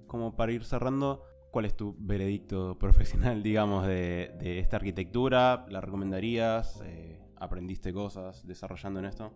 Como 0.07 0.37
para 0.37 0.53
ir 0.53 0.63
cerrando, 0.63 1.25
¿cuál 1.51 1.65
es 1.65 1.75
tu 1.75 1.97
veredicto 1.99 2.79
profesional, 2.79 3.43
digamos, 3.43 3.85
de, 3.85 4.33
de 4.39 4.59
esta 4.59 4.77
arquitectura? 4.77 5.65
¿La 5.67 5.81
recomendarías? 5.81 6.81
Eh, 6.85 7.19
¿Aprendiste 7.35 7.91
cosas 7.91 8.47
desarrollando 8.47 9.01
en 9.01 9.07
esto? 9.07 9.33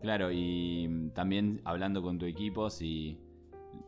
Claro, 0.00 0.32
y 0.32 0.88
mm, 0.88 1.10
también 1.10 1.60
hablando 1.64 2.02
con 2.02 2.18
tu 2.18 2.26
equipo, 2.26 2.70
si, 2.70 3.18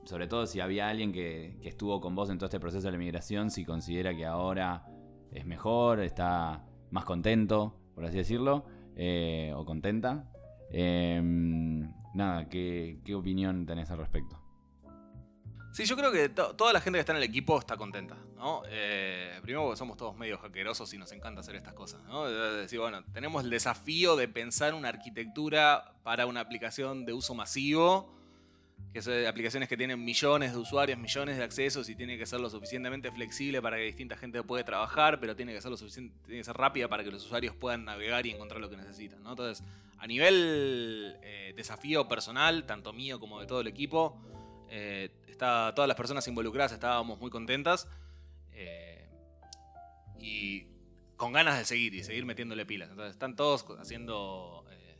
sobre 0.04 0.26
todo 0.26 0.46
si 0.46 0.60
había 0.60 0.88
alguien 0.88 1.12
que, 1.12 1.56
que 1.62 1.68
estuvo 1.68 2.00
con 2.00 2.14
vos 2.14 2.30
en 2.30 2.38
todo 2.38 2.46
este 2.46 2.60
proceso 2.60 2.86
de 2.86 2.92
la 2.92 2.98
migración, 2.98 3.50
si 3.50 3.64
considera 3.64 4.14
que 4.14 4.26
ahora 4.26 4.86
es 5.32 5.46
mejor, 5.46 6.00
está 6.00 6.64
más 6.90 7.04
contento, 7.04 7.74
por 7.94 8.04
así 8.04 8.18
decirlo, 8.18 8.64
eh, 8.96 9.52
o 9.56 9.64
contenta. 9.64 10.30
Em, 10.70 11.92
nada, 12.14 12.48
¿qué, 12.48 13.00
¿qué 13.04 13.14
opinión 13.14 13.66
tenés 13.66 13.90
al 13.90 13.98
respecto? 13.98 14.41
Sí, 15.72 15.86
yo 15.86 15.96
creo 15.96 16.12
que 16.12 16.28
to- 16.28 16.54
toda 16.54 16.72
la 16.74 16.80
gente 16.82 16.98
que 16.98 17.00
está 17.00 17.12
en 17.12 17.18
el 17.18 17.24
equipo 17.24 17.58
está 17.58 17.76
contenta, 17.78 18.16
¿no? 18.36 18.62
Eh, 18.68 19.38
primero 19.42 19.64
porque 19.64 19.78
somos 19.78 19.96
todos 19.96 20.14
medio 20.16 20.36
hackerosos 20.38 20.92
y 20.92 20.98
nos 20.98 21.10
encanta 21.12 21.40
hacer 21.40 21.56
estas 21.56 21.72
cosas, 21.72 22.02
¿no? 22.04 22.26
De 22.26 22.60
decir, 22.60 22.78
bueno, 22.78 23.02
tenemos 23.14 23.42
el 23.44 23.48
desafío 23.50 24.14
de 24.16 24.28
pensar 24.28 24.74
una 24.74 24.90
arquitectura 24.90 25.94
para 26.02 26.26
una 26.26 26.40
aplicación 26.40 27.06
de 27.06 27.14
uso 27.14 27.34
masivo, 27.34 28.12
que 28.92 29.00
son 29.00 29.24
aplicaciones 29.26 29.66
que 29.70 29.76
tienen 29.78 30.04
millones 30.04 30.52
de 30.52 30.58
usuarios, 30.58 30.98
millones 30.98 31.38
de 31.38 31.44
accesos 31.44 31.88
y 31.88 31.94
tiene 31.96 32.18
que 32.18 32.26
ser 32.26 32.40
lo 32.40 32.50
suficientemente 32.50 33.10
flexible 33.10 33.62
para 33.62 33.78
que 33.78 33.84
distinta 33.84 34.14
gente 34.18 34.42
pueda 34.42 34.62
trabajar, 34.66 35.18
pero 35.20 35.34
tiene 35.34 35.54
que 35.54 35.62
ser 35.62 35.70
lo 35.70 35.78
suficiente, 35.78 36.14
tiene 36.26 36.40
que 36.40 36.44
ser 36.44 36.56
rápida 36.56 36.88
para 36.88 37.02
que 37.02 37.10
los 37.10 37.24
usuarios 37.24 37.54
puedan 37.56 37.86
navegar 37.86 38.26
y 38.26 38.32
encontrar 38.32 38.60
lo 38.60 38.68
que 38.68 38.76
necesitan, 38.76 39.22
¿no? 39.22 39.30
Entonces, 39.30 39.64
a 39.96 40.06
nivel 40.06 41.16
eh, 41.22 41.54
desafío 41.56 42.06
personal, 42.06 42.66
tanto 42.66 42.92
mío 42.92 43.18
como 43.18 43.40
de 43.40 43.46
todo 43.46 43.62
el 43.62 43.68
equipo, 43.68 44.20
eh, 44.74 45.10
está, 45.28 45.74
todas 45.74 45.86
las 45.86 45.98
personas 45.98 46.26
involucradas 46.28 46.72
estábamos 46.72 47.20
muy 47.20 47.30
contentas 47.30 47.86
eh, 48.52 49.06
y 50.18 50.64
con 51.16 51.34
ganas 51.34 51.58
de 51.58 51.66
seguir 51.66 51.94
y 51.94 52.02
seguir 52.02 52.24
metiéndole 52.24 52.64
pilas. 52.64 52.88
Entonces 52.88 53.12
están 53.12 53.36
todos 53.36 53.66
haciendo 53.78 54.64
eh, 54.70 54.96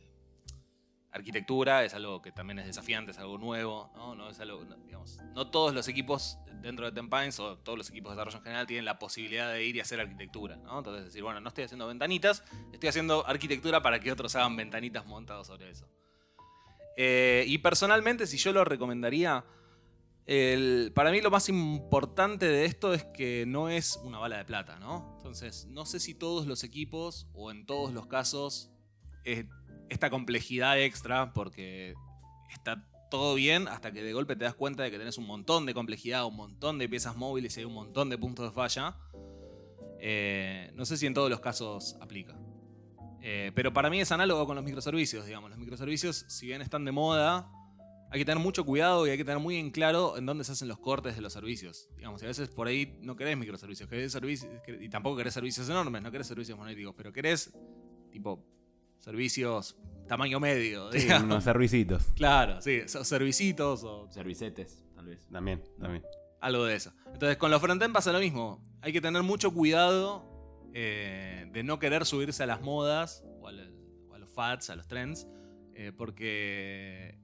arquitectura, 1.11 1.83
es 1.83 1.95
algo 1.95 2.21
que 2.21 2.31
también 2.31 2.59
es 2.59 2.67
desafiante, 2.67 3.09
es 3.13 3.17
algo 3.17 3.39
nuevo, 3.39 3.91
¿no? 3.95 4.13
No, 4.13 4.29
es 4.29 4.39
algo, 4.39 4.63
digamos, 4.85 5.17
no 5.33 5.49
todos 5.49 5.73
los 5.73 5.87
equipos 5.87 6.37
dentro 6.61 6.85
de 6.85 6.91
Tempines 6.91 7.39
o 7.39 7.57
todos 7.57 7.75
los 7.75 7.89
equipos 7.89 8.11
de 8.11 8.17
desarrollo 8.17 8.37
en 8.37 8.43
general 8.43 8.67
tienen 8.67 8.85
la 8.85 8.99
posibilidad 8.99 9.51
de 9.51 9.65
ir 9.65 9.75
y 9.75 9.79
hacer 9.79 9.99
arquitectura. 9.99 10.53
Entonces 10.53 11.05
decir, 11.05 11.23
bueno, 11.23 11.39
no 11.39 11.47
estoy 11.47 11.63
haciendo 11.63 11.87
ventanitas, 11.87 12.43
estoy 12.71 12.89
haciendo 12.89 13.25
arquitectura 13.25 13.81
para 13.81 13.99
que 13.99 14.11
otros 14.11 14.35
hagan 14.35 14.55
ventanitas 14.55 15.07
montadas 15.07 15.47
sobre 15.47 15.71
eso. 15.71 15.89
Y 16.95 17.57
personalmente, 17.57 18.27
si 18.27 18.37
yo 18.37 18.53
lo 18.53 18.63
recomendaría, 18.63 19.43
para 20.93 21.11
mí 21.11 21.21
lo 21.21 21.31
más 21.31 21.49
importante 21.49 22.45
de 22.45 22.65
esto 22.65 22.93
es 22.93 23.03
que 23.03 23.45
no 23.45 23.69
es 23.69 23.99
una 24.03 24.19
bala 24.19 24.37
de 24.37 24.45
plata, 24.45 24.79
¿no? 24.79 25.15
Entonces, 25.17 25.67
no 25.69 25.85
sé 25.85 25.99
si 25.99 26.13
todos 26.13 26.47
los 26.47 26.63
equipos 26.63 27.27
o 27.33 27.51
en 27.51 27.65
todos 27.65 27.93
los 27.93 28.07
casos 28.07 28.71
esta 29.89 30.09
complejidad 30.09 30.79
extra, 30.79 31.33
porque 31.33 31.93
está 32.51 32.87
todo 33.09 33.35
bien 33.35 33.67
hasta 33.67 33.91
que 33.91 34.01
de 34.01 34.11
golpe 34.11 34.35
te 34.35 34.43
das 34.43 34.55
cuenta 34.55 34.81
de 34.81 34.89
que 34.89 34.97
tenés 34.97 35.17
un 35.19 35.27
montón 35.27 35.67
de 35.67 35.73
complejidad, 35.73 36.25
un 36.25 36.35
montón 36.35 36.79
de 36.79 36.89
piezas 36.89 37.15
móviles 37.15 37.55
y 37.55 37.59
hay 37.59 37.65
un 37.65 37.73
montón 37.73 38.09
de 38.09 38.17
puntos 38.17 38.45
de 38.45 38.51
falla. 38.51 38.97
Eh, 39.99 40.71
no 40.73 40.83
sé 40.85 40.97
si 40.97 41.05
en 41.05 41.13
todos 41.13 41.29
los 41.29 41.39
casos 41.39 41.95
aplica. 42.01 42.35
Eh, 43.21 43.51
pero 43.53 43.71
para 43.71 43.89
mí 43.89 44.01
es 44.01 44.11
análogo 44.11 44.45
con 44.45 44.55
los 44.55 44.65
microservicios, 44.65 45.25
digamos. 45.25 45.49
Los 45.49 45.59
microservicios, 45.59 46.25
si 46.27 46.47
bien 46.47 46.61
están 46.61 46.85
de 46.85 46.91
moda, 46.91 47.49
hay 48.13 48.19
que 48.19 48.25
tener 48.25 48.41
mucho 48.41 48.63
cuidado 48.63 49.07
y 49.07 49.09
hay 49.09 49.17
que 49.17 49.25
tener 49.25 49.39
muy 49.39 49.57
en 49.57 49.71
claro 49.71 50.17
en 50.17 50.25
dónde 50.27 50.43
se 50.43 50.51
hacen 50.51 50.67
los 50.67 50.77
cortes 50.77 51.15
de 51.15 51.21
los 51.21 51.33
servicios. 51.33 51.89
Digamos, 51.97 52.21
y 52.21 52.25
a 52.25 52.27
veces 52.27 52.47
por 52.49 52.67
ahí 52.67 52.97
no 53.01 53.15
querés 53.15 53.35
microservicios, 53.35 53.89
querés 53.89 54.11
servicios, 54.11 54.51
y 54.79 54.87
tampoco 54.87 55.17
querés 55.17 55.33
servicios 55.33 55.67
enormes, 55.67 56.01
no 56.03 56.11
querés 56.11 56.27
servicios 56.27 56.55
monolíticos, 56.57 56.93
pero 56.95 57.11
querés 57.11 57.51
tipo 58.11 58.45
servicios 58.99 59.75
tamaño 60.07 60.39
medio, 60.39 60.91
Sí, 60.91 60.99
digamos. 60.99 61.23
unos 61.25 61.43
servicitos. 61.43 62.03
Claro, 62.15 62.61
sí, 62.61 62.81
servicitos 62.87 63.83
o 63.83 64.07
Servicetes, 64.11 64.83
tal 64.95 65.05
vez. 65.07 65.25
También, 65.31 65.63
también. 65.79 66.03
algo 66.39 66.65
de 66.65 66.75
eso. 66.75 66.93
Entonces, 67.13 67.37
con 67.37 67.49
los 67.51 67.61
frontend 67.61 67.93
pasa 67.93 68.11
lo 68.11 68.19
mismo. 68.19 68.63
Hay 68.81 68.93
que 68.93 69.01
tener 69.01 69.23
mucho 69.23 69.51
cuidado 69.53 70.29
eh, 70.73 71.49
de 71.51 71.63
no 71.63 71.79
querer 71.79 72.05
subirse 72.05 72.43
a 72.43 72.45
las 72.45 72.61
modas 72.61 73.23
o 73.39 73.47
a, 73.47 73.51
la- 73.53 73.69
o 74.09 74.13
a 74.13 74.19
los 74.19 74.29
fads, 74.29 74.69
a 74.69 74.75
los 74.75 74.87
trends, 74.87 75.27
eh, 75.75 75.91
porque, 75.97 77.17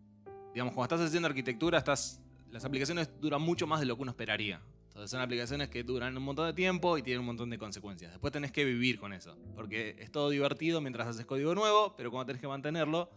digamos, 0.54 0.74
cuando 0.74 0.95
estás 0.95 1.08
haciendo 1.08 1.28
arquitectura, 1.28 1.78
estás, 1.78 2.22
las 2.52 2.66
aplicaciones 2.66 3.10
duran 3.20 3.41
mucho 3.41 3.68
más 3.68 3.80
de 3.80 3.86
lo 3.86 3.95
que 3.95 4.02
uno 4.02 4.12
esperaría. 4.12 4.62
Entonces, 4.88 5.12
son 5.12 5.22
aplicaciones 5.22 5.70
que 5.70 5.84
duran 5.84 6.18
un 6.18 6.24
montón 6.24 6.47
de 6.47 6.54
tiempo 6.54 6.97
y 6.97 7.04
tienen 7.04 7.22
un 7.22 7.28
montón 7.28 7.50
de 7.50 7.58
consecuencias. 7.58 8.12
Después 8.12 8.34
tenés 8.34 8.52
que 8.52 8.66
vivir 8.66 9.00
con 9.00 9.14
eso, 9.14 9.38
porque 9.56 9.95
es 10.00 10.12
todo 10.12 10.30
divertido 10.30 10.82
mientras 10.82 11.08
haces 11.08 11.26
código 11.26 11.54
nuevo, 11.56 11.95
pero 11.95 12.12
cuando 12.12 12.26
tenés 12.28 12.41
que 12.41 12.47
mantenerlo, 12.47 13.10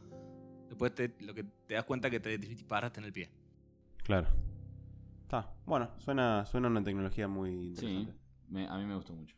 después 0.68 0.95
te- 0.95 1.14
lo 1.20 1.35
que 1.35 1.45
te 1.45 1.74
das 1.74 1.85
cuenta 1.85 2.09
que 2.11 2.20
te 2.20 2.37
disparaste 2.39 3.01
en 3.01 3.07
el 3.07 3.12
pie. 3.12 3.30
Claro. 4.05 4.28
Está. 5.22 5.51
Bueno, 5.64 5.91
suena, 5.99 6.45
suena 6.45 6.68
una 6.68 6.85
tecnología 6.85 7.26
muy 7.26 7.74
Sí, 7.74 7.87
interesante. 7.87 8.14
me- 8.49 8.68
a 8.68 8.76
mí 8.76 8.85
me 8.85 8.95
gustó 8.95 9.14
mucho. 9.14 9.35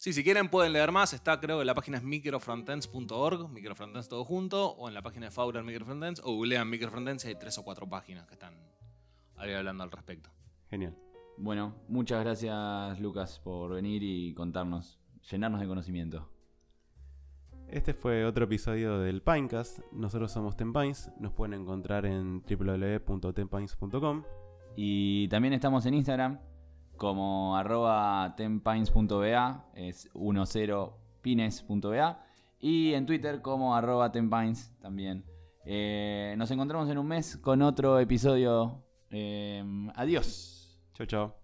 Sí, 0.00 0.14
si 0.14 0.24
quieren 0.24 0.48
pueden 0.48 0.72
leer 0.72 0.92
más. 0.92 1.12
Está, 1.12 1.38
creo 1.40 1.58
que 1.58 1.64
la 1.66 1.74
página 1.74 1.98
es 1.98 2.02
microfrontends.org, 2.02 3.50
microfrontends 3.50 4.08
todo 4.08 4.24
junto, 4.24 4.70
o 4.70 4.88
en 4.88 4.94
la 4.94 5.02
página 5.02 5.26
de 5.26 5.30
Fauler 5.30 5.62
Microfrontends, 5.62 6.22
o 6.24 6.32
googlean 6.36 6.70
Microfrontends 6.70 7.26
y 7.26 7.28
hay 7.28 7.34
tres 7.34 7.58
o 7.58 7.64
cuatro 7.64 7.86
páginas 7.86 8.26
que 8.26 8.32
están 8.32 8.54
ahí 9.36 9.52
hablando 9.52 9.84
al 9.84 9.90
respecto. 9.90 10.30
Genial. 10.70 10.96
Bueno, 11.36 11.74
muchas 11.86 12.24
gracias 12.24 12.98
Lucas 12.98 13.40
por 13.40 13.74
venir 13.74 14.02
y 14.02 14.32
contarnos, 14.32 14.98
llenarnos 15.30 15.60
de 15.60 15.66
conocimiento. 15.66 16.30
Este 17.68 17.92
fue 17.92 18.24
otro 18.24 18.46
episodio 18.46 19.00
del 19.00 19.20
Pinecast. 19.20 19.80
Nosotros 19.92 20.32
somos 20.32 20.56
Tenpines. 20.56 21.10
Nos 21.18 21.34
pueden 21.34 21.60
encontrar 21.60 22.06
en 22.06 22.40
www.tenpines.com. 22.40 24.24
Y 24.76 25.28
también 25.28 25.52
estamos 25.52 25.84
en 25.84 25.92
Instagram 25.92 26.38
como 27.00 27.56
arroba 27.56 28.34
tenpines.ba, 28.36 29.64
es 29.74 30.12
10pines.ba. 30.12 32.22
Y 32.60 32.92
en 32.92 33.06
Twitter 33.06 33.40
como 33.40 33.74
arroba 33.74 34.12
tenpines 34.12 34.76
también. 34.82 35.24
Eh, 35.64 36.34
nos 36.36 36.50
encontramos 36.50 36.90
en 36.90 36.98
un 36.98 37.06
mes 37.06 37.38
con 37.38 37.62
otro 37.62 37.98
episodio. 37.98 38.84
Eh, 39.08 39.64
adiós. 39.94 40.78
Chao, 40.92 41.06
chao. 41.06 41.39